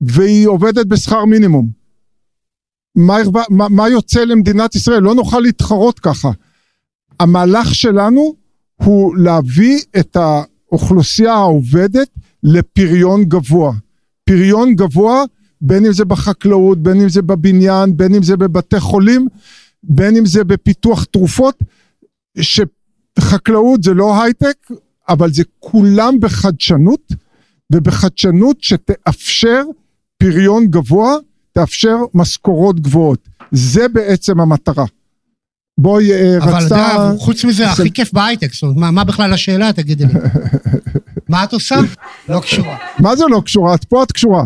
[0.00, 1.79] והיא עובדת בשכר מינימום.
[2.96, 3.16] מה,
[3.50, 5.02] מה, יוצא למדינת ישראל?
[5.02, 6.30] לא נוכל להתחרות ככה.
[7.20, 8.34] המהלך שלנו
[8.76, 12.08] הוא להביא את האוכלוסייה העובדת
[12.42, 13.72] לפריון גבוה.
[14.24, 15.24] פריון גבוה,
[15.60, 19.28] בין אם זה בחקלאות, בין אם זה בבניין, בין אם זה בבתי חולים,
[19.82, 21.58] בין אם זה בפיתוח תרופות,
[22.40, 24.56] שחקלאות זה לא הייטק,
[25.08, 27.12] אבל זה כולם בחדשנות,
[27.72, 29.62] ובחדשנות שתאפשר
[30.18, 31.16] פריון גבוה,
[31.52, 33.28] תאפשר משכורות גבוהות.
[33.52, 34.84] זה בעצם המטרה.
[35.78, 36.50] בואי, אה, רצתה...
[36.50, 40.12] אבל אתה, חוץ מזה, הכי כיף בהייטק, זאת אומרת, מה בכלל השאלה, תגידי לי.
[41.28, 41.76] מה את עושה?
[42.28, 42.76] לא קשורה.
[42.98, 43.74] מה זה לא קשורה?
[43.74, 44.44] את פה את קשורה.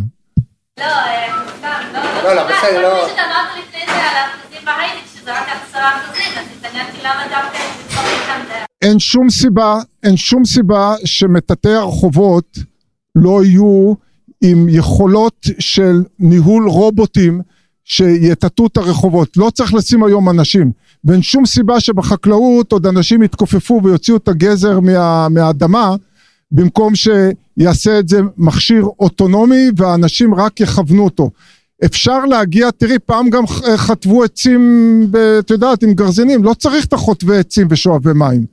[0.78, 3.06] לא, אה, סתם, לא, לא, לא, בסדר, לא.
[3.06, 7.64] פשוט אמרת לפני זה על האחוזים בהייטק, שזה רק עשרה אחוזים, אז התעניינתי למה דווקא
[8.82, 12.58] אין שום סיבה, אין שום סיבה שמטאטאי הרחובות
[13.14, 13.94] לא יהיו
[14.50, 17.40] עם יכולות של ניהול רובוטים
[17.84, 19.36] שיטאטאו את הרחובות.
[19.36, 20.70] לא צריך לשים היום אנשים.
[21.04, 25.96] ואין שום סיבה שבחקלאות עוד אנשים יתכופפו ויוציאו את הגזר מה, מהאדמה,
[26.52, 31.30] במקום שיעשה את זה מכשיר אוטונומי והאנשים רק יכוונו אותו.
[31.84, 33.46] אפשר להגיע, תראי, פעם גם
[33.76, 35.02] חטבו עצים,
[35.38, 38.44] את יודעת, עם גרזינים, לא צריך את החוטבי עצים ושואבי מים.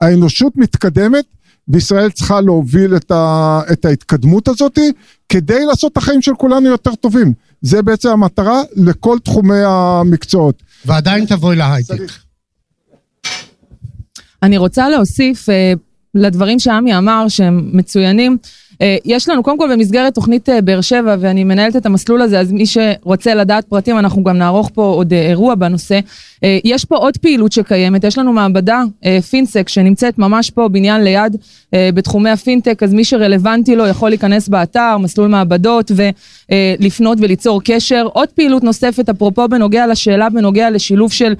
[0.00, 1.24] האנושות מתקדמת,
[1.68, 4.78] וישראל צריכה להוביל את, ה, את ההתקדמות הזאת
[5.28, 7.32] כדי לעשות את החיים של כולנו יותר טובים.
[7.62, 10.62] זה בעצם המטרה לכל תחומי המקצועות.
[10.84, 12.12] ועדיין תבואי להייטק.
[14.42, 15.72] אני רוצה להוסיף אה,
[16.14, 18.38] לדברים שעמי אמר שהם מצוינים.
[18.82, 22.40] אה, יש לנו קודם כל במסגרת תוכנית אה, באר שבע ואני מנהלת את המסלול הזה
[22.40, 26.00] אז מי שרוצה לדעת פרטים אנחנו גם נערוך פה עוד אה, אירוע בנושא.
[26.64, 28.82] יש פה עוד פעילות שקיימת יש לנו מעבדה
[29.30, 31.36] פינסק שנמצאת ממש פה בניין ליד
[31.74, 35.90] בתחומי הפינטק אז מי שרלוונטי לו יכול להיכנס באתר מסלול מעבדות
[36.50, 38.06] ולפנות וליצור קשר.
[38.12, 41.34] עוד פעילות נוספת אפרופו בנוגע לשאלה בנוגע לשילוב של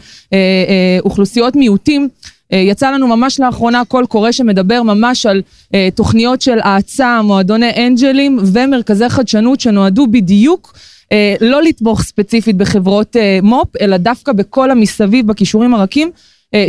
[1.05, 2.09] אוכלוסיות מיעוטים.
[2.53, 5.43] אה, יצא לנו ממש לאחרונה קול קורא שמדבר ממש על
[5.75, 10.75] אה, תוכניות של האצה, מועדוני אנג'לים ומרכזי חדשנות שנועדו בדיוק
[11.13, 16.11] אה, לא לתמוך ספציפית בחברות מו"פ, אלא דווקא בכל המסביב בכישורים הרכים,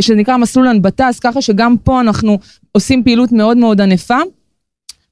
[0.00, 2.38] שנקרא מסלול הנבטה, אז ככה שגם פה אנחנו
[2.72, 4.18] עושים פעילות מאוד מאוד ענפה.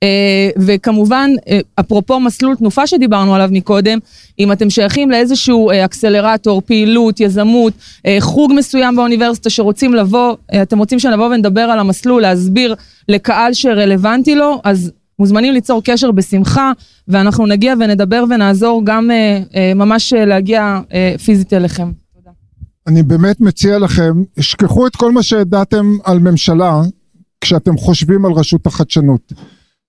[0.03, 3.99] אה, וכמובן, אה, אפרופו מסלול תנופה שדיברנו עליו מקודם,
[4.39, 7.73] אם אתם שייכים לאיזשהו אה, אקסלרטור, פעילות, יזמות,
[8.21, 12.75] חוג מסוים באוניברסיטה שרוצים לבוא, אתם רוצים שנבוא ונדבר על המסלול, להסביר
[13.09, 16.73] לקהל שרלוונטי לו, אז מוזמנים ליצור קשר בשמחה,
[17.09, 21.93] ואנחנו נגיע ונדבר ונעזור גם אה, אה, ממש להגיע אה, פיזית אליכם.
[22.87, 26.81] אני באמת מציע לכם, שכחו את כל מה שידעתם על ממשלה
[27.41, 29.33] כשאתם חושבים על רשות החדשנות.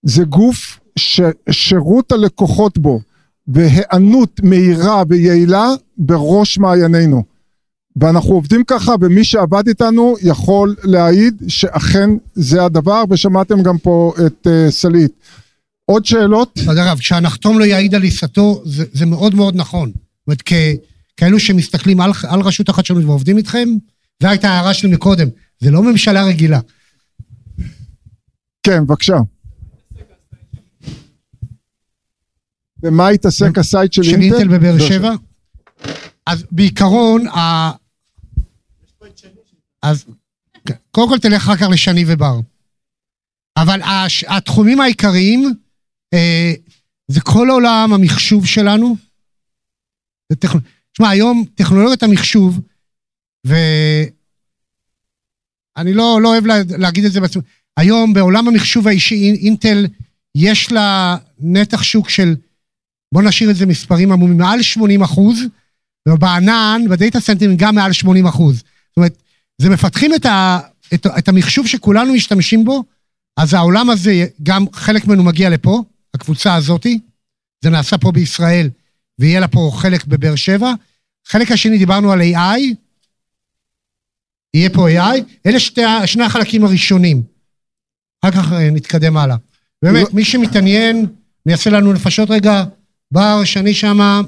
[0.03, 3.01] זה גוף ששירות הלקוחות בו
[3.47, 5.67] והיענות מהירה ויעילה
[5.97, 7.23] בראש מעיינינו.
[7.95, 14.47] ואנחנו עובדים ככה ומי שעבד איתנו יכול להעיד שאכן זה הדבר ושמעתם גם פה את
[14.47, 15.11] uh, סלעית.
[15.85, 16.59] עוד שאלות?
[16.71, 19.89] אגב, כשהנחתום לא יעיד על עיסתו, זה, זה מאוד מאוד נכון.
[19.89, 20.53] זאת אומרת, כ,
[21.17, 23.69] כאלו שמסתכלים על, על רשות החדשנות ועובדים איתכם,
[24.21, 25.27] זו הייתה ההערה שלי מקודם,
[25.59, 26.59] זה לא ממשלה רגילה.
[28.63, 29.17] כן, בבקשה.
[32.79, 34.35] במה התעסק ה site של של אינטל?
[34.35, 35.11] אינטל בבאר שבע.
[36.25, 37.71] אז בעיקרון, ה...
[39.81, 40.05] אז
[40.91, 42.39] קודם כל תלך אחר כך לשני ובר.
[43.57, 44.23] אבל הש...
[44.27, 45.53] התחומים העיקריים
[46.13, 46.53] אה,
[47.07, 48.95] זה כל עולם המחשוב שלנו.
[50.39, 50.55] טכ...
[50.93, 52.59] תשמע, היום טכנולוגיית המחשוב,
[53.45, 54.09] ואני
[55.93, 57.41] לא, לא אוהב לה, להגיד את זה בעצמי,
[57.77, 59.85] היום בעולם המחשוב האישי, אינטל
[60.35, 62.35] יש לה נתח שוק של
[63.11, 65.39] בוא נשאיר את זה מספרים עמומים, מעל 80 אחוז,
[66.07, 68.55] ובענן, בדאטה סנטרים גם מעל 80 אחוז.
[68.55, 69.17] זאת אומרת,
[69.61, 70.59] זה מפתחים את, ה,
[70.93, 72.83] את, את המחשוב שכולנו משתמשים בו,
[73.37, 75.83] אז העולם הזה, גם חלק ממנו מגיע לפה,
[76.13, 76.99] הקבוצה הזאתי,
[77.63, 78.69] זה נעשה פה בישראל,
[79.19, 80.73] ויהיה לה פה חלק בבאר שבע.
[81.27, 82.75] חלק השני, דיברנו על AI,
[84.53, 87.23] יהיה פה AI, אלה שתי, שני החלקים הראשונים.
[88.21, 89.35] אחר כך אה, נתקדם הלאה.
[89.81, 91.05] באמת, מי שמתעניין,
[91.45, 92.63] אני אעשה לנו נפשות רגע,
[93.11, 94.21] בר, שאני שמה,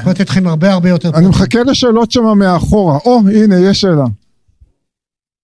[0.00, 1.10] יכול לתת לכם הרבה הרבה יותר.
[1.14, 2.98] אני מחכה לשאלות שמה מאחורה.
[3.04, 4.04] או, הנה, יש שאלה.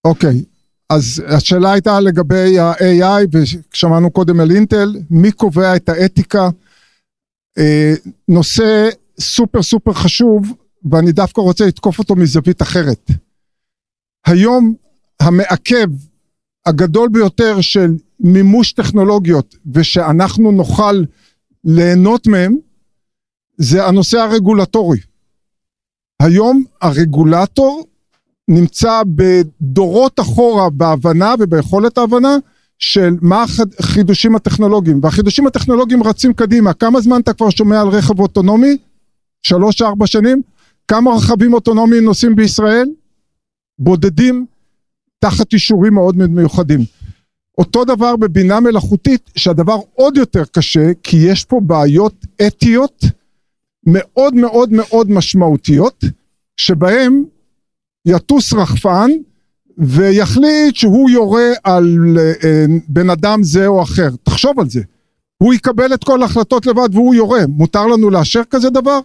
[0.05, 0.44] אוקיי,
[0.90, 6.48] אז השאלה הייתה לגבי ה-AI, ושמענו קודם על אינטל, מי קובע את האתיקה?
[7.59, 7.94] אה,
[8.28, 8.88] נושא
[9.20, 10.52] סופר סופר חשוב,
[10.90, 13.10] ואני דווקא רוצה לתקוף אותו מזווית אחרת.
[14.26, 14.74] היום
[15.20, 15.88] המעכב
[16.66, 21.05] הגדול ביותר של מימוש טכנולוגיות, ושאנחנו נוכל
[21.65, 22.57] ליהנות מהם,
[23.57, 24.99] זה הנושא הרגולטורי.
[26.23, 27.85] היום הרגולטור
[28.49, 32.36] נמצא בדורות אחורה בהבנה וביכולת ההבנה
[32.78, 33.45] של מה
[33.78, 36.73] החידושים הטכנולוגיים, והחידושים הטכנולוגיים רצים קדימה.
[36.73, 38.77] כמה זמן אתה כבר שומע על רכב אוטונומי?
[39.43, 40.43] שלוש ארבע שנים?
[40.89, 42.89] כמה רכבים אוטונומיים נוסעים בישראל?
[43.78, 44.47] בודדים
[45.19, 46.81] תחת אישורים מאוד מיוחדים.
[47.59, 52.14] אותו דבר בבינה מלאכותית, שהדבר עוד יותר קשה, כי יש פה בעיות
[52.47, 53.05] אתיות
[53.86, 56.05] מאוד מאוד מאוד משמעותיות,
[56.56, 57.24] שבהם
[58.06, 59.10] יטוס רחפן
[59.78, 64.09] ויחליט שהוא יורה על אה, בן אדם זה או אחר.
[64.22, 64.81] תחשוב על זה.
[65.39, 67.47] הוא יקבל את כל ההחלטות לבד והוא יורה.
[67.48, 68.98] מותר לנו לאשר כזה דבר?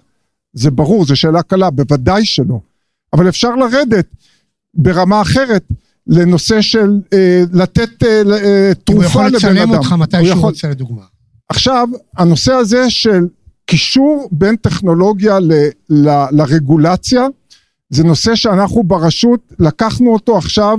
[0.54, 2.60] זה ברור, זו שאלה קלה, בוודאי שלא.
[3.14, 4.06] אבל אפשר לרדת
[4.74, 5.64] ברמה אחרת
[6.10, 9.36] לנושא של אה, לתת אה, אה, תרופה לבן אדם.
[9.36, 11.02] הוא יכול לצלם אותך מתי הוא שהוא יכול- רוצה לדוגמה.
[11.50, 11.88] עכשיו,
[12.18, 13.28] הנושא הזה של
[13.66, 15.52] קישור בין טכנולוגיה ל,
[15.90, 17.28] ל, לרגולציה,
[17.90, 20.78] זה נושא שאנחנו ברשות לקחנו אותו עכשיו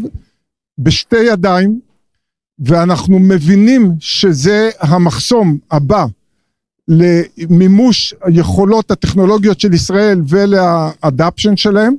[0.79, 1.81] בשתי ידיים,
[2.59, 6.07] ואנחנו מבינים שזה המחסום הבא
[6.89, 11.95] למימוש היכולות הטכנולוגיות של ישראל ולאדפשן שלהם,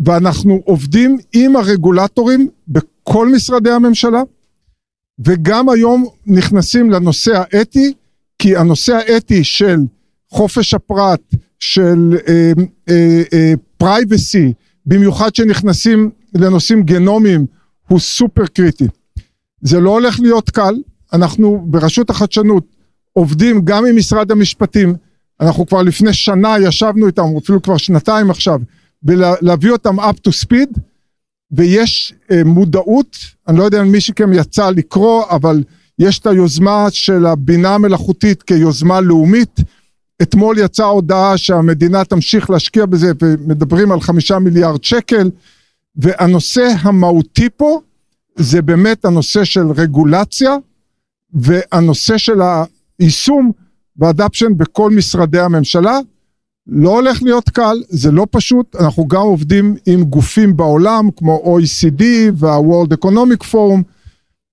[0.00, 4.22] ואנחנו עובדים עם הרגולטורים בכל משרדי הממשלה,
[5.24, 7.92] וגם היום נכנסים לנושא האתי,
[8.38, 9.78] כי הנושא האתי של
[10.30, 11.20] חופש הפרט,
[11.58, 12.16] של
[13.76, 14.52] פרייבסי,
[14.86, 17.46] במיוחד שנכנסים לנושאים גנומיים,
[17.88, 18.86] הוא סופר קריטי.
[19.60, 20.74] זה לא הולך להיות קל,
[21.12, 22.64] אנחנו ברשות החדשנות
[23.12, 24.94] עובדים גם עם משרד המשפטים,
[25.40, 28.60] אנחנו כבר לפני שנה ישבנו איתם, אפילו כבר שנתיים עכשיו,
[29.04, 30.78] ולהביא אותם up to speed,
[31.50, 33.16] ויש אה, מודעות,
[33.48, 35.62] אני לא יודע אם מי מכם יצא לקרוא, אבל
[35.98, 39.60] יש את היוזמה של הבינה המלאכותית כיוזמה לאומית.
[40.22, 45.30] אתמול יצאה הודעה שהמדינה תמשיך להשקיע בזה ומדברים על חמישה מיליארד שקל,
[45.96, 47.80] והנושא המהותי פה
[48.36, 50.56] זה באמת הנושא של רגולציה
[51.34, 52.40] והנושא של
[52.98, 53.52] היישום
[53.96, 55.98] והאדפשן בכל משרדי הממשלה.
[56.66, 62.02] לא הולך להיות קל, זה לא פשוט, אנחנו גם עובדים עם גופים בעולם כמו OECD
[62.34, 63.82] וה-World Economic Forum,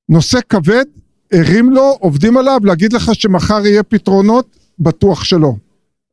[0.10, 0.86] נושא כבד,
[1.32, 5.54] ערים לו, עובדים עליו, להגיד לך שמחר יהיה פתרונות, בטוח שלא.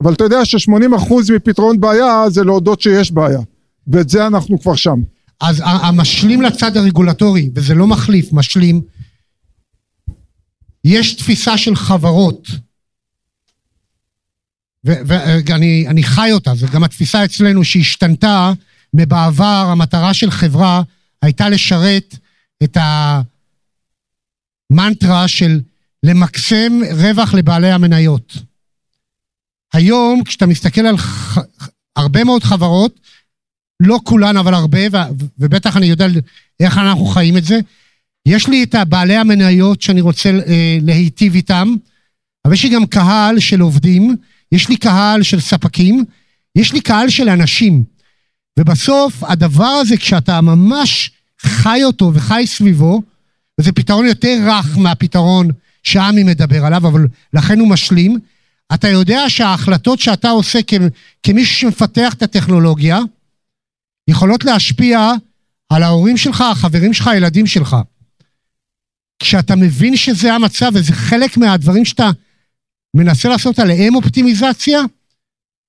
[0.03, 3.41] אבל אתה יודע ש-80% מפתרון בעיה זה להודות שיש בעיה,
[3.87, 5.03] ואת זה אנחנו כבר שם.
[5.41, 8.81] אז המשלים לצד הרגולטורי, וזה לא מחליף, משלים,
[10.85, 12.49] יש תפיסה של חברות,
[14.87, 18.53] ואני אני חי אותה, זו גם התפיסה אצלנו שהשתנתה
[18.95, 20.83] מבעבר, המטרה של חברה
[21.23, 22.17] הייתה לשרת
[22.65, 22.77] את
[24.71, 25.61] המנטרה של
[26.03, 28.37] למקסם רווח לבעלי המניות.
[29.73, 31.39] היום, כשאתה מסתכל על ח...
[31.97, 33.01] הרבה מאוד חברות,
[33.81, 34.97] לא כולן, אבל הרבה, ו...
[35.39, 36.07] ובטח אני יודע
[36.61, 37.59] איך אנחנו חיים את זה,
[38.27, 41.75] יש לי את בעלי המניות שאני רוצה אה, להיטיב איתם,
[42.45, 44.17] אבל יש לי גם קהל של עובדים,
[44.53, 46.05] יש לי קהל של ספקים,
[46.57, 47.85] יש לי קהל של אנשים.
[48.59, 51.11] ובסוף, הדבר הזה, כשאתה ממש
[51.41, 53.03] חי אותו וחי סביבו,
[53.61, 55.51] וזה פתרון יותר רך מהפתרון
[55.83, 58.19] שעמי מדבר עליו, אבל לכן הוא משלים,
[58.75, 60.59] אתה יודע שההחלטות שאתה עושה
[61.23, 62.99] כמישהו שמפתח את הטכנולוגיה,
[64.09, 65.13] יכולות להשפיע
[65.69, 67.77] על ההורים שלך, החברים שלך, הילדים שלך.
[69.19, 72.11] כשאתה מבין שזה המצב, וזה חלק מהדברים שאתה
[72.97, 74.81] מנסה לעשות עליהם אופטימיזציה,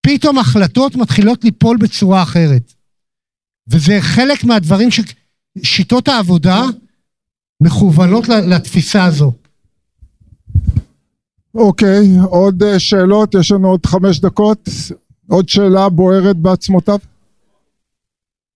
[0.02, 2.74] פתאום החלטות מתחילות ליפול בצורה אחרת.
[3.68, 6.62] וזה חלק מהדברים ששיטות העבודה
[7.62, 9.32] מכוונות לתפיסה הזו.
[11.56, 13.36] אוקיי, עוד אה, שאלות?
[13.36, 14.70] יש לנו עוד חמש דקות.
[15.30, 16.98] עוד שאלה בוערת בעצמותיו?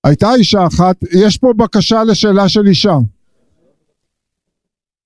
[0.03, 2.95] הייתה אישה אחת, יש פה בקשה לשאלה של אישה.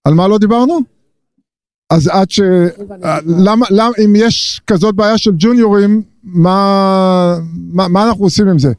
[0.03, 0.94] על מה לא דיברנו?
[1.89, 2.39] אז עד ש...
[3.25, 8.73] למה, למה, אם יש כזאת בעיה של ג'וניורים, מה, מה, מה אנחנו עושים עם זה?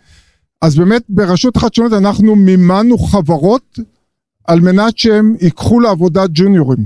[0.62, 3.78] אז באמת ברשות החדשנות אנחנו מימנו חברות
[4.44, 6.84] על מנת שהם ייקחו לעבודה ג'וניורים.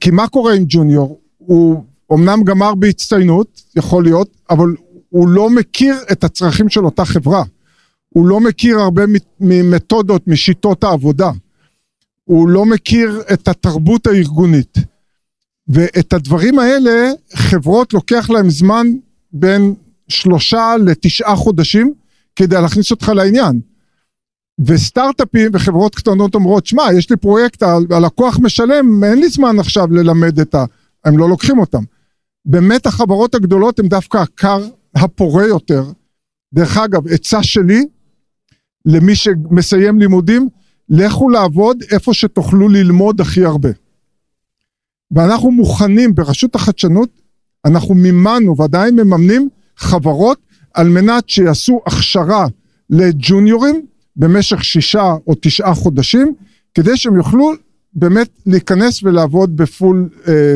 [0.00, 1.20] כי מה קורה עם ג'וניור?
[1.36, 4.74] הוא אמנם גמר בהצטיינות, יכול להיות, אבל
[5.08, 7.42] הוא לא מכיר את הצרכים של אותה חברה.
[8.08, 9.02] הוא לא מכיר הרבה
[9.40, 11.30] ממתודות, משיטות העבודה.
[12.24, 14.78] הוא לא מכיר את התרבות הארגונית.
[15.68, 18.86] ואת הדברים האלה, חברות לוקח להם זמן
[19.32, 19.74] בין
[20.08, 21.94] שלושה לתשעה חודשים
[22.36, 23.60] כדי להכניס אותך לעניין.
[24.60, 30.40] וסטארט-אפים וחברות קטנות אומרות, שמע, יש לי פרויקט, הלקוח משלם, אין לי זמן עכשיו ללמד
[30.40, 30.64] את ה...
[31.04, 31.82] הם לא לוקחים אותם.
[32.44, 35.84] באמת החברות הגדולות הן דווקא הקר הפורה יותר.
[36.54, 37.84] דרך אגב, עצה שלי
[38.86, 40.48] למי שמסיים לימודים,
[40.88, 43.70] לכו לעבוד איפה שתוכלו ללמוד הכי הרבה.
[45.10, 47.08] ואנחנו מוכנים ברשות החדשנות,
[47.64, 50.38] אנחנו מימנו ועדיין מממנים חברות
[50.74, 52.46] על מנת שיעשו הכשרה
[52.90, 56.34] לג'וניורים במשך שישה או תשעה חודשים,
[56.74, 57.52] כדי שהם יוכלו
[57.94, 60.08] באמת להיכנס ולעבוד בפול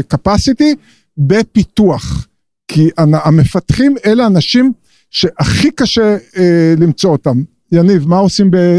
[0.08, 0.76] קפסיטי uh,
[1.18, 2.26] בפיתוח.
[2.68, 4.72] כי המפתחים אלה אנשים
[5.10, 6.38] שהכי קשה uh,
[6.78, 7.42] למצוא אותם.
[7.72, 8.78] יניב, מה עושים ב-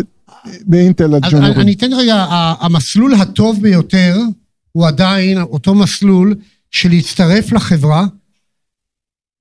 [0.61, 1.59] באינטל הג'וניורים?
[1.59, 2.25] אני אתן רגע,
[2.59, 4.17] המסלול הטוב ביותר
[4.71, 6.35] הוא עדיין אותו מסלול
[6.71, 8.05] של להצטרף לחברה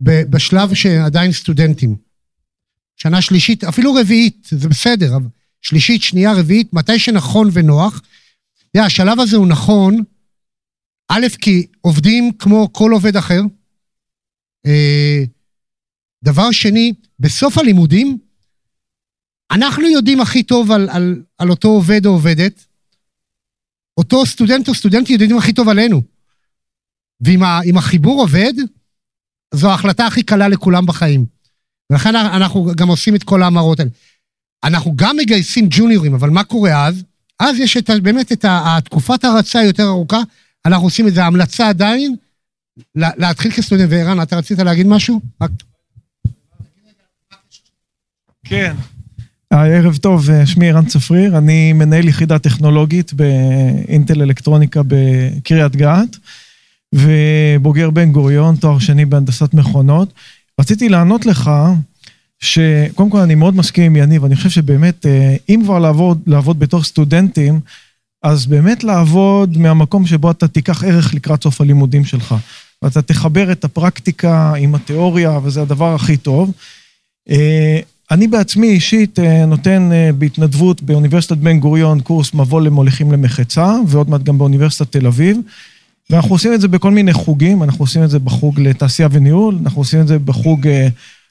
[0.02, 1.97] בשלב שעדיין סטודנטים.
[2.97, 5.19] שנה שלישית, אפילו רביעית, זה בסדר,
[5.62, 7.98] שלישית, שנייה, רביעית, מתי שנכון ונוח.
[7.98, 10.05] אתה יודע, השלב הזה הוא נכון,
[11.09, 13.40] א', כי עובדים כמו כל עובד אחר.
[14.66, 15.24] אה,
[16.24, 18.19] דבר שני, בסוף הלימודים,
[19.51, 22.66] אנחנו יודעים הכי טוב על, על, על אותו עובד או עובדת,
[23.98, 26.02] אותו סטודנט או סטודנטית יודעים הכי טוב עלינו.
[27.20, 28.52] ואם החיבור עובד,
[29.54, 31.26] זו ההחלטה הכי קלה לכולם בחיים.
[31.90, 33.90] ולכן אנחנו גם עושים את כל ההמרות האלה.
[34.64, 37.04] אנחנו גם מגייסים ג'וניורים, אבל מה קורה אז?
[37.40, 40.20] אז יש את, באמת את התקופת הרצה היותר ארוכה,
[40.66, 42.16] אנחנו עושים את זה, ההמלצה עדיין,
[42.94, 43.88] לה- להתחיל כסטודנט.
[43.90, 45.20] וערן, אתה רצית להגיד משהו?
[45.40, 45.50] רק...
[48.44, 48.74] כן.
[49.51, 56.16] היי, ערב טוב, אה, שמי ערן צפריר, אני מנהל יחידה טכנולוגית באינטל אלקטרוניקה בקריית גת,
[56.94, 60.12] ובוגר בן גוריון, תואר שני בהנדסת מכונות.
[60.60, 61.51] רציתי לענות לך,
[62.39, 66.59] שקודם כל אני מאוד מסכים עם יניב, אני חושב שבאמת, אה, אם כבר לעבוד, לעבוד
[66.59, 67.60] בתור סטודנטים,
[68.22, 72.35] אז באמת לעבוד מהמקום שבו אתה תיקח ערך לקראת סוף הלימודים שלך.
[72.82, 76.52] ואתה תחבר את הפרקטיקה עם התיאוריה, וזה הדבר הכי טוב.
[78.11, 84.11] אני בעצמי אישית אה, נותן אה, בהתנדבות באוניברסיטת בן גוריון קורס מבוא למוליכים למחצה, ועוד
[84.11, 85.37] מעט גם באוניברסיטת תל אביב.
[86.11, 89.81] ואנחנו עושים את זה בכל מיני חוגים, אנחנו עושים את זה בחוג לתעשייה וניהול, אנחנו
[89.81, 90.89] עושים את זה בחוג אה,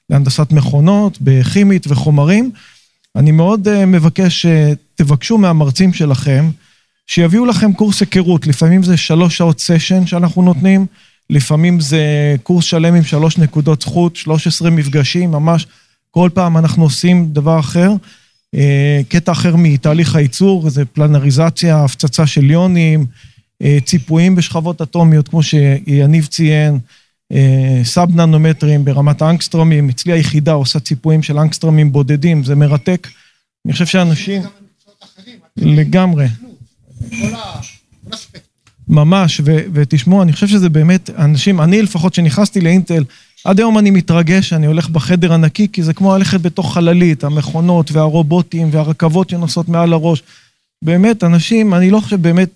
[0.10, 2.52] להנדסת מכונות, בכימית וחומרים.
[3.16, 6.50] אני מאוד מבקש שתבקשו מהמרצים שלכם,
[7.08, 10.86] שיביאו לכם קורס היכרות, לפעמים זה שלוש שעות סשן שאנחנו נותנים,
[11.30, 15.68] לפעמים זה קורס שלם עם שלוש נקודות זכות, 13 מפגשים, ממש
[16.12, 17.92] כל פעם אנחנו עושים דבר אחר.
[18.56, 23.06] אה, קטע אחר מתהליך הייצור, זה פלנריזציה, הפצצה של יונים,
[23.62, 26.80] אה, ציפויים בשכבות אטומיות, כמו שיניב ציין,
[27.32, 33.08] אה, סאב ננומטרים ברמת האנגסטרומים, אצלי היחידה עושה ציפויים של אנגסטרומים בודדים, זה מרתק.
[33.66, 34.42] אני חושב שאנשים...
[35.58, 36.28] לגמרי.
[38.88, 39.42] ממש,
[39.74, 43.04] ותשמעו, אני חושב שזה באמת, אנשים, אני לפחות, שנכנסתי לאינטל,
[43.46, 47.92] עד היום אני מתרגש, אני הולך בחדר ענקי, כי זה כמו ללכת בתוך חללית, המכונות
[47.92, 50.24] והרובוטים והרכבות שנוסעות מעל הראש.
[50.82, 52.50] באמת, אנשים, אני לא חושב באמת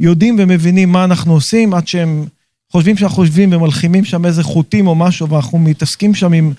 [0.00, 2.26] יודעים ומבינים מה אנחנו עושים, עד שהם
[2.72, 6.52] חושבים שאנחנו יושבים ומלחימים שם איזה חוטים או משהו, ואנחנו מתעסקים שם עם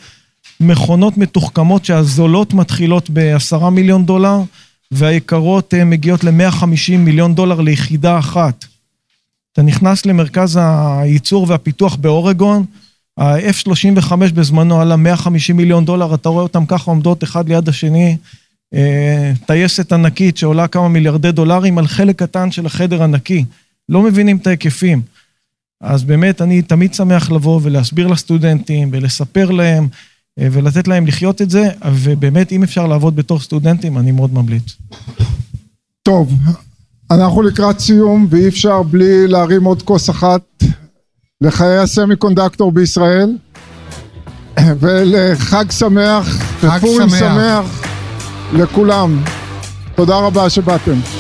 [0.59, 4.37] מכונות מתוחכמות שהזולות מתחילות בעשרה מיליון דולר,
[4.91, 8.65] והיקרות אה, מגיעות ל-150 מיליון דולר ליחידה אחת.
[9.53, 12.65] אתה נכנס למרכז הייצור והפיתוח באורגון,
[13.17, 18.17] ה-F-35 בזמנו עלה 150 מיליון דולר, אתה רואה אותם ככה עומדות אחד ליד השני,
[18.73, 23.45] אה, טייסת ענקית שעולה כמה מיליארדי דולרים על חלק קטן של החדר הנקי.
[23.89, 25.01] לא מבינים את ההיקפים.
[25.81, 29.87] אז באמת, אני תמיד שמח לבוא ולהסביר לסטודנטים ולספר להם
[30.39, 34.75] אה, ולתת להם לחיות את זה, ובאמת, אם אפשר לעבוד בתור סטודנטים, אני מאוד ממליץ.
[36.03, 36.33] טוב,
[37.11, 40.41] אנחנו לקראת סיום ואי אפשר בלי להרים עוד כוס אחת
[41.41, 43.37] לחיי הסמי קונדקטור בישראל
[44.79, 46.27] ולחג שמח
[46.61, 47.19] חג ופורים שמח.
[47.19, 47.65] שמח
[48.53, 49.23] לכולם.
[49.95, 51.16] תודה רבה שבאתם.